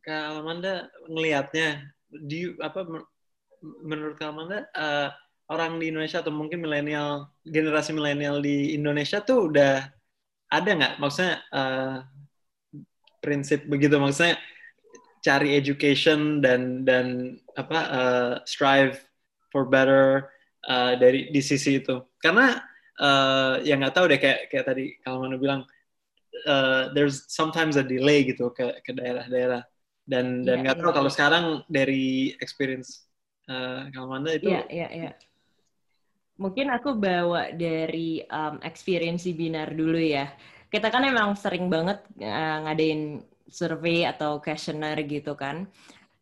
Kak 0.04 0.44
Amanda 0.44 0.92
ngelihatnya, 1.09 1.88
di 2.12 2.52
apa 2.61 2.85
menurut 3.80 4.20
Kak 4.20 4.28
Amanda 4.28 4.68
uh, 4.76 5.09
orang 5.48 5.80
di 5.80 5.88
Indonesia 5.88 6.20
atau 6.20 6.28
mungkin 6.28 6.61
milenial 6.61 7.33
generasi 7.48 7.96
milenial 7.96 8.44
di 8.44 8.76
Indonesia 8.76 9.24
tuh 9.24 9.48
udah 9.48 9.88
ada 10.52 10.70
nggak 10.70 10.94
maksudnya 11.00 11.40
uh, 11.50 11.96
prinsip 13.24 13.64
begitu 13.66 13.96
maksudnya 13.96 14.37
cari 15.24 15.57
education 15.57 16.44
dan 16.44 16.85
dan 16.85 17.37
apa 17.57 17.78
uh, 17.88 18.33
strive 18.44 19.00
for 19.48 19.64
better 19.64 20.28
uh, 20.68 20.92
dari 21.00 21.33
di 21.33 21.40
sisi 21.40 21.80
itu 21.80 22.04
karena 22.20 22.61
uh, 23.00 23.61
ya 23.64 23.80
nggak 23.80 23.94
tahu 23.96 24.12
deh 24.12 24.20
kayak 24.20 24.52
kayak 24.52 24.66
tadi 24.68 24.85
kalau 25.00 25.24
mana 25.24 25.40
bilang 25.40 25.64
uh, 26.47 26.90
there's 26.92 27.25
sometimes 27.31 27.79
a 27.79 27.85
delay 27.85 28.27
gitu 28.27 28.51
ke 28.51 28.83
ke 28.83 28.90
daerah-daerah 28.92 29.62
dan 30.05 30.44
dan 30.44 30.61
iya, 30.61 30.62
nggak 30.68 30.77
yeah, 30.77 30.83
tahu 30.85 30.90
yeah. 30.90 30.99
kalau 31.01 31.11
sekarang 31.11 31.44
dari 31.70 32.35
experience 32.42 33.09
uh, 33.49 33.88
Kalmanda 33.92 34.37
itu 34.37 34.53
Iya, 34.53 34.55
yeah, 34.55 34.64
iya, 34.68 34.81
yeah, 34.81 34.90
iya. 34.90 35.05
Yeah. 35.11 35.14
Mungkin 36.35 36.66
aku 36.75 36.99
bawa 36.99 37.55
dari 37.55 38.27
um, 38.27 38.59
experience 38.66 39.23
Binar 39.31 39.70
dulu 39.70 40.03
ya. 40.03 40.35
Kita 40.66 40.90
kan 40.90 41.07
emang 41.07 41.38
sering 41.38 41.70
banget 41.70 42.03
uh, 42.18 42.66
ngadain 42.66 43.23
survei 43.47 44.03
atau 44.03 44.42
questionnaire 44.42 45.07
gitu 45.07 45.38
kan. 45.38 45.70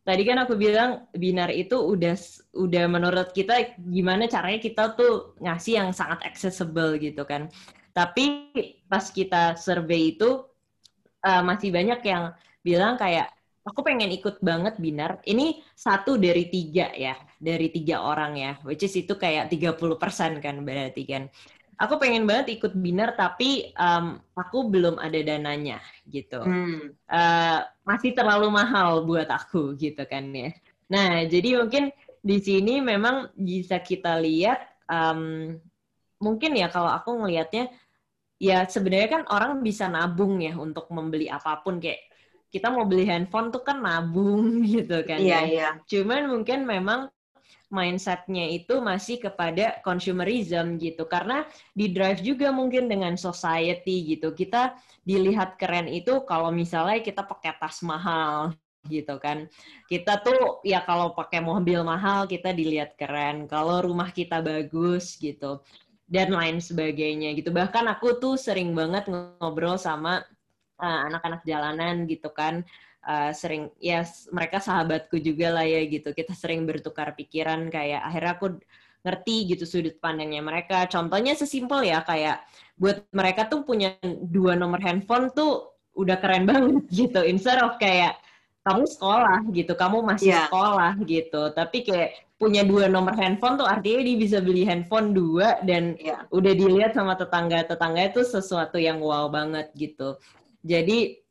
Tadi 0.02 0.22
kan 0.26 0.42
aku 0.42 0.58
bilang 0.58 1.08
binar 1.14 1.48
itu 1.54 1.78
udah 1.78 2.18
udah 2.58 2.84
menurut 2.90 3.30
kita 3.32 3.78
gimana 3.78 4.26
caranya 4.26 4.58
kita 4.58 4.98
tuh 4.98 5.38
ngasih 5.38 5.78
yang 5.78 5.90
sangat 5.94 6.20
accessible 6.26 6.98
gitu 7.00 7.22
kan. 7.24 7.48
Tapi 7.92 8.52
pas 8.88 9.04
kita 9.12 9.56
survei 9.60 10.16
itu 10.16 10.44
uh, 11.24 11.42
masih 11.44 11.68
banyak 11.68 12.00
yang 12.04 12.32
bilang 12.64 12.96
kayak 12.96 13.28
aku 13.62 13.80
pengen 13.86 14.10
ikut 14.10 14.42
banget 14.42 14.78
binar. 14.82 15.22
Ini 15.22 15.62
satu 15.76 16.18
dari 16.18 16.50
tiga 16.50 16.90
ya, 16.92 17.14
dari 17.38 17.70
tiga 17.70 18.02
orang 18.02 18.32
ya, 18.36 18.52
which 18.66 18.82
is 18.82 18.94
itu 18.96 19.14
kayak 19.14 19.48
30% 19.52 20.42
kan 20.42 20.56
berarti 20.66 21.02
kan. 21.06 21.24
Aku 21.80 21.98
pengen 21.98 22.28
banget 22.28 22.62
ikut 22.62 22.78
binar 22.78 23.18
tapi 23.18 23.74
um, 23.74 24.20
aku 24.38 24.70
belum 24.70 25.02
ada 25.02 25.18
dananya 25.18 25.82
gitu. 26.06 26.38
Hmm. 26.38 26.94
Uh, 27.10 27.58
masih 27.82 28.14
terlalu 28.14 28.52
mahal 28.54 29.02
buat 29.02 29.26
aku 29.26 29.74
gitu 29.80 30.06
kan 30.06 30.30
ya. 30.30 30.54
Nah, 30.92 31.24
jadi 31.26 31.58
mungkin 31.64 31.90
di 32.22 32.38
sini 32.38 32.78
memang 32.78 33.34
bisa 33.34 33.82
kita 33.82 34.20
lihat 34.22 34.62
um, 34.86 35.58
mungkin 36.22 36.54
ya 36.54 36.70
kalau 36.70 36.92
aku 36.92 37.18
ngelihatnya 37.18 37.66
ya 38.42 38.66
sebenarnya 38.66 39.08
kan 39.08 39.22
orang 39.30 39.62
bisa 39.62 39.86
nabung 39.86 40.42
ya 40.42 40.58
untuk 40.58 40.90
membeli 40.90 41.30
apa 41.30 41.62
pun. 41.62 41.78
Kayak 41.78 42.10
kita 42.50 42.74
mau 42.74 42.82
beli 42.82 43.06
handphone 43.06 43.54
tuh 43.54 43.62
kan 43.62 43.78
nabung 43.78 44.60
gitu 44.74 45.06
kan 45.06 45.22
iya, 45.22 45.46
ya. 45.46 45.46
Iya. 45.46 45.68
Cuman 45.86 46.26
mungkin 46.26 46.66
memang 46.66 47.06
mindsetnya 47.72 48.52
itu 48.52 48.82
masih 48.82 49.22
kepada 49.22 49.78
consumerism 49.86 50.76
gitu. 50.82 51.06
Karena 51.06 51.46
di 51.72 51.94
drive 51.94 52.20
juga 52.20 52.50
mungkin 52.50 52.90
dengan 52.90 53.14
society 53.14 54.18
gitu. 54.18 54.34
Kita 54.34 54.74
dilihat 55.06 55.54
keren 55.56 55.86
itu 55.86 56.26
kalau 56.26 56.50
misalnya 56.50 56.98
kita 56.98 57.22
pakai 57.22 57.56
tas 57.56 57.78
mahal 57.86 58.52
gitu 58.90 59.16
kan. 59.22 59.46
Kita 59.86 60.18
tuh 60.18 60.60
ya 60.66 60.82
kalau 60.82 61.14
pakai 61.14 61.38
mobil 61.38 61.80
mahal 61.86 62.26
kita 62.26 62.50
dilihat 62.50 62.98
keren. 62.98 63.46
Kalau 63.46 63.80
rumah 63.86 64.10
kita 64.10 64.42
bagus 64.44 65.16
gitu 65.16 65.62
dan 66.12 66.28
lain 66.28 66.60
sebagainya 66.60 67.32
gitu. 67.32 67.48
Bahkan 67.48 67.88
aku 67.88 68.20
tuh 68.20 68.36
sering 68.36 68.76
banget 68.76 69.08
ngobrol 69.08 69.80
sama 69.80 70.20
uh, 70.76 71.00
anak-anak 71.08 71.40
uh, 71.40 71.48
jalanan 71.48 72.04
gitu 72.04 72.28
kan. 72.28 72.60
Uh, 73.02 73.34
sering 73.34 73.66
ya 73.82 74.06
mereka 74.30 74.62
sahabatku 74.62 75.16
juga 75.16 75.56
lah 75.56 75.64
ya 75.64 75.80
gitu. 75.88 76.12
Kita 76.12 76.36
sering 76.36 76.68
bertukar 76.68 77.16
pikiran 77.16 77.72
kayak 77.72 78.04
akhirnya 78.04 78.32
aku 78.36 78.46
ngerti 79.02 79.56
gitu 79.56 79.64
sudut 79.64 79.96
pandangnya 79.98 80.44
mereka. 80.44 80.84
Contohnya 80.86 81.32
sesimpel 81.32 81.88
ya 81.88 82.04
kayak 82.04 82.44
buat 82.76 83.08
mereka 83.10 83.48
tuh 83.48 83.64
punya 83.64 83.96
dua 84.04 84.52
nomor 84.54 84.78
handphone 84.84 85.32
tuh 85.32 85.72
udah 85.96 86.20
keren 86.20 86.44
banget 86.44 86.84
gitu. 87.08 87.24
Instead 87.24 87.58
of 87.64 87.80
kayak 87.80 88.20
kamu 88.62 88.84
sekolah 88.86 89.40
gitu, 89.50 89.72
kamu 89.74 90.06
masih 90.06 90.30
yeah. 90.34 90.46
sekolah 90.46 90.94
gitu. 91.02 91.50
Tapi 91.50 91.82
kayak 91.82 92.10
punya 92.38 92.66
dua 92.66 92.90
nomor 92.90 93.14
handphone 93.14 93.54
tuh 93.54 93.66
artinya 93.66 94.02
dia 94.02 94.16
bisa 94.18 94.38
beli 94.42 94.66
handphone 94.66 95.14
dua 95.14 95.62
dan 95.62 95.94
ya. 95.98 96.26
udah 96.34 96.52
dilihat 96.54 96.94
sama 96.94 97.14
tetangga-tetangga 97.14 98.10
itu 98.10 98.22
sesuatu 98.26 98.78
yang 98.78 98.98
wow 98.98 99.30
banget 99.30 99.70
gitu. 99.78 100.18
Jadi 100.62 101.22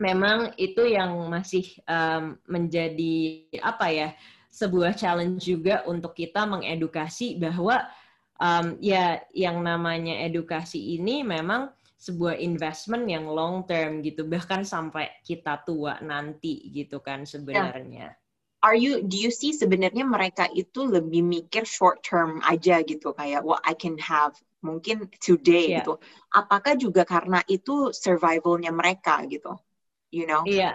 memang 0.00 0.52
itu 0.60 0.84
yang 0.84 1.12
masih 1.28 1.64
um, 1.88 2.36
menjadi 2.44 3.48
apa 3.64 3.86
ya 3.88 4.08
sebuah 4.52 4.96
challenge 4.96 5.44
juga 5.44 5.84
untuk 5.88 6.12
kita 6.16 6.44
mengedukasi 6.44 7.36
bahwa 7.40 7.84
um, 8.40 8.76
ya 8.80 9.20
yang 9.34 9.60
namanya 9.60 10.20
edukasi 10.24 10.96
ini 10.96 11.24
memang 11.26 11.72
sebuah 11.98 12.38
investment 12.38 13.10
yang 13.10 13.26
long 13.26 13.66
term 13.66 14.00
gitu 14.06 14.22
bahkan 14.24 14.62
sampai 14.62 15.10
kita 15.26 15.58
tua 15.66 15.98
nanti 15.98 16.70
gitu 16.70 17.02
kan 17.02 17.26
ya. 17.26 17.30
sebenarnya. 17.34 18.08
Ya 18.14 18.18
are 18.62 18.74
you 18.74 19.06
do 19.06 19.14
you 19.14 19.30
see 19.30 19.54
sebenarnya 19.54 20.02
mereka 20.02 20.50
itu 20.50 20.86
lebih 20.86 21.22
mikir 21.22 21.62
short 21.62 22.02
term 22.02 22.42
aja 22.42 22.82
gitu 22.82 23.14
kayak 23.14 23.46
what 23.46 23.62
I 23.62 23.74
can 23.74 23.94
have 24.02 24.34
mungkin 24.58 25.06
today 25.22 25.70
yeah. 25.70 25.76
gitu. 25.82 26.02
Apakah 26.34 26.74
juga 26.74 27.06
karena 27.06 27.38
itu 27.46 27.94
survivalnya 27.94 28.74
mereka 28.74 29.22
gitu? 29.30 29.54
You 30.10 30.26
know? 30.26 30.42
Iya. 30.42 30.74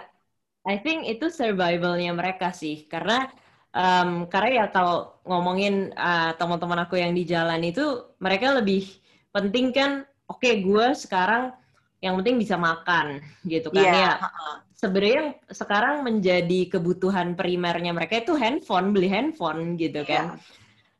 I 0.64 0.80
think 0.80 1.04
itu 1.04 1.28
survivalnya 1.28 2.16
mereka 2.16 2.56
sih 2.56 2.88
karena 2.88 3.28
um, 3.76 4.24
karena 4.32 4.64
ya 4.64 4.66
kalau 4.72 5.20
ngomongin 5.28 5.92
uh, 5.92 6.32
teman-teman 6.40 6.88
aku 6.88 6.96
yang 6.96 7.12
di 7.12 7.28
jalan 7.28 7.60
itu 7.60 8.16
mereka 8.16 8.56
lebih 8.56 8.88
penting 9.28 9.76
kan 9.76 10.08
oke 10.30 10.40
okay, 10.40 10.60
gue 10.64 10.86
sekarang 10.96 11.52
yang 12.04 12.20
penting 12.20 12.36
bisa 12.36 12.60
makan 12.60 13.24
gitu 13.48 13.72
kan 13.72 13.84
yeah. 13.84 14.20
ya 14.20 14.28
sebenarnya 14.84 15.40
sekarang 15.48 16.04
menjadi 16.04 16.68
kebutuhan 16.68 17.32
primernya 17.32 17.96
mereka 17.96 18.20
itu 18.20 18.36
handphone, 18.36 18.92
beli 18.92 19.08
handphone 19.08 19.80
gitu 19.80 20.04
iya. 20.04 20.10
kan. 20.10 20.24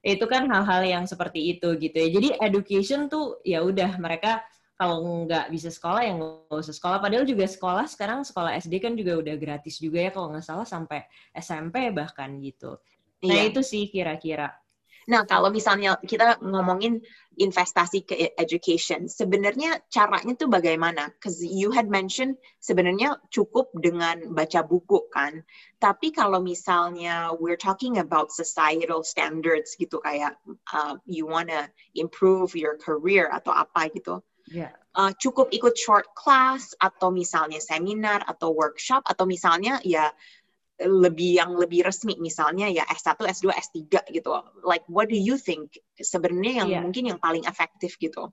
Yeah. 0.00 0.16
Itu 0.16 0.24
kan 0.28 0.48
hal-hal 0.48 0.84
yang 0.84 1.04
seperti 1.04 1.56
itu 1.56 1.76
gitu 1.76 1.96
ya. 1.96 2.08
Jadi 2.08 2.28
education 2.40 3.12
tuh 3.12 3.40
ya 3.44 3.60
udah 3.60 4.00
mereka 4.00 4.40
kalau 4.74 5.24
nggak 5.24 5.52
bisa 5.52 5.68
sekolah 5.68 6.00
ya 6.00 6.12
nggak 6.16 6.60
usah 6.60 6.74
sekolah. 6.76 6.98
Padahal 7.00 7.28
juga 7.28 7.44
sekolah 7.44 7.84
sekarang 7.88 8.24
sekolah 8.24 8.56
SD 8.56 8.80
kan 8.80 8.96
juga 8.96 9.20
udah 9.20 9.34
gratis 9.36 9.76
juga 9.80 10.00
ya 10.00 10.10
kalau 10.12 10.32
nggak 10.32 10.44
salah 10.44 10.68
sampai 10.68 11.04
SMP 11.36 11.92
bahkan 11.92 12.36
gitu. 12.40 12.80
Nah 13.24 13.36
yeah. 13.36 13.48
itu 13.52 13.60
sih 13.60 13.88
kira-kira. 13.92 14.52
Nah, 15.10 15.28
kalau 15.28 15.52
misalnya 15.52 16.00
kita 16.00 16.40
ngomongin 16.40 17.04
investasi 17.36 18.06
ke 18.06 18.14
education, 18.38 19.10
sebenarnya 19.10 19.82
caranya 19.90 20.38
tuh 20.38 20.46
bagaimana? 20.46 21.10
Because 21.12 21.42
you 21.42 21.74
had 21.74 21.90
mentioned 21.90 22.38
sebenarnya 22.62 23.18
cukup 23.28 23.68
dengan 23.74 24.32
baca 24.32 24.62
buku 24.62 25.10
kan. 25.10 25.42
Tapi 25.82 26.14
kalau 26.14 26.40
misalnya 26.40 27.34
we're 27.36 27.60
talking 27.60 27.98
about 28.00 28.30
societal 28.30 29.02
standards 29.02 29.74
gitu 29.76 29.98
kayak 30.00 30.38
uh, 30.72 30.96
you 31.04 31.26
wanna 31.26 31.68
improve 31.98 32.54
your 32.54 32.78
career 32.78 33.28
atau 33.28 33.52
apa 33.52 33.90
gitu. 33.92 34.22
Yeah. 34.48 34.76
Uh, 34.94 35.10
cukup 35.18 35.50
ikut 35.50 35.74
short 35.74 36.06
class 36.14 36.70
atau 36.78 37.10
misalnya 37.10 37.58
seminar 37.58 38.22
atau 38.28 38.54
workshop 38.54 39.02
atau 39.08 39.26
misalnya 39.26 39.82
ya 39.82 40.12
lebih 40.82 41.38
yang 41.38 41.54
lebih 41.54 41.86
resmi 41.86 42.18
misalnya 42.18 42.66
ya 42.66 42.82
S1, 42.90 43.22
S2, 43.22 43.54
S3 43.54 43.78
gitu. 44.10 44.30
Like 44.66 44.82
what 44.90 45.06
do 45.06 45.18
you 45.18 45.38
think 45.38 45.78
sebenarnya 45.94 46.64
yang 46.64 46.68
yeah. 46.70 46.82
mungkin 46.82 47.04
yang 47.14 47.20
paling 47.22 47.46
efektif 47.46 47.94
gitu? 48.02 48.30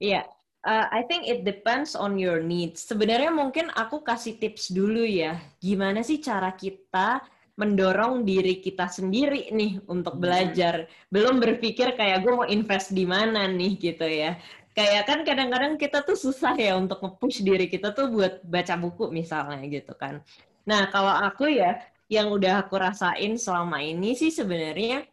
Iya. 0.00 0.24
Yeah. 0.24 0.26
Uh, 0.66 0.90
I 0.90 1.06
think 1.06 1.24
it 1.24 1.46
depends 1.46 1.94
on 1.94 2.18
your 2.18 2.42
needs. 2.42 2.84
Sebenarnya 2.84 3.30
mungkin 3.30 3.70
aku 3.72 4.02
kasih 4.02 4.36
tips 4.36 4.74
dulu 4.74 5.06
ya. 5.06 5.38
Gimana 5.62 6.02
sih 6.02 6.18
cara 6.20 6.52
kita 6.52 7.22
mendorong 7.58 8.22
diri 8.22 8.62
kita 8.62 8.86
sendiri 8.86 9.50
nih 9.54 9.82
untuk 9.90 10.18
hmm. 10.18 10.22
belajar. 10.22 10.74
Belum 11.08 11.40
berpikir 11.42 11.94
kayak 11.98 12.26
gue 12.26 12.32
mau 12.34 12.46
invest 12.46 12.92
di 12.92 13.06
mana 13.06 13.46
nih 13.48 13.72
gitu 13.78 14.04
ya. 14.04 14.36
Kayak 14.76 15.10
kan 15.10 15.18
kadang-kadang 15.26 15.74
kita 15.74 16.06
tuh 16.06 16.14
susah 16.14 16.54
ya 16.54 16.78
untuk 16.78 17.02
nge-push 17.02 17.42
diri 17.42 17.66
kita 17.66 17.90
tuh 17.90 18.14
buat 18.14 18.46
baca 18.46 18.78
buku 18.78 19.10
misalnya 19.10 19.62
gitu 19.66 19.90
kan. 19.98 20.22
Nah, 20.68 20.92
kalau 20.92 21.16
aku 21.16 21.48
ya, 21.48 21.80
yang 22.12 22.28
udah 22.28 22.68
aku 22.68 22.76
rasain 22.76 23.40
selama 23.40 23.80
ini 23.80 24.12
sih 24.12 24.28
sebenarnya 24.28 25.08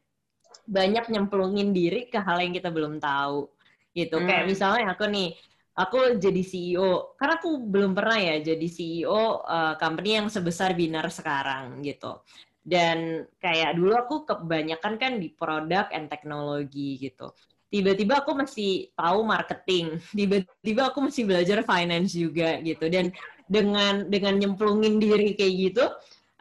banyak 0.68 1.08
nyemplungin 1.08 1.72
diri 1.72 2.12
ke 2.12 2.20
hal 2.20 2.44
yang 2.44 2.52
kita 2.52 2.68
belum 2.68 3.00
tahu. 3.00 3.48
Gitu. 3.96 4.20
Hmm. 4.20 4.28
Kayak 4.28 4.46
misalnya 4.52 4.86
aku 4.92 5.08
nih, 5.08 5.32
aku 5.80 6.20
jadi 6.20 6.42
CEO. 6.44 7.16
Karena 7.16 7.40
aku 7.40 7.50
belum 7.72 7.96
pernah 7.96 8.20
ya 8.20 8.36
jadi 8.44 8.68
CEO 8.68 9.16
uh, 9.16 9.32
eh, 9.40 9.74
company 9.80 10.20
yang 10.20 10.28
sebesar 10.28 10.76
Binar 10.76 11.08
sekarang 11.08 11.80
gitu. 11.88 12.20
Dan 12.60 13.24
kayak 13.40 13.80
dulu 13.80 13.94
aku 13.96 14.16
kebanyakan 14.28 15.00
kan 15.00 15.14
di 15.22 15.32
produk 15.32 15.88
and 15.96 16.12
teknologi 16.12 17.00
gitu. 17.00 17.32
tiba-tiba 17.66 18.24
aku 18.24 18.32
masih 18.40 18.88
tahu 18.96 19.26
marketing, 19.28 20.00
tiba-tiba 20.16 20.96
aku 20.96 21.12
masih 21.12 21.28
belajar 21.28 21.60
finance 21.66 22.16
juga 22.16 22.62
gitu 22.64 22.88
dan 22.88 23.12
dengan 23.46 24.10
dengan 24.10 24.36
nyemplungin 24.38 24.98
diri 24.98 25.38
kayak 25.38 25.54
gitu, 25.54 25.86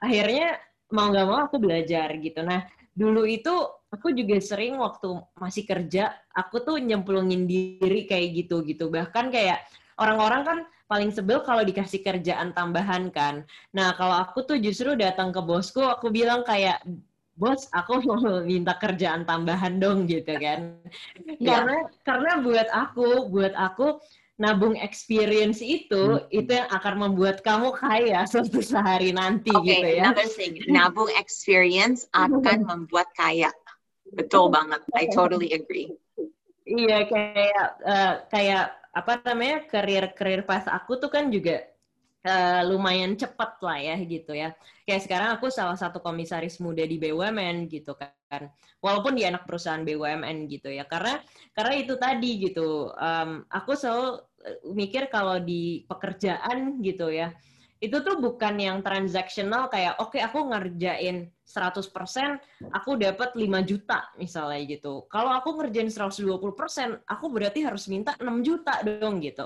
akhirnya 0.00 0.58
mau 0.92 1.10
nggak 1.10 1.26
mau 1.26 1.40
aku 1.44 1.56
belajar 1.60 2.12
gitu. 2.20 2.40
Nah 2.44 2.64
dulu 2.94 3.26
itu 3.26 3.52
aku 3.90 4.14
juga 4.14 4.38
sering 4.42 4.78
waktu 4.78 5.18
masih 5.38 5.64
kerja, 5.66 6.14
aku 6.34 6.62
tuh 6.62 6.76
nyemplungin 6.80 7.46
diri 7.46 8.06
kayak 8.08 8.44
gitu 8.44 8.64
gitu. 8.66 8.90
Bahkan 8.90 9.30
kayak 9.30 9.64
orang-orang 10.00 10.42
kan 10.42 10.58
paling 10.84 11.10
sebel 11.10 11.40
kalau 11.42 11.64
dikasih 11.64 12.04
kerjaan 12.04 12.52
tambahan 12.52 13.08
kan. 13.10 13.46
Nah 13.72 13.94
kalau 13.94 14.20
aku 14.20 14.44
tuh 14.44 14.58
justru 14.60 14.94
datang 14.98 15.32
ke 15.32 15.40
bosku, 15.40 15.80
aku 15.82 16.12
bilang 16.12 16.44
kayak 16.44 16.82
bos 17.34 17.66
aku 17.74 17.98
mau 18.06 18.42
minta 18.46 18.78
kerjaan 18.78 19.26
tambahan 19.26 19.82
dong 19.82 20.06
gitu 20.06 20.34
kan 20.38 20.78
iya. 21.38 21.58
karena 21.58 21.76
karena 22.06 22.32
buat 22.40 22.68
aku 22.70 23.28
buat 23.30 23.54
aku 23.58 23.98
nabung 24.34 24.74
experience 24.74 25.62
itu 25.62 26.18
hmm. 26.18 26.26
itu 26.30 26.50
yang 26.58 26.66
akan 26.70 26.94
membuat 27.06 27.38
kamu 27.46 27.70
kaya 27.78 28.26
suatu 28.30 28.58
sehari 28.58 29.14
nanti 29.14 29.54
okay, 29.54 29.66
gitu 29.78 29.88
ya. 30.00 30.02
Another 30.10 30.28
thing, 30.30 30.52
nabung 30.70 31.10
experience 31.14 32.10
akan 32.10 32.66
membuat 32.70 33.10
kaya. 33.14 33.54
Betul 34.14 34.50
banget. 34.50 34.82
I 34.94 35.10
totally 35.10 35.54
agree. 35.54 35.90
Iya 36.64 37.04
kayak 37.06 37.66
uh, 37.84 38.14
kayak 38.32 38.72
apa 38.94 39.12
namanya 39.26 39.68
karir 39.68 40.04
karir 40.14 40.42
pas 40.46 40.64
aku 40.70 40.96
tuh 40.96 41.10
kan 41.10 41.28
juga 41.28 41.66
uh, 42.24 42.62
lumayan 42.64 43.14
cepat 43.14 43.60
lah 43.60 43.78
ya 43.78 43.96
gitu 44.02 44.32
ya. 44.32 44.56
Kayak 44.88 45.02
sekarang 45.04 45.30
aku 45.36 45.52
salah 45.52 45.76
satu 45.76 46.00
komisaris 46.00 46.58
muda 46.58 46.82
di 46.82 46.96
BUMN 46.98 47.68
gitu 47.68 47.94
kan. 47.94 48.10
Walaupun 48.80 49.16
di 49.16 49.24
anak 49.24 49.48
perusahaan 49.48 49.82
BUMN 49.82 50.48
gitu 50.50 50.68
ya. 50.72 50.84
Karena 50.84 51.20
karena 51.52 51.74
itu 51.78 51.94
tadi 51.96 52.30
gitu. 52.40 52.92
Um, 52.94 53.44
aku 53.48 53.72
selalu 53.78 54.22
eh, 54.44 54.58
mikir 54.72 55.08
kalau 55.08 55.40
di 55.40 55.84
pekerjaan 55.88 56.80
gitu 56.84 57.08
ya. 57.12 57.32
Itu 57.82 58.00
tuh 58.00 58.16
bukan 58.16 58.56
yang 58.56 58.80
transaksional 58.80 59.68
kayak 59.68 60.00
oke 60.00 60.16
okay, 60.16 60.24
aku 60.24 60.48
ngerjain 60.48 61.28
100% 61.44 61.84
aku 62.72 62.90
dapat 62.96 63.36
5 63.36 63.44
juta 63.68 64.08
misalnya 64.16 64.60
gitu. 64.64 65.04
Kalau 65.12 65.30
aku 65.36 65.60
ngerjain 65.60 65.92
120%, 65.92 66.24
aku 67.04 67.26
berarti 67.28 67.60
harus 67.60 67.84
minta 67.92 68.16
6 68.16 68.40
juta 68.40 68.80
dong 68.80 69.20
gitu. 69.20 69.44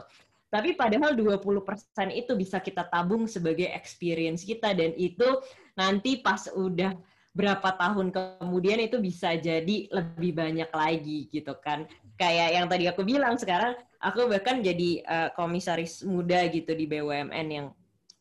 Tapi 0.49 0.73
padahal 0.73 1.13
20% 1.13 2.09
itu 2.17 2.33
bisa 2.33 2.57
kita 2.65 2.89
tabung 2.89 3.29
sebagai 3.29 3.69
experience 3.69 4.49
kita 4.49 4.73
dan 4.73 4.97
itu 4.97 5.29
nanti 5.77 6.25
pas 6.25 6.49
udah 6.49 6.97
berapa 7.37 7.69
tahun 7.77 8.11
kemudian 8.11 8.83
itu 8.83 8.99
bisa 8.99 9.37
jadi 9.39 9.87
lebih 9.93 10.33
banyak 10.35 10.71
lagi 10.73 11.29
gitu 11.31 11.55
kan. 11.63 11.87
Kayak 12.19 12.49
yang 12.59 12.67
tadi 12.67 12.85
aku 12.91 13.07
bilang 13.07 13.39
sekarang 13.39 13.79
aku 14.03 14.27
bahkan 14.27 14.59
jadi 14.59 14.91
uh, 15.07 15.29
komisaris 15.39 16.03
muda 16.03 16.47
gitu 16.51 16.75
di 16.75 16.87
BUMN 16.91 17.49
yang 17.51 17.67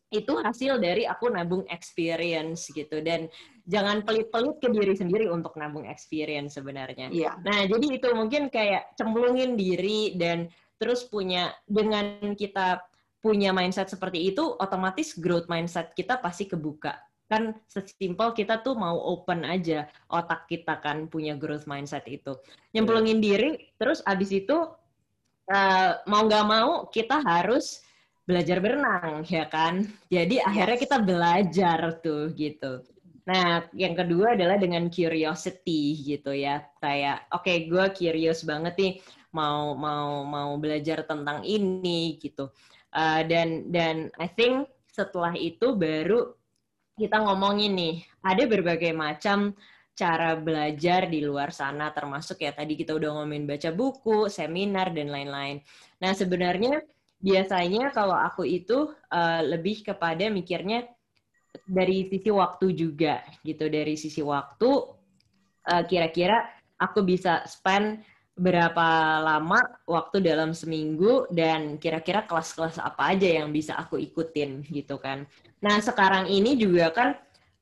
itu 0.08 0.40
hasil 0.40 0.80
dari 0.80 1.04
aku 1.04 1.28
nabung 1.28 1.68
experience 1.68 2.72
gitu 2.72 3.04
dan 3.04 3.28
jangan 3.68 4.08
pelit-pelit 4.08 4.56
ke 4.64 4.72
diri 4.72 4.96
sendiri 4.96 5.28
untuk 5.28 5.60
nabung 5.60 5.84
experience 5.84 6.56
sebenarnya. 6.56 7.12
Yeah. 7.12 7.36
Nah, 7.44 7.68
jadi 7.68 8.00
itu 8.00 8.08
mungkin 8.16 8.48
kayak 8.48 8.96
cemplungin 8.96 9.60
diri 9.60 10.16
dan 10.16 10.48
terus 10.80 11.04
punya 11.04 11.52
dengan 11.68 12.38
kita 12.40 12.80
punya 13.20 13.52
mindset 13.52 13.92
seperti 13.92 14.32
itu 14.32 14.56
otomatis 14.62 15.18
growth 15.18 15.50
mindset 15.52 15.92
kita 15.98 16.22
pasti 16.22 16.48
kebuka 16.48 16.96
kan 17.28 17.56
sesimpel 17.68 18.32
kita 18.32 18.64
tuh 18.64 18.76
mau 18.80 18.96
open 18.96 19.44
aja 19.44 19.88
otak 20.08 20.48
kita 20.48 20.80
kan 20.80 21.12
punya 21.12 21.36
growth 21.36 21.68
mindset 21.68 22.08
itu. 22.08 22.36
Nyemplungin 22.72 23.20
diri 23.20 23.72
terus 23.76 24.00
abis 24.08 24.32
itu 24.32 24.58
uh, 25.52 25.92
mau 26.08 26.24
nggak 26.24 26.46
mau 26.48 26.88
kita 26.88 27.20
harus 27.24 27.84
belajar 28.28 28.60
berenang 28.60 29.24
ya 29.28 29.48
kan? 29.48 29.88
Jadi 30.12 30.40
akhirnya 30.40 30.78
kita 30.80 30.98
belajar 31.04 32.00
tuh 32.04 32.32
gitu. 32.36 32.84
Nah, 33.28 33.68
yang 33.76 33.92
kedua 33.92 34.40
adalah 34.40 34.56
dengan 34.56 34.88
curiosity 34.88 36.00
gitu 36.00 36.32
ya. 36.32 36.64
Kayak, 36.80 37.28
oke, 37.36 37.44
okay, 37.44 37.68
gue 37.68 37.86
curious 37.92 38.48
banget 38.48 38.74
nih 38.80 38.94
mau 39.36 39.76
mau 39.76 40.24
mau 40.24 40.56
belajar 40.56 41.04
tentang 41.04 41.44
ini 41.44 42.16
gitu. 42.24 42.48
Uh, 42.96 43.28
dan 43.28 43.68
dan 43.68 44.08
I 44.16 44.32
think 44.32 44.72
setelah 44.88 45.36
itu 45.36 45.76
baru 45.76 46.32
kita 46.98 47.22
ngomongin 47.22 47.78
nih, 47.78 47.96
ada 48.26 48.44
berbagai 48.50 48.92
macam 48.92 49.54
cara 49.98 50.38
belajar 50.38 51.10
di 51.10 51.26
luar 51.26 51.50
sana 51.50 51.90
termasuk 51.90 52.42
ya 52.42 52.54
tadi 52.54 52.78
kita 52.78 52.94
udah 52.94 53.18
ngomongin 53.18 53.46
baca 53.46 53.70
buku, 53.74 54.30
seminar 54.30 54.94
dan 54.94 55.10
lain-lain. 55.14 55.62
Nah, 56.02 56.14
sebenarnya 56.14 56.82
biasanya 57.18 57.90
kalau 57.94 58.14
aku 58.14 58.46
itu 58.46 58.94
uh, 59.14 59.42
lebih 59.42 59.82
kepada 59.86 60.30
mikirnya 60.30 60.86
dari 61.66 62.06
sisi 62.10 62.30
waktu 62.30 62.78
juga 62.78 63.26
gitu 63.42 63.66
dari 63.66 63.98
sisi 63.98 64.22
waktu 64.22 64.70
uh, 65.66 65.84
kira-kira 65.90 66.46
aku 66.78 67.02
bisa 67.02 67.42
spend 67.50 68.06
berapa 68.38 69.18
lama 69.26 69.58
waktu 69.90 70.22
dalam 70.22 70.54
seminggu 70.54 71.26
dan 71.34 71.82
kira-kira 71.82 72.30
kelas-kelas 72.30 72.78
apa 72.78 73.18
aja 73.18 73.42
yang 73.42 73.50
bisa 73.50 73.74
aku 73.74 73.98
ikutin 73.98 74.62
gitu 74.70 75.02
kan. 75.02 75.26
Nah 75.64 75.78
sekarang 75.82 76.30
ini 76.30 76.58
juga 76.58 76.94
kan 76.94 77.10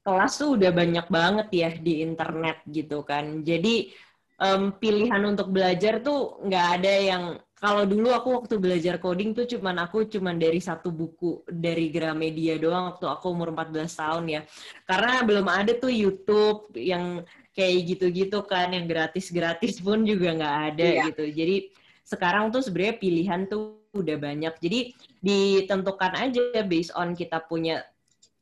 kelas 0.06 0.34
tuh 0.38 0.60
udah 0.60 0.70
banyak 0.70 1.08
banget 1.10 1.48
ya 1.50 1.70
di 1.74 2.06
internet 2.06 2.62
gitu 2.70 3.02
kan. 3.02 3.42
Jadi 3.42 3.90
um, 4.38 4.76
pilihan 4.76 5.22
untuk 5.26 5.50
belajar 5.50 6.04
tuh 6.04 6.38
nggak 6.46 6.68
ada 6.80 6.94
yang 6.94 7.24
kalau 7.56 7.88
dulu 7.88 8.14
aku 8.14 8.30
waktu 8.44 8.62
belajar 8.62 9.02
coding 9.02 9.34
tuh 9.34 9.48
cuman 9.50 9.88
aku 9.88 10.06
cuman 10.06 10.38
dari 10.38 10.62
satu 10.62 10.94
buku 10.94 11.42
dari 11.50 11.90
Gramedia 11.90 12.62
doang 12.62 12.94
waktu 12.94 13.10
aku 13.10 13.34
umur 13.34 13.50
14 13.56 13.90
tahun 13.90 14.26
ya. 14.30 14.42
Karena 14.86 15.24
belum 15.26 15.48
ada 15.50 15.72
tuh 15.74 15.90
YouTube 15.90 16.70
yang 16.78 17.26
kayak 17.56 17.96
gitu-gitu 17.96 18.44
kan 18.44 18.76
yang 18.76 18.86
gratis-gratis 18.86 19.80
pun 19.86 20.04
juga 20.04 20.36
nggak 20.36 20.58
ada 20.76 20.86
iya. 20.86 21.04
gitu. 21.10 21.26
Jadi 21.32 21.72
sekarang 22.06 22.54
tuh 22.54 22.62
sebenarnya 22.62 23.02
pilihan 23.02 23.50
tuh 23.50 23.85
udah 23.96 24.18
banyak. 24.20 24.54
Jadi 24.60 24.80
ditentukan 25.24 26.14
aja 26.20 26.62
based 26.68 26.94
on 26.94 27.16
kita 27.16 27.42
punya 27.48 27.82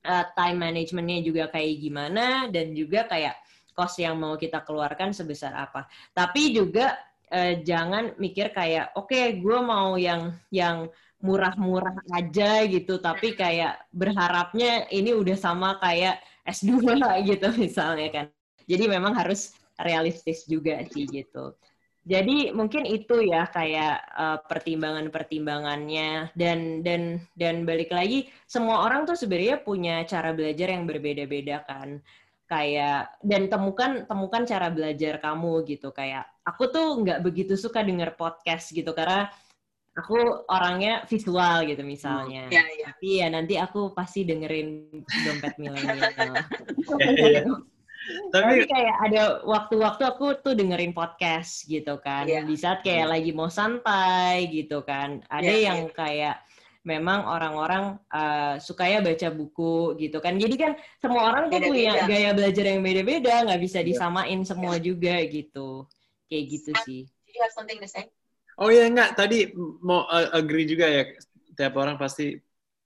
uh, 0.03 0.25
time 0.33 0.57
managementnya 0.59 1.21
juga 1.21 1.43
kayak 1.53 1.79
gimana 1.79 2.49
dan 2.49 2.73
juga 2.73 3.05
kayak 3.05 3.37
cost 3.77 4.01
yang 4.01 4.17
mau 4.17 4.33
kita 4.35 4.65
keluarkan 4.65 5.13
sebesar 5.13 5.53
apa. 5.53 5.85
Tapi 6.11 6.51
juga 6.57 6.97
uh, 7.29 7.53
jangan 7.61 8.17
mikir 8.17 8.49
kayak 8.51 8.97
oke 8.97 9.13
okay, 9.13 9.37
gue 9.37 9.59
mau 9.61 9.95
yang 9.95 10.33
yang 10.49 10.89
murah-murah 11.23 12.03
aja 12.19 12.67
gitu 12.67 12.99
tapi 12.99 13.31
kayak 13.31 13.79
berharapnya 13.95 14.91
ini 14.91 15.15
udah 15.15 15.39
sama 15.39 15.79
kayak 15.79 16.19
S2 16.43 16.99
gitu 17.31 17.47
misalnya 17.55 18.11
kan 18.11 18.25
jadi 18.67 18.91
memang 18.91 19.15
harus 19.15 19.55
realistis 19.79 20.45
juga 20.47 20.79
sih 20.89 21.09
gitu. 21.09 21.55
Jadi 22.03 22.51
mungkin 22.51 22.83
itu 22.83 23.23
ya 23.23 23.47
kayak 23.47 23.95
uh, 24.11 24.39
pertimbangan-pertimbangannya 24.43 26.35
dan 26.35 26.83
dan 26.83 27.23
dan 27.39 27.63
balik 27.63 27.95
lagi 27.95 28.27
semua 28.43 28.83
orang 28.83 29.07
tuh 29.07 29.15
sebenarnya 29.15 29.63
punya 29.63 30.03
cara 30.03 30.35
belajar 30.35 30.67
yang 30.67 30.83
berbeda-beda 30.83 31.63
kan. 31.63 32.03
Kayak 32.43 33.15
dan 33.23 33.47
temukan 33.47 34.03
temukan 34.03 34.43
cara 34.43 34.67
belajar 34.67 35.23
kamu 35.23 35.63
gitu 35.63 35.95
kayak 35.95 36.27
aku 36.43 36.67
tuh 36.67 36.99
nggak 36.99 37.23
begitu 37.23 37.55
suka 37.55 37.79
denger 37.79 38.19
podcast 38.19 38.75
gitu 38.75 38.91
karena 38.91 39.31
aku 39.95 40.43
orangnya 40.51 41.07
visual 41.07 41.63
gitu 41.63 41.87
misalnya. 41.87 42.51
Hmm, 42.51 42.55
ya, 42.55 42.63
ya. 42.67 42.85
Tapi 42.91 43.09
ya 43.23 43.27
nanti 43.31 43.55
aku 43.55 43.95
pasti 43.95 44.27
dengerin 44.27 44.91
dompet 45.07 45.55
milenial. 45.55 46.35
Tapi 48.31 48.67
kayak 48.67 48.95
ada 49.09 49.23
waktu-waktu 49.47 50.03
aku 50.03 50.25
tuh 50.43 50.53
dengerin 50.53 50.91
podcast 50.91 51.63
gitu 51.63 51.99
kan. 52.03 52.27
Yeah. 52.27 52.43
Di 52.43 52.55
saat 52.59 52.83
kayak 52.83 53.07
yeah. 53.07 53.11
lagi 53.11 53.31
mau 53.31 53.47
santai 53.47 54.51
gitu 54.51 54.83
kan. 54.83 55.23
Ada 55.31 55.47
yeah, 55.47 55.59
yang 55.71 55.79
yeah. 55.87 55.95
kayak 55.95 56.35
memang 56.83 57.23
orang-orang 57.23 57.95
uh, 58.11 58.59
sukanya 58.59 58.99
baca 58.99 59.31
buku 59.31 59.95
gitu 59.95 60.19
kan. 60.19 60.35
Jadi 60.35 60.55
kan 60.59 60.71
semua 60.99 61.31
orang 61.31 61.47
tuh 61.47 61.63
punya 61.63 62.03
gaya 62.03 62.35
belajar 62.35 62.65
yang 62.67 62.83
beda-beda, 62.83 63.47
nggak 63.47 63.61
bisa 63.63 63.79
iya. 63.79 63.87
disamain 63.87 64.39
yeah. 64.43 64.47
semua 64.47 64.75
yeah. 64.75 64.83
juga 64.83 65.15
gitu. 65.23 65.69
Kayak 66.27 66.43
gitu 66.51 66.71
sih. 66.83 67.01
you 67.33 67.41
have 67.41 67.55
something 67.55 67.79
to 67.79 67.89
say? 67.89 68.11
Oh 68.61 68.69
ya 68.69 68.85
enggak, 68.85 69.17
tadi 69.17 69.49
mau 69.81 70.05
uh, 70.05 70.29
agree 70.35 70.67
juga 70.69 70.85
ya. 70.85 71.03
Tiap 71.57 71.73
orang 71.79 71.97
pasti 71.97 72.37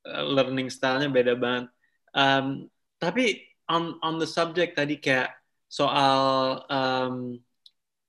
uh, 0.07 0.23
learning 0.23 0.71
style-nya 0.71 1.09
beda 1.11 1.33
banget. 1.35 1.67
Um, 2.15 2.71
tapi 3.01 3.43
on 3.67 3.99
on 3.99 4.15
the 4.17 4.27
subject 4.27 4.79
tadi 4.79 4.99
kayak 4.99 5.35
soal 5.67 6.63
um, 6.71 7.35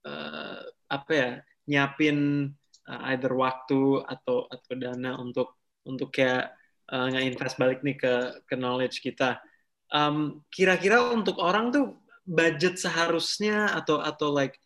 uh, 0.07 0.63
apa 0.89 1.11
ya 1.13 1.31
nyiapin 1.69 2.49
uh, 2.87 3.01
either 3.13 3.35
waktu 3.35 4.03
atau 4.07 4.47
atau 4.49 4.73
dana 4.79 5.19
untuk 5.19 5.59
untuk 5.85 6.15
kayak 6.15 6.55
uh, 6.89 7.11
nge-invest 7.11 7.59
balik 7.59 7.81
nih 7.83 7.99
ke 7.99 8.13
ke 8.47 8.55
knowledge 8.55 9.03
kita. 9.03 9.43
Um, 9.89 10.45
kira-kira 10.53 11.01
untuk 11.13 11.41
orang 11.41 11.73
tuh 11.73 11.99
budget 12.29 12.77
seharusnya 12.77 13.73
atau 13.73 14.05
atau 14.05 14.29
like 14.29 14.61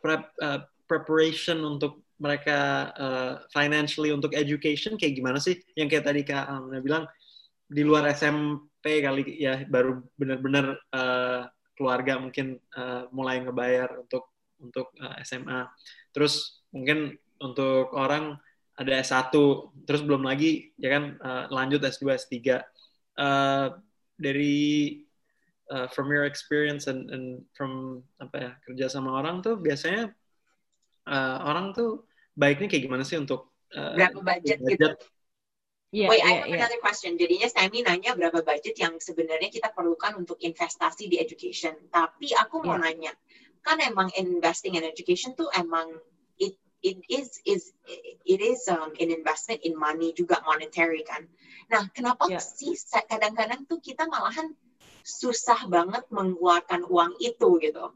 prep, 0.00 0.32
uh, 0.40 0.64
preparation 0.88 1.60
untuk 1.60 2.00
mereka 2.16 2.88
uh, 2.96 3.34
financially 3.52 4.14
untuk 4.14 4.32
education 4.32 4.96
kayak 4.96 5.20
gimana 5.20 5.38
sih? 5.38 5.60
Yang 5.76 5.88
kayak 5.98 6.06
tadi 6.08 6.20
Kak 6.24 6.48
Amna 6.48 6.80
bilang 6.80 7.04
di 7.68 7.84
luar 7.84 8.08
SMP 8.12 8.71
kali 8.82 9.22
ya 9.38 9.62
baru 9.70 10.02
benar-benar 10.18 10.76
uh, 10.90 11.46
keluarga 11.78 12.18
mungkin 12.18 12.58
uh, 12.74 13.06
mulai 13.14 13.40
ngebayar 13.40 14.02
untuk 14.02 14.30
untuk 14.62 14.94
uh, 14.98 15.16
SMA. 15.22 15.66
Terus 16.14 16.62
mungkin 16.70 17.14
untuk 17.42 17.90
orang 17.94 18.38
ada 18.78 19.02
S1, 19.02 19.34
terus 19.84 20.02
belum 20.02 20.26
lagi 20.26 20.74
ya 20.78 20.98
kan 20.98 21.04
uh, 21.22 21.44
lanjut 21.50 21.82
S2, 21.82 22.18
S3. 22.18 22.62
Uh, 23.12 23.76
dari 24.16 25.02
uh, 25.72 25.90
from 25.90 26.08
your 26.12 26.24
experience 26.24 26.86
and, 26.86 27.10
and 27.10 27.42
from 27.56 28.04
apa 28.22 28.36
ya 28.38 28.50
kerja 28.64 28.86
sama 28.88 29.18
orang 29.18 29.42
tuh 29.42 29.58
biasanya 29.58 30.14
uh, 31.10 31.36
orang 31.42 31.74
tuh 31.74 32.06
baiknya 32.38 32.70
kayak 32.70 32.86
gimana 32.88 33.04
sih 33.04 33.18
untuk 33.18 33.52
uh, 33.76 33.98
berapa 33.98 34.20
budget, 34.22 34.58
budget 34.62 34.78
gitu? 34.78 34.88
Yeah, 35.92 36.08
Wait, 36.08 36.24
yeah, 36.24 36.28
I 36.28 36.32
have 36.40 36.48
yeah. 36.48 36.56
another 36.56 36.80
question. 36.80 37.20
Jadinya 37.20 37.52
Sammy 37.52 37.84
nanya 37.84 38.16
berapa 38.16 38.40
budget 38.40 38.80
yang 38.80 38.96
sebenarnya 38.96 39.52
kita 39.52 39.76
perlukan 39.76 40.24
untuk 40.24 40.40
investasi 40.40 41.04
di 41.04 41.20
education. 41.20 41.76
Tapi 41.92 42.32
aku 42.32 42.64
mau 42.64 42.80
yeah. 42.80 42.88
nanya, 42.88 43.12
kan 43.60 43.76
emang 43.84 44.08
investing 44.16 44.80
in 44.80 44.88
education 44.88 45.36
tuh 45.36 45.52
emang 45.52 45.92
it 46.40 46.56
it 46.80 46.96
is 47.12 47.36
is 47.44 47.76
it 48.24 48.40
is 48.40 48.64
um, 48.72 48.96
an 48.96 49.12
investment 49.12 49.60
in 49.68 49.76
money 49.76 50.16
juga 50.16 50.40
monetary 50.48 51.04
kan. 51.04 51.28
Nah, 51.68 51.84
kenapa 51.92 52.24
yeah. 52.32 52.40
sih 52.40 52.72
kadang-kadang 53.04 53.68
tuh 53.68 53.84
kita 53.84 54.08
malahan 54.08 54.48
susah 55.04 55.68
banget 55.68 56.08
mengeluarkan 56.08 56.88
uang 56.88 57.20
itu 57.20 57.60
gitu? 57.60 57.92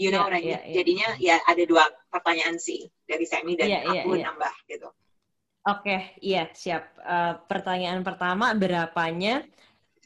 You 0.00 0.08
know 0.08 0.24
yeah, 0.24 0.32
mean? 0.32 0.48
Yeah, 0.48 0.62
yeah. 0.64 0.74
Jadinya 0.80 1.08
ya 1.20 1.36
ada 1.44 1.62
dua 1.68 1.84
pertanyaan 2.08 2.56
sih 2.56 2.88
dari 3.04 3.28
Semi 3.28 3.60
dan 3.60 3.68
yeah, 3.68 3.92
aku 3.92 4.16
yeah, 4.16 4.32
nambah 4.32 4.54
gitu. 4.72 4.88
Oke, 5.64 6.12
iya 6.20 6.44
siap. 6.52 6.92
Uh, 7.00 7.40
pertanyaan 7.48 8.04
pertama 8.04 8.52
berapanya? 8.52 9.40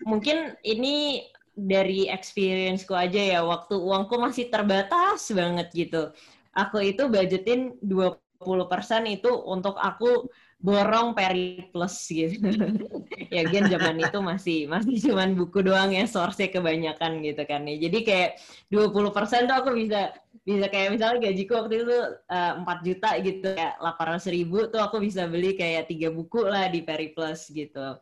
Mungkin 0.07 0.55
ini 0.63 1.27
dari 1.59 2.07
experienceku 2.07 2.95
aja 2.95 3.19
ya. 3.19 3.41
Waktu 3.43 3.75
uangku 3.75 4.15
masih 4.23 4.47
terbatas 4.55 5.27
banget 5.35 5.75
gitu. 5.75 6.15
Aku 6.55 6.79
itu 6.79 7.11
budgetin 7.11 7.75
20% 7.83 9.03
itu 9.11 9.31
untuk 9.35 9.75
aku 9.75 10.31
borong 10.59 11.15
peri 11.15 11.71
plus 11.71 11.95
gitu. 12.11 12.51
ya 13.35 13.43
gen 13.47 13.71
zaman 13.71 14.03
itu 14.03 14.19
masih 14.19 14.59
masih 14.67 14.99
cuman 14.99 15.39
buku 15.39 15.63
doang 15.63 15.95
ya 15.95 16.03
source 16.11 16.51
kebanyakan 16.51 17.23
gitu 17.23 17.43
kan 17.47 17.63
ya. 17.63 17.79
Jadi 17.87 17.99
kayak 18.03 18.31
20% 18.75 19.47
tuh 19.47 19.57
aku 19.57 19.71
bisa 19.79 20.11
bisa 20.43 20.67
kayak 20.67 20.99
misalnya 20.99 21.31
gajiku 21.31 21.63
waktu 21.63 21.87
itu 21.87 21.99
uh, 22.27 22.53
4 22.67 22.87
juta 22.87 23.11
gitu 23.23 23.47
kayak 23.55 23.75
800 23.79 24.35
ribu 24.35 24.59
tuh 24.67 24.81
aku 24.83 24.99
bisa 24.99 25.31
beli 25.31 25.55
kayak 25.55 25.87
tiga 25.87 26.11
buku 26.11 26.43
lah 26.43 26.67
di 26.67 26.83
peri 26.83 27.15
plus 27.15 27.47
gitu. 27.55 27.95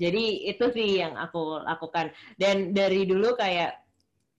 Jadi 0.00 0.50
itu 0.50 0.64
sih 0.74 1.04
yang 1.04 1.14
aku 1.14 1.62
lakukan. 1.62 2.10
Dan 2.34 2.74
dari 2.74 3.06
dulu 3.06 3.38
kayak 3.38 3.78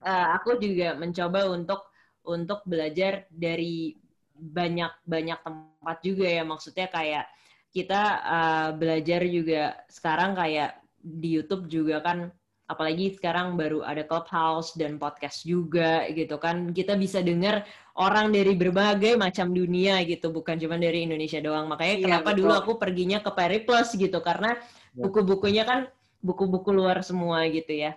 uh, 0.04 0.36
aku 0.36 0.60
juga 0.60 0.92
mencoba 0.98 1.48
untuk 1.48 1.88
untuk 2.22 2.60
belajar 2.68 3.30
dari 3.32 3.96
banyak 4.42 5.06
banyak 5.06 5.38
tempat 5.40 5.96
juga 6.02 6.26
ya 6.26 6.42
maksudnya 6.42 6.90
kayak 6.90 7.30
kita 7.72 8.02
uh, 8.20 8.68
belajar 8.76 9.24
juga 9.24 9.80
sekarang 9.88 10.36
kayak 10.36 10.76
di 11.00 11.40
YouTube 11.40 11.66
juga 11.66 12.04
kan 12.04 12.30
apalagi 12.70 13.12
sekarang 13.18 13.58
baru 13.58 13.84
ada 13.84 14.06
clubhouse 14.06 14.72
dan 14.78 14.96
podcast 14.96 15.44
juga 15.44 16.08
gitu 16.08 16.40
kan 16.40 16.72
kita 16.72 16.96
bisa 16.96 17.20
dengar 17.20 17.66
orang 18.00 18.32
dari 18.32 18.56
berbagai 18.56 19.18
macam 19.20 19.52
dunia 19.52 20.00
gitu 20.08 20.32
bukan 20.32 20.56
cuma 20.56 20.80
dari 20.80 21.04
Indonesia 21.04 21.42
doang 21.42 21.68
makanya 21.68 21.96
iya, 21.98 22.04
kenapa 22.08 22.30
betul. 22.32 22.38
dulu 22.40 22.52
aku 22.56 22.72
perginya 22.80 23.18
ke 23.20 23.28
Periplus 23.34 23.92
gitu 23.92 24.24
karena 24.24 24.56
iya. 24.56 25.02
buku-bukunya 25.04 25.64
kan 25.68 25.80
buku-buku 26.24 26.72
luar 26.72 27.04
semua 27.04 27.44
gitu 27.50 27.76
ya 27.76 27.92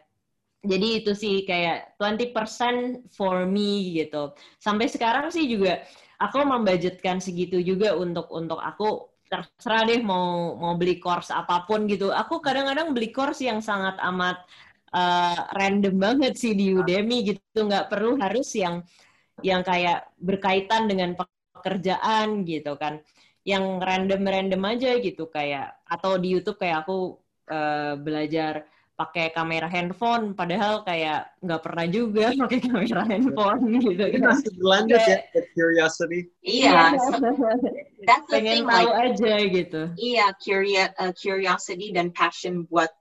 jadi 0.66 0.88
itu 1.00 1.14
sih 1.14 1.46
kayak 1.46 1.96
20% 2.02 3.14
for 3.14 3.46
me 3.48 3.96
gitu 3.96 4.36
sampai 4.60 4.90
sekarang 4.92 5.32
sih 5.32 5.46
juga 5.46 5.86
aku 6.20 6.42
membudgetkan 6.42 7.24
segitu 7.24 7.64
juga 7.64 7.96
untuk 7.96 8.28
untuk 8.34 8.60
aku 8.60 9.15
terserah 9.30 9.84
deh 9.90 10.02
mau 10.06 10.56
mau 10.56 10.74
beli 10.80 11.02
course 11.02 11.34
apa 11.34 11.66
pun 11.68 11.90
gitu. 11.90 12.14
Aku 12.14 12.40
kadang-kadang 12.40 12.94
beli 12.96 13.10
course 13.10 13.42
yang 13.42 13.60
sangat 13.60 13.98
amat 14.00 14.38
uh, 14.94 15.50
random 15.58 15.96
banget 15.98 16.34
sih 16.38 16.54
di 16.54 16.76
Udemy 16.78 17.26
gitu. 17.26 17.66
Nggak 17.66 17.90
perlu 17.92 18.18
harus 18.22 18.48
yang 18.56 18.86
yang 19.44 19.62
kayak 19.66 20.16
berkaitan 20.22 20.88
dengan 20.88 21.18
pekerjaan 21.18 22.46
gitu 22.48 22.78
kan. 22.78 23.02
Yang 23.46 23.66
random-random 23.82 24.62
aja 24.66 24.92
gitu 25.02 25.30
kayak 25.30 25.78
atau 25.86 26.18
di 26.18 26.34
YouTube 26.34 26.58
kayak 26.58 26.86
aku 26.86 27.22
uh, 27.50 27.94
belajar 28.00 28.66
pakai 28.96 29.36
kamera 29.36 29.68
handphone 29.68 30.32
padahal 30.32 30.88
kayak 30.88 31.36
nggak 31.44 31.62
pernah 31.62 31.86
juga 31.92 32.32
pakai 32.48 32.60
kamera 32.64 33.04
handphone 33.04 33.62
gitu 33.84 33.92
kan. 34.00 34.22
Masih 34.32 34.52
berlanjut 34.56 35.02
ya 35.04 35.18
curiosity. 35.52 36.20
Iya. 36.40 36.96
That's 38.08 38.28
the 38.32 38.40
Pengen 38.40 38.64
thing, 38.64 38.66
tahu 38.72 38.90
like, 38.90 39.04
aja 39.12 39.34
gitu. 39.52 39.82
Iya, 40.00 40.26
curious, 40.40 40.90
uh, 41.02 41.12
curiosity 41.12 41.92
dan 41.92 42.14
passion 42.16 42.64
buat 42.70 42.94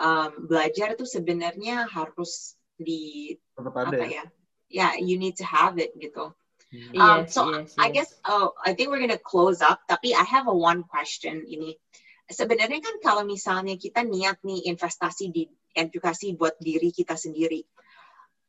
um, 0.00 0.46
belajar 0.46 0.94
itu 0.94 1.04
sebenarnya 1.04 1.90
harus 1.90 2.54
di 2.78 3.34
apa 3.58 3.94
ya? 4.00 4.06
Ya, 4.06 4.24
yeah, 4.70 4.92
you 4.96 5.20
need 5.20 5.36
to 5.38 5.46
have 5.46 5.76
it 5.76 5.92
gitu. 5.98 6.32
Hmm. 6.74 6.98
Um, 6.98 7.18
yes, 7.22 7.34
so 7.34 7.40
yes, 7.50 7.74
I 7.78 7.90
guess 7.90 8.10
oh, 8.26 8.54
I 8.58 8.74
think 8.74 8.90
we're 8.90 9.02
gonna 9.02 9.20
close 9.20 9.62
up. 9.62 9.86
Tapi 9.86 10.14
I 10.14 10.24
have 10.26 10.50
a 10.50 10.56
one 10.56 10.82
question 10.82 11.46
ini 11.46 11.78
sebenarnya 12.28 12.80
kan 12.80 12.96
kalau 13.04 13.22
misalnya 13.26 13.76
kita 13.76 14.04
niat 14.04 14.40
nih 14.40 14.68
investasi 14.72 15.28
di 15.28 15.44
edukasi 15.74 16.32
buat 16.38 16.56
diri 16.56 16.94
kita 16.94 17.18
sendiri, 17.18 17.64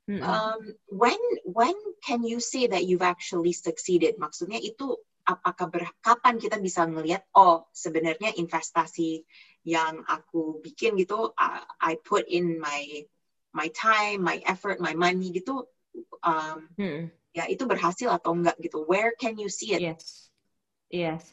mm-hmm. 0.07 0.23
um, 0.23 0.61
when 0.88 1.19
when 1.43 1.76
can 2.05 2.23
you 2.23 2.39
say 2.39 2.69
that 2.69 2.88
you've 2.88 3.05
actually 3.05 3.51
succeeded? 3.51 4.15
Maksudnya 4.15 4.61
itu 4.61 4.95
apakah 5.26 5.67
ber, 5.67 5.84
kapan 6.05 6.38
kita 6.38 6.61
bisa 6.61 6.86
ngelihat 6.86 7.26
oh 7.34 7.65
sebenarnya 7.73 8.38
investasi 8.38 9.26
yang 9.65 10.05
aku 10.05 10.61
bikin 10.61 10.93
gitu 11.01 11.34
uh, 11.34 11.65
I 11.82 11.97
put 11.97 12.30
in 12.30 12.61
my 12.61 13.09
my 13.55 13.73
time, 13.73 14.21
my 14.21 14.38
effort, 14.45 14.78
my 14.78 14.93
money 14.93 15.34
gitu 15.34 15.65
um, 16.21 16.69
hmm. 16.78 17.09
ya 17.34 17.49
itu 17.49 17.65
berhasil 17.65 18.13
atau 18.13 18.38
enggak 18.38 18.55
gitu. 18.61 18.86
Where 18.86 19.17
can 19.17 19.41
you 19.41 19.49
see 19.49 19.73
it? 19.73 19.82
Yes. 19.82 20.30
Yes. 20.93 21.26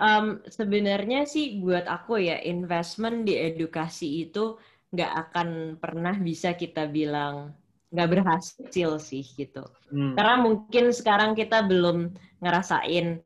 Um, 0.00 0.40
sebenarnya 0.48 1.28
sih 1.28 1.60
buat 1.60 1.84
aku 1.84 2.24
ya 2.24 2.40
investment 2.40 3.28
di 3.28 3.36
edukasi 3.36 4.24
itu 4.24 4.56
nggak 4.90 5.12
akan 5.28 5.48
pernah 5.76 6.16
bisa 6.16 6.56
kita 6.56 6.88
bilang 6.88 7.52
nggak 7.92 8.08
berhasil 8.08 8.90
sih 8.96 9.24
gitu. 9.36 9.66
Hmm. 9.92 10.16
Karena 10.16 10.40
mungkin 10.40 10.94
sekarang 10.94 11.36
kita 11.36 11.66
belum 11.68 12.16
ngerasain 12.40 13.20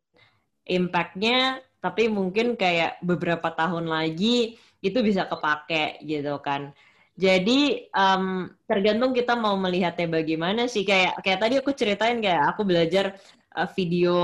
impactnya, 0.67 1.61
tapi 1.79 2.09
mungkin 2.09 2.57
kayak 2.57 2.99
beberapa 3.05 3.53
tahun 3.53 3.87
lagi 3.87 4.57
itu 4.81 4.99
bisa 5.05 5.29
kepake 5.29 6.01
gitu 6.05 6.41
kan. 6.41 6.73
Jadi 7.15 7.87
um, 7.95 8.51
tergantung 8.67 9.15
kita 9.15 9.39
mau 9.39 9.55
melihatnya 9.55 10.11
bagaimana 10.11 10.67
sih. 10.67 10.83
Kayak 10.83 11.23
kayak 11.23 11.39
tadi 11.39 11.55
aku 11.63 11.71
ceritain 11.71 12.19
kayak 12.19 12.43
aku 12.51 12.67
belajar 12.67 13.15
uh, 13.55 13.69
video 13.71 14.19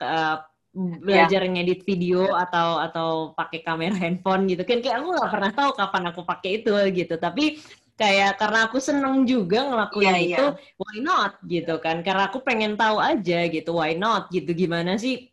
uh, 0.00 0.40
belajar 0.76 1.40
yeah. 1.40 1.52
ngedit 1.56 1.80
video 1.88 2.36
atau 2.36 2.76
atau 2.84 3.08
pakai 3.32 3.64
kamera 3.64 3.96
handphone 3.96 4.44
gitu 4.44 4.60
kan 4.68 4.84
kayak 4.84 5.00
aku 5.00 5.08
nggak 5.16 5.32
pernah 5.32 5.52
tahu 5.56 5.70
kapan 5.72 6.04
aku 6.12 6.20
pakai 6.28 6.50
itu 6.60 6.72
gitu 6.92 7.14
tapi 7.16 7.56
kayak 7.96 8.36
karena 8.36 8.68
aku 8.68 8.76
seneng 8.76 9.24
juga 9.24 9.64
ngelakuin 9.72 10.12
yeah, 10.12 10.20
itu 10.20 10.44
yeah. 10.52 10.76
why 10.76 10.96
not 11.00 11.32
gitu 11.48 11.80
kan 11.80 12.04
karena 12.04 12.28
aku 12.28 12.44
pengen 12.44 12.76
tahu 12.76 13.00
aja 13.00 13.48
gitu 13.48 13.72
why 13.72 13.96
not 13.96 14.28
gitu 14.28 14.52
gimana 14.52 15.00
sih 15.00 15.32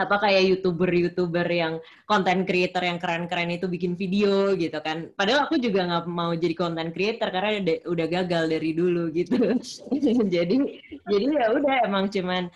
apa 0.00 0.16
kayak 0.16 0.42
youtuber-youtuber 0.48 1.44
yang 1.44 1.76
content 2.08 2.48
creator 2.48 2.80
yang 2.80 2.96
keren-keren 2.96 3.52
itu 3.52 3.68
bikin 3.68 3.94
video 3.94 4.56
gitu 4.56 4.80
kan. 4.80 5.12
Padahal 5.12 5.44
aku 5.44 5.60
juga 5.60 5.84
nggak 5.84 6.04
mau 6.08 6.32
jadi 6.32 6.54
content 6.56 6.90
creator 6.90 7.28
karena 7.28 7.60
udah, 7.60 7.76
udah 7.84 8.06
gagal 8.08 8.44
dari 8.48 8.70
dulu 8.72 9.12
gitu. 9.12 9.36
jadi 10.34 10.56
jadi 11.04 11.26
ya 11.28 11.46
udah 11.52 11.76
emang 11.84 12.08
cuman 12.08 12.48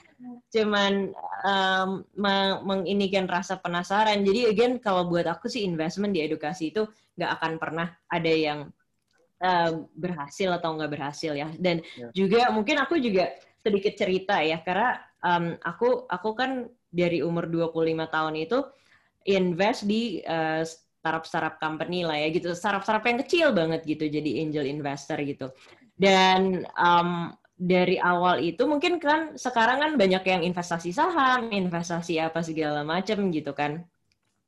cuman 0.48 1.12
um, 1.44 1.88
menginikan 2.64 3.28
rasa 3.28 3.60
penasaran. 3.60 4.24
Jadi 4.24 4.48
again 4.48 4.80
kalau 4.80 5.04
buat 5.06 5.28
aku 5.28 5.52
sih 5.52 5.68
investment 5.68 6.16
di 6.16 6.24
edukasi 6.24 6.72
itu 6.72 6.88
nggak 7.20 7.30
akan 7.40 7.52
pernah 7.60 7.88
ada 8.08 8.32
yang 8.32 8.72
uh, 9.44 9.70
berhasil 9.92 10.48
atau 10.56 10.80
nggak 10.80 10.92
berhasil 10.92 11.36
ya. 11.36 11.52
Dan 11.60 11.84
yeah. 11.94 12.10
juga 12.16 12.48
mungkin 12.50 12.80
aku 12.80 12.96
juga 12.96 13.36
sedikit 13.64 13.96
cerita 13.96 14.44
ya 14.44 14.60
karena 14.60 15.00
um, 15.24 15.56
aku 15.64 16.04
aku 16.04 16.30
kan 16.36 16.68
dari 16.94 17.18
umur 17.26 17.50
25 17.50 18.06
tahun 18.14 18.34
itu 18.38 18.58
invest 19.26 19.90
di 19.90 20.22
uh, 20.22 20.62
startup-startup 20.62 21.58
company 21.58 22.06
lah 22.06 22.16
ya 22.16 22.28
gitu. 22.30 22.54
Startup-startup 22.54 23.04
yang 23.04 23.18
kecil 23.20 23.48
banget 23.50 23.82
gitu 23.84 24.06
jadi 24.06 24.30
angel 24.40 24.64
investor 24.64 25.18
gitu. 25.26 25.50
Dan 25.98 26.64
um, 26.78 27.34
dari 27.54 28.00
awal 28.00 28.42
itu 28.42 28.64
mungkin 28.64 28.98
kan 29.02 29.34
sekarang 29.34 29.84
kan 29.84 29.92
banyak 30.00 30.24
yang 30.24 30.42
investasi 30.46 30.90
saham, 30.94 31.52
investasi 31.52 32.22
apa 32.22 32.40
segala 32.40 32.86
macam 32.86 33.28
gitu 33.28 33.52
kan. 33.52 33.84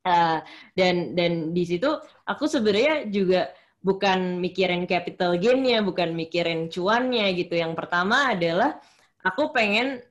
Uh, 0.07 0.39
dan 0.79 1.19
dan 1.19 1.51
di 1.51 1.67
situ 1.67 1.91
aku 2.23 2.47
sebenarnya 2.47 3.11
juga 3.11 3.51
bukan 3.83 4.39
mikirin 4.43 4.87
capital 4.89 5.39
gain-nya, 5.39 5.83
bukan 5.85 6.15
mikirin 6.15 6.73
cuannya 6.73 7.37
gitu. 7.37 7.55
Yang 7.59 7.75
pertama 7.79 8.33
adalah 8.35 8.81
aku 9.23 9.55
pengen 9.55 10.03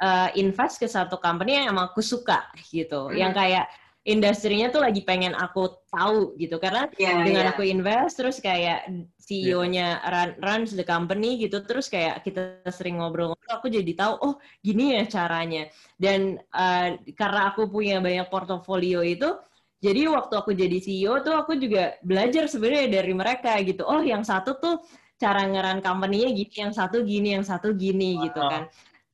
uh, 0.00 0.28
invest 0.34 0.82
ke 0.82 0.88
satu 0.88 1.18
company 1.20 1.60
yang 1.60 1.74
emang 1.74 1.90
aku 1.92 2.02
suka 2.02 2.48
gitu. 2.72 3.10
Hmm. 3.10 3.16
Yang 3.18 3.32
kayak 3.38 3.66
industrinya 4.04 4.68
tuh 4.68 4.84
lagi 4.84 5.00
pengen 5.00 5.32
aku 5.32 5.80
tahu 5.88 6.36
gitu 6.36 6.60
karena 6.60 6.92
yeah, 7.00 7.24
dengan 7.24 7.48
yeah. 7.48 7.52
aku 7.56 7.64
invest 7.64 8.20
terus 8.20 8.36
kayak 8.36 8.84
CEO-nya 9.16 10.04
run, 10.04 10.30
runs 10.44 10.76
the 10.76 10.84
company 10.84 11.40
gitu 11.40 11.64
terus 11.64 11.88
kayak 11.88 12.20
kita 12.20 12.60
sering 12.68 13.00
ngobrol-ngobrol 13.00 13.48
aku 13.48 13.72
jadi 13.72 13.92
tahu 13.96 14.14
oh 14.20 14.34
gini 14.60 15.00
ya 15.00 15.08
caranya 15.08 15.72
dan 15.96 16.36
uh, 16.52 17.00
karena 17.16 17.56
aku 17.56 17.64
punya 17.72 18.04
banyak 18.04 18.28
portofolio 18.28 19.00
itu 19.00 19.40
jadi 19.80 20.12
waktu 20.12 20.34
aku 20.36 20.52
jadi 20.52 20.78
CEO 20.84 21.24
tuh 21.24 21.40
aku 21.40 21.56
juga 21.56 21.96
belajar 22.04 22.44
sebenarnya 22.44 23.00
dari 23.00 23.12
mereka 23.16 23.56
gitu 23.64 23.88
oh 23.88 24.04
yang 24.04 24.20
satu 24.20 24.60
tuh 24.60 24.84
cara 25.16 25.48
ngeran 25.48 25.80
company-nya 25.80 26.28
gini 26.36 26.54
yang 26.60 26.76
satu 26.76 27.00
gini 27.00 27.40
yang 27.40 27.44
satu 27.44 27.72
gini 27.72 28.20
wow. 28.20 28.24
gitu 28.28 28.40
kan 28.44 28.62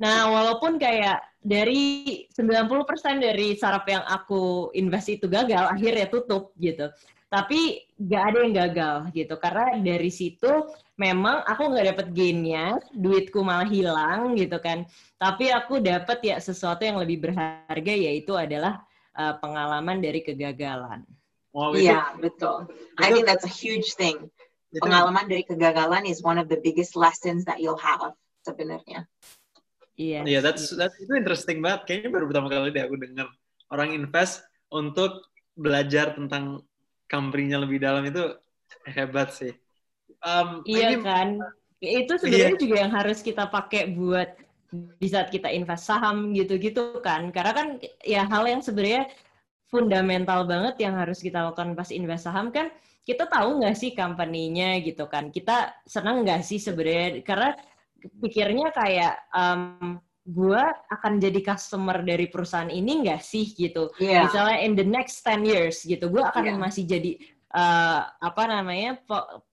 Nah, 0.00 0.32
walaupun 0.32 0.80
kayak 0.80 1.20
dari 1.44 2.24
90% 2.32 3.20
dari 3.20 3.52
sarap 3.52 3.84
yang 3.84 4.00
aku 4.08 4.72
invest 4.72 5.12
itu 5.12 5.28
gagal, 5.28 5.68
akhirnya 5.68 6.08
tutup 6.08 6.56
gitu. 6.56 6.88
Tapi 7.30 7.84
gak 8.00 8.22
ada 8.32 8.38
yang 8.42 8.54
gagal 8.56 8.96
gitu, 9.14 9.36
karena 9.38 9.76
dari 9.78 10.10
situ 10.10 10.50
memang 10.98 11.46
aku 11.46 11.70
nggak 11.70 11.86
dapet 11.94 12.06
gainnya, 12.10 12.80
duitku 12.90 13.44
malah 13.44 13.68
hilang 13.68 14.34
gitu 14.34 14.58
kan. 14.58 14.88
Tapi 15.20 15.52
aku 15.52 15.78
dapet 15.78 16.18
ya 16.26 16.36
sesuatu 16.42 16.82
yang 16.82 16.98
lebih 16.98 17.30
berharga 17.30 17.94
yaitu 17.94 18.34
adalah 18.34 18.82
uh, 19.14 19.36
pengalaman 19.38 20.02
dari 20.02 20.20
kegagalan. 20.26 21.06
Wow, 21.54 21.74
iya, 21.74 22.14
betul. 22.18 22.66
I 22.98 23.10
think 23.10 23.26
that's 23.26 23.46
a 23.46 23.50
huge 23.50 23.94
thing. 23.94 24.30
Pengalaman 24.70 25.26
dari 25.26 25.42
kegagalan 25.42 26.06
is 26.06 26.22
one 26.22 26.38
of 26.38 26.46
the 26.46 26.58
biggest 26.62 26.94
lessons 26.94 27.42
that 27.46 27.58
you'll 27.58 27.80
have 27.80 28.14
sebenarnya. 28.46 29.06
Iya. 30.00 30.20
Iya, 30.24 30.40
that's, 30.40 30.72
that's 30.72 30.96
itu 30.96 31.12
interesting 31.12 31.60
banget. 31.60 31.84
Kayaknya 31.84 32.10
baru 32.16 32.24
pertama 32.32 32.48
kali 32.48 32.72
deh 32.72 32.84
aku 32.88 32.96
dengar 32.96 33.28
orang 33.68 33.92
invest 33.92 34.40
untuk 34.72 35.28
belajar 35.52 36.16
tentang 36.16 36.64
company-nya 37.12 37.60
lebih 37.60 37.84
dalam 37.84 38.08
itu 38.08 38.32
hebat 38.88 39.36
sih. 39.36 39.52
Um, 40.24 40.64
iya 40.64 40.96
ini, 40.96 41.04
kan. 41.04 41.36
Itu 41.84 42.16
sebenarnya 42.16 42.56
iya. 42.56 42.60
juga 42.60 42.76
yang 42.80 42.92
harus 42.96 43.20
kita 43.20 43.52
pakai 43.52 43.92
buat 43.92 44.40
di 44.72 45.08
saat 45.10 45.28
kita 45.28 45.52
invest 45.52 45.84
saham 45.84 46.32
gitu-gitu 46.32 47.04
kan. 47.04 47.28
Karena 47.28 47.52
kan 47.52 47.68
ya 48.00 48.24
hal 48.24 48.48
yang 48.48 48.64
sebenarnya 48.64 49.10
fundamental 49.68 50.48
banget 50.48 50.80
yang 50.80 50.96
harus 50.96 51.20
kita 51.20 51.44
lakukan 51.44 51.76
pas 51.76 51.92
invest 51.92 52.26
saham 52.26 52.50
kan 52.50 52.72
kita 53.06 53.26
tahu 53.30 53.62
nggak 53.62 53.76
sih 53.76 53.90
company-nya 53.92 54.80
gitu 54.80 55.10
kan. 55.10 55.28
Kita 55.28 55.82
senang 55.84 56.24
nggak 56.24 56.40
sih 56.40 56.62
sebenarnya 56.62 57.20
karena 57.26 57.58
pikirnya 58.20 58.72
kayak 58.72 59.14
um, 59.32 60.00
gue 60.30 60.62
akan 60.92 61.18
jadi 61.18 61.40
customer 61.42 62.04
dari 62.04 62.30
perusahaan 62.30 62.70
ini 62.70 63.06
nggak 63.06 63.20
sih 63.24 63.50
gitu. 63.56 63.90
Yeah. 63.98 64.28
Misalnya 64.28 64.58
in 64.62 64.72
the 64.78 64.86
next 64.86 65.24
10 65.26 65.42
years 65.42 65.82
gitu, 65.82 66.06
gue 66.12 66.22
akan 66.22 66.44
yeah. 66.44 66.58
masih 66.60 66.84
jadi 66.86 67.18
uh, 67.50 68.06
apa 68.06 68.42
namanya 68.46 69.02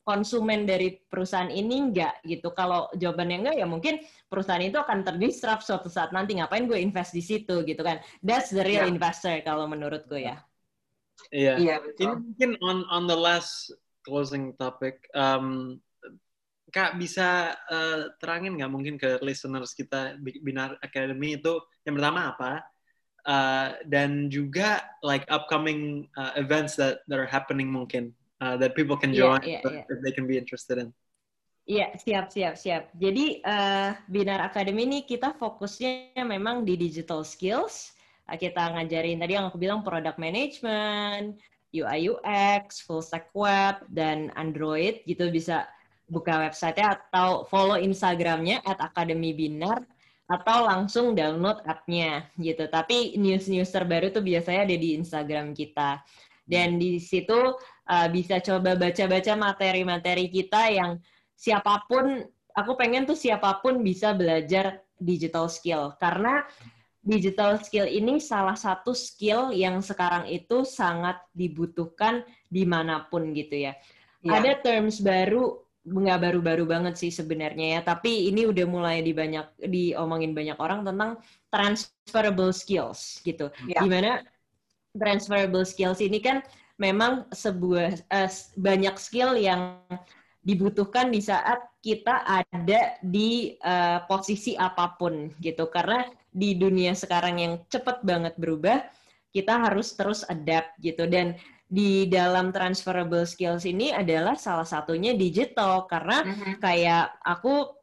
konsumen 0.06 0.70
dari 0.70 1.02
perusahaan 1.10 1.50
ini 1.50 1.92
nggak 1.92 2.28
gitu. 2.28 2.54
Kalau 2.54 2.92
jawabannya 2.94 3.38
enggak 3.42 3.56
ya 3.58 3.66
mungkin 3.66 4.04
perusahaan 4.30 4.62
itu 4.62 4.78
akan 4.78 5.02
terdisrupt 5.02 5.66
suatu 5.66 5.90
saat 5.90 6.14
nanti 6.14 6.38
ngapain 6.38 6.70
gue 6.70 6.78
invest 6.78 7.16
di 7.16 7.24
situ 7.26 7.66
gitu 7.66 7.82
kan. 7.82 8.04
That's 8.22 8.54
the 8.54 8.62
real 8.62 8.86
yeah. 8.86 8.94
investor 8.94 9.34
kalau 9.42 9.66
menurut 9.66 10.06
gue 10.06 10.30
ya. 10.30 10.38
Iya. 11.34 11.56
Yeah. 11.58 11.80
Yeah, 11.80 11.80
Ini 11.98 12.16
mungkin 12.22 12.52
on 12.62 12.86
on 12.94 13.04
the 13.10 13.18
last 13.18 13.74
closing 14.06 14.54
topic. 14.62 15.10
Um, 15.18 15.80
Kak 16.68 17.00
bisa 17.00 17.56
uh, 17.72 18.12
terangin 18.20 18.60
nggak 18.60 18.72
mungkin 18.72 18.96
ke 19.00 19.24
listeners 19.24 19.72
kita 19.72 20.20
Binar 20.20 20.76
Academy 20.84 21.40
itu 21.40 21.64
yang 21.88 21.96
pertama 21.96 22.36
apa 22.36 22.52
uh, 23.24 23.70
dan 23.88 24.28
juga 24.28 24.84
like 25.00 25.24
upcoming 25.32 26.12
uh, 26.20 26.36
events 26.36 26.76
that 26.76 27.08
that 27.08 27.20
are 27.20 27.30
happening 27.30 27.72
mungkin 27.72 28.12
uh, 28.44 28.60
that 28.60 28.76
people 28.76 29.00
can 29.00 29.16
join 29.16 29.40
yeah, 29.48 29.64
yeah, 29.64 29.84
yeah. 29.84 29.86
if 29.88 29.98
they 30.04 30.12
can 30.12 30.28
be 30.28 30.36
interested 30.36 30.80
in. 30.80 30.92
Iya, 31.68 32.00
siap, 32.00 32.32
siap, 32.32 32.56
siap. 32.56 32.96
Jadi 32.96 33.44
uh, 33.44 33.92
Binar 34.08 34.40
Academy 34.40 34.88
ini 34.88 35.00
kita 35.04 35.36
fokusnya 35.36 36.24
memang 36.24 36.64
di 36.64 36.80
digital 36.80 37.28
skills. 37.28 37.92
Kita 38.28 38.76
ngajarin 38.76 39.20
tadi 39.20 39.36
yang 39.36 39.52
aku 39.52 39.60
bilang 39.60 39.84
product 39.84 40.16
management, 40.16 41.40
UI 41.76 42.08
UX, 42.08 42.84
full 42.84 43.04
stack 43.04 43.32
web, 43.36 43.84
dan 43.92 44.32
Android 44.40 45.04
gitu 45.04 45.28
bisa 45.28 45.68
buka 46.08 46.40
website-nya 46.48 46.96
atau 46.96 47.44
follow 47.46 47.76
Instagramnya 47.76 48.64
at 48.64 48.80
Akademi 48.80 49.36
Binar 49.36 49.84
atau 50.28 50.68
langsung 50.68 51.16
download 51.16 51.64
app-nya 51.64 52.28
gitu. 52.36 52.68
Tapi 52.68 53.16
news-news 53.16 53.72
terbaru 53.72 54.12
tuh 54.12 54.24
biasanya 54.24 54.68
ada 54.68 54.76
di 54.76 54.90
Instagram 55.00 55.56
kita. 55.56 56.04
Dan 56.48 56.80
di 56.80 57.00
situ 57.00 57.56
uh, 57.88 58.08
bisa 58.12 58.40
coba 58.40 58.76
baca-baca 58.80 59.36
materi-materi 59.36 60.32
kita 60.32 60.72
yang 60.72 61.00
siapa 61.36 61.84
pun, 61.88 62.24
aku 62.56 62.72
pengen 62.80 63.04
tuh 63.04 63.20
siapa 63.20 63.60
pun 63.60 63.84
bisa 63.84 64.16
belajar 64.16 64.84
digital 64.96 65.52
skill. 65.52 65.96
Karena 66.00 66.44
digital 67.04 67.60
skill 67.60 67.88
ini 67.88 68.20
salah 68.20 68.56
satu 68.56 68.92
skill 68.92 69.56
yang 69.56 69.80
sekarang 69.80 70.28
itu 70.28 70.68
sangat 70.68 71.20
dibutuhkan 71.32 72.24
di 72.48 72.68
mana 72.68 73.08
pun 73.08 73.32
gitu 73.32 73.64
ya. 73.68 73.76
ya. 74.24 74.44
Ada 74.44 74.60
terms 74.60 75.00
baru 75.00 75.67
nggak 75.88 76.20
baru-baru 76.20 76.68
banget 76.68 77.00
sih 77.00 77.12
sebenarnya 77.16 77.80
ya, 77.80 77.82
tapi 77.82 78.28
ini 78.28 78.44
udah 78.44 78.66
mulai 78.68 79.00
di 79.00 79.16
banyak 79.16 79.48
diomongin 79.72 80.36
banyak 80.36 80.60
orang 80.60 80.84
tentang 80.84 81.16
transferable 81.48 82.52
skills 82.52 83.24
gitu. 83.24 83.48
Yeah. 83.64 83.88
Gimana 83.88 84.28
transferable 85.00 85.64
skills 85.64 86.04
ini 86.04 86.20
kan 86.20 86.44
memang 86.76 87.26
sebuah 87.32 88.04
uh, 88.12 88.30
banyak 88.60 88.96
skill 89.00 89.40
yang 89.40 89.80
dibutuhkan 90.44 91.12
di 91.12 91.20
saat 91.20 91.60
kita 91.84 92.24
ada 92.24 93.00
di 93.04 93.56
uh, 93.64 94.04
posisi 94.08 94.56
apa 94.60 94.96
pun 94.96 95.32
gitu. 95.40 95.68
Karena 95.72 96.08
di 96.32 96.56
dunia 96.56 96.96
sekarang 96.96 97.36
yang 97.40 97.54
cepat 97.68 98.04
banget 98.04 98.36
berubah, 98.40 98.84
kita 99.36 99.60
harus 99.68 99.92
terus 99.96 100.24
adapt 100.28 100.76
gitu 100.80 101.04
dan 101.08 101.36
di 101.68 102.08
dalam 102.08 102.56
transferable 102.56 103.28
skills 103.28 103.68
ini 103.68 103.92
adalah 103.92 104.40
salah 104.40 104.64
satunya 104.64 105.12
digital 105.12 105.84
karena 105.84 106.24
mm-hmm. 106.24 106.54
kayak 106.64 107.12
aku 107.28 107.76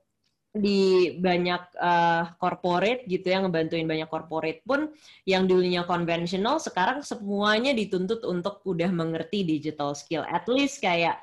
di 0.55 1.13
banyak 1.19 1.63
uh, 1.83 2.31
corporate 2.39 3.05
gitu 3.11 3.27
yang 3.27 3.45
ngebantuin 3.45 3.91
banyak 3.91 4.07
corporate 4.07 4.63
pun 4.63 4.87
yang 5.27 5.51
dulunya 5.51 5.83
konvensional 5.83 6.63
sekarang 6.63 7.03
semuanya 7.03 7.75
dituntut 7.75 8.23
untuk 8.23 8.63
udah 8.63 8.89
mengerti 8.89 9.43
digital 9.43 9.99
skill 9.99 10.23
at 10.31 10.47
least 10.47 10.79
kayak 10.79 11.19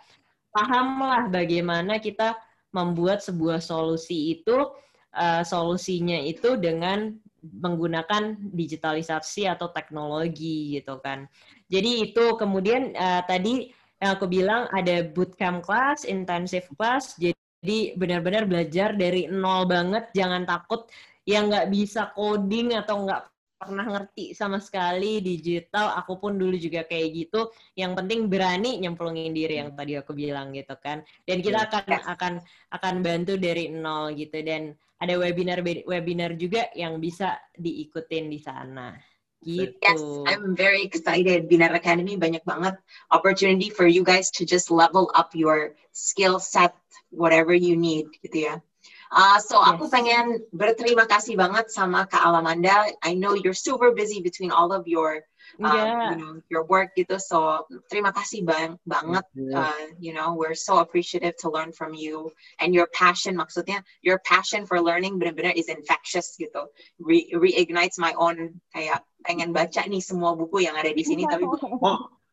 pahamlah 0.51 1.31
bagaimana 1.31 1.97
kita 2.03 2.35
membuat 2.75 3.23
sebuah 3.23 3.63
solusi 3.63 4.35
itu 4.35 4.67
uh, 5.15 5.43
solusinya 5.47 6.19
itu 6.19 6.59
dengan 6.59 7.15
menggunakan 7.41 8.37
digitalisasi 8.53 9.49
atau 9.49 9.73
teknologi 9.73 10.77
gitu 10.77 11.01
kan. 11.01 11.25
Jadi 11.67 12.11
itu 12.11 12.37
kemudian 12.37 12.93
uh, 12.93 13.25
tadi 13.25 13.73
yang 14.01 14.17
aku 14.17 14.25
bilang 14.29 14.65
ada 14.73 15.05
bootcamp 15.05 15.61
class, 15.65 16.05
intensive 16.05 16.65
class. 16.77 17.17
Jadi 17.17 17.93
benar-benar 17.97 18.49
belajar 18.49 18.97
dari 18.97 19.29
nol 19.29 19.69
banget, 19.69 20.09
jangan 20.13 20.45
takut 20.45 20.89
yang 21.29 21.53
nggak 21.53 21.69
bisa 21.69 22.09
coding 22.17 22.73
atau 22.73 23.05
nggak 23.05 23.21
pernah 23.61 23.85
ngerti 23.85 24.33
sama 24.33 24.57
sekali 24.57 25.21
digital. 25.21 25.93
Aku 26.01 26.17
pun 26.17 26.33
dulu 26.33 26.57
juga 26.57 26.81
kayak 26.81 27.09
gitu. 27.13 27.53
Yang 27.77 27.91
penting 28.01 28.19
berani 28.25 28.81
nyemplungin 28.81 29.29
diri 29.37 29.61
yang 29.61 29.77
tadi 29.77 30.01
aku 30.01 30.17
bilang 30.17 30.49
gitu 30.49 30.73
kan. 30.81 31.05
Dan 31.29 31.45
kita 31.45 31.69
akan 31.69 32.01
akan 32.09 32.33
akan 32.73 32.95
bantu 33.05 33.37
dari 33.37 33.69
nol 33.69 34.17
gitu 34.17 34.41
dan 34.41 34.73
ada 35.01 35.17
webinar 35.17 35.65
webinar 35.65 36.37
juga 36.37 36.69
yang 36.77 37.01
bisa 37.01 37.41
diikutin 37.57 38.29
di 38.29 38.37
sana. 38.37 38.93
Gitu. 39.41 39.73
Yes, 39.81 39.97
I'm 40.29 40.53
very 40.53 40.85
excited. 40.85 41.49
Binar 41.49 41.73
Academy 41.73 42.13
banyak 42.13 42.45
banget 42.45 42.77
opportunity 43.09 43.73
for 43.73 43.89
you 43.89 44.05
guys 44.05 44.29
to 44.37 44.45
just 44.45 44.69
level 44.69 45.09
up 45.17 45.33
your 45.33 45.73
skill 45.97 46.37
set, 46.37 46.77
whatever 47.09 47.49
you 47.49 47.73
need, 47.73 48.05
gitu 48.21 48.53
ya. 48.53 48.55
Uh, 49.09 49.41
so 49.41 49.57
yes. 49.57 49.75
aku 49.75 49.89
pengen 49.89 50.45
berterima 50.53 51.09
kasih 51.09 51.33
banget 51.35 51.73
sama 51.73 52.05
Kak 52.05 52.21
Alamanda. 52.21 52.85
I 53.01 53.17
know 53.17 53.33
you're 53.33 53.57
super 53.57 53.91
busy 53.91 54.21
between 54.21 54.53
all 54.53 54.69
of 54.69 54.85
your 54.85 55.25
um, 55.59 55.67
you 55.67 56.17
know 56.17 56.33
your 56.47 56.63
work 56.67 56.95
gitu. 56.95 57.19
So 57.19 57.67
terima 57.91 58.15
kasih 58.15 58.47
bang 58.47 58.79
banget. 58.87 59.25
Uh, 59.35 59.91
you 59.99 60.15
know 60.15 60.37
we're 60.37 60.55
so 60.55 60.79
appreciative 60.79 61.35
to 61.43 61.51
learn 61.51 61.75
from 61.75 61.91
you 61.91 62.31
and 62.63 62.71
your 62.71 62.87
passion. 62.95 63.35
Maksudnya 63.35 63.83
your 64.05 64.21
passion 64.23 64.63
for 64.63 64.79
learning 64.79 65.19
benar-benar 65.19 65.51
is 65.57 65.67
infectious 65.67 66.37
gitu. 66.39 66.69
Re 67.01 67.27
reignites 67.35 67.99
my 67.99 68.15
own 68.15 68.61
kayak 68.71 69.03
pengen 69.27 69.51
baca 69.51 69.83
nih 69.85 70.01
semua 70.01 70.33
buku 70.33 70.65
yang 70.65 70.73
ada 70.79 70.89
di 70.89 71.03
sini 71.05 71.27
tapi 71.29 71.45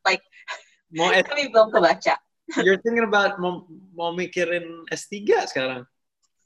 like 0.06 0.24
mau 0.94 1.10
tapi 1.28 1.50
belum 1.50 1.74
kebaca. 1.74 2.16
You're 2.64 2.80
thinking 2.80 3.04
about 3.04 3.36
mau, 3.36 3.68
mau 3.92 4.16
mikirin 4.16 4.88
S3 4.88 5.52
sekarang? 5.52 5.84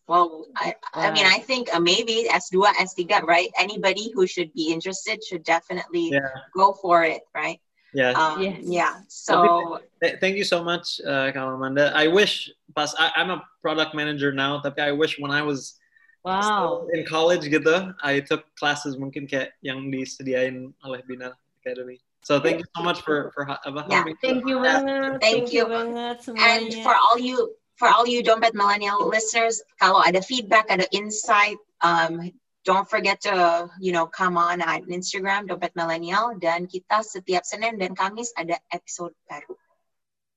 Well, 0.09 0.47
I, 0.57 0.75
I 0.95 1.11
mean, 1.13 1.27
I 1.27 1.39
think 1.39 1.73
uh, 1.73 1.79
maybe 1.79 2.27
S2, 2.29 2.65
S3, 2.75 3.23
right? 3.23 3.51
Anybody 3.59 4.11
who 4.15 4.27
should 4.27 4.53
be 4.53 4.73
interested 4.73 5.23
should 5.23 5.45
definitely 5.45 6.11
yeah. 6.11 6.29
go 6.55 6.73
for 6.73 7.05
it, 7.05 7.23
right? 7.35 7.61
Yeah. 7.95 8.11
Um, 8.13 8.43
yes. 8.43 8.59
Yeah. 8.65 8.95
So 9.09 9.79
th 10.03 10.17
thank 10.21 10.37
you 10.37 10.45
so 10.45 10.65
much, 10.65 11.01
uh, 11.05 11.29
Kalamanda. 11.31 11.93
I 11.93 12.09
wish, 12.09 12.51
pas 12.75 12.97
I, 12.99 13.13
am 13.17 13.31
a 13.31 13.45
product 13.61 13.95
manager 13.95 14.33
now, 14.33 14.61
tapi 14.65 14.81
I 14.81 14.93
wish 14.93 15.21
when 15.21 15.31
I 15.31 15.45
was 15.45 15.77
wow. 16.25 16.89
in 16.93 17.05
college 17.05 17.45
gitu, 17.45 17.93
I 18.03 18.25
took 18.25 18.49
classes 18.57 18.97
mungkin 18.97 19.29
kayak 19.29 19.53
yang 19.61 19.93
disediain 19.93 20.73
oleh 20.83 21.05
Bina 21.05 21.37
Academy. 21.61 22.01
So 22.25 22.39
thank 22.39 22.63
you 22.63 22.69
so 22.73 22.83
much 22.87 23.03
for 23.03 23.35
for 23.35 23.45
having 23.45 23.83
yeah, 23.91 24.07
Thank 24.23 24.47
you 24.47 24.63
banget. 24.63 25.19
Thank, 25.19 25.23
thank 25.23 25.47
you 25.53 25.67
banget 25.67 26.23
semuanya. 26.23 26.49
And 26.49 26.67
for 26.87 26.95
all 26.95 27.19
you 27.19 27.51
for 27.83 27.91
all 27.91 28.07
you 28.07 28.23
Dompet 28.23 28.55
Millennial 28.55 29.03
listeners, 29.11 29.59
kalau 29.83 29.99
ada 29.99 30.23
feedback, 30.23 30.71
ada 30.71 30.87
insight, 30.95 31.59
um, 31.83 32.31
don't 32.63 32.87
forget 32.87 33.19
to 33.27 33.67
you 33.83 33.91
know 33.91 34.07
come 34.07 34.39
on 34.39 34.63
at 34.63 34.87
Instagram 34.87 35.51
Dompet 35.51 35.75
Millennial 35.75 36.39
dan 36.39 36.71
kita 36.71 37.03
setiap 37.03 37.43
Senin 37.43 37.83
dan 37.83 37.99
Kamis 37.99 38.31
ada 38.39 38.55
episode 38.71 39.11
baru. 39.27 39.59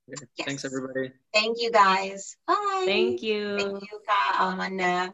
Yes. 0.09 0.25
Thanks 0.41 0.65
everybody. 0.65 1.13
Thank 1.29 1.61
you 1.61 1.69
guys. 1.69 2.33
Bye. 2.49 2.89
Thank 2.89 3.21
you. 3.21 3.61
Thank 3.61 3.85
you 3.85 3.95
Kak 4.01 4.41
Amanda. 4.41 5.13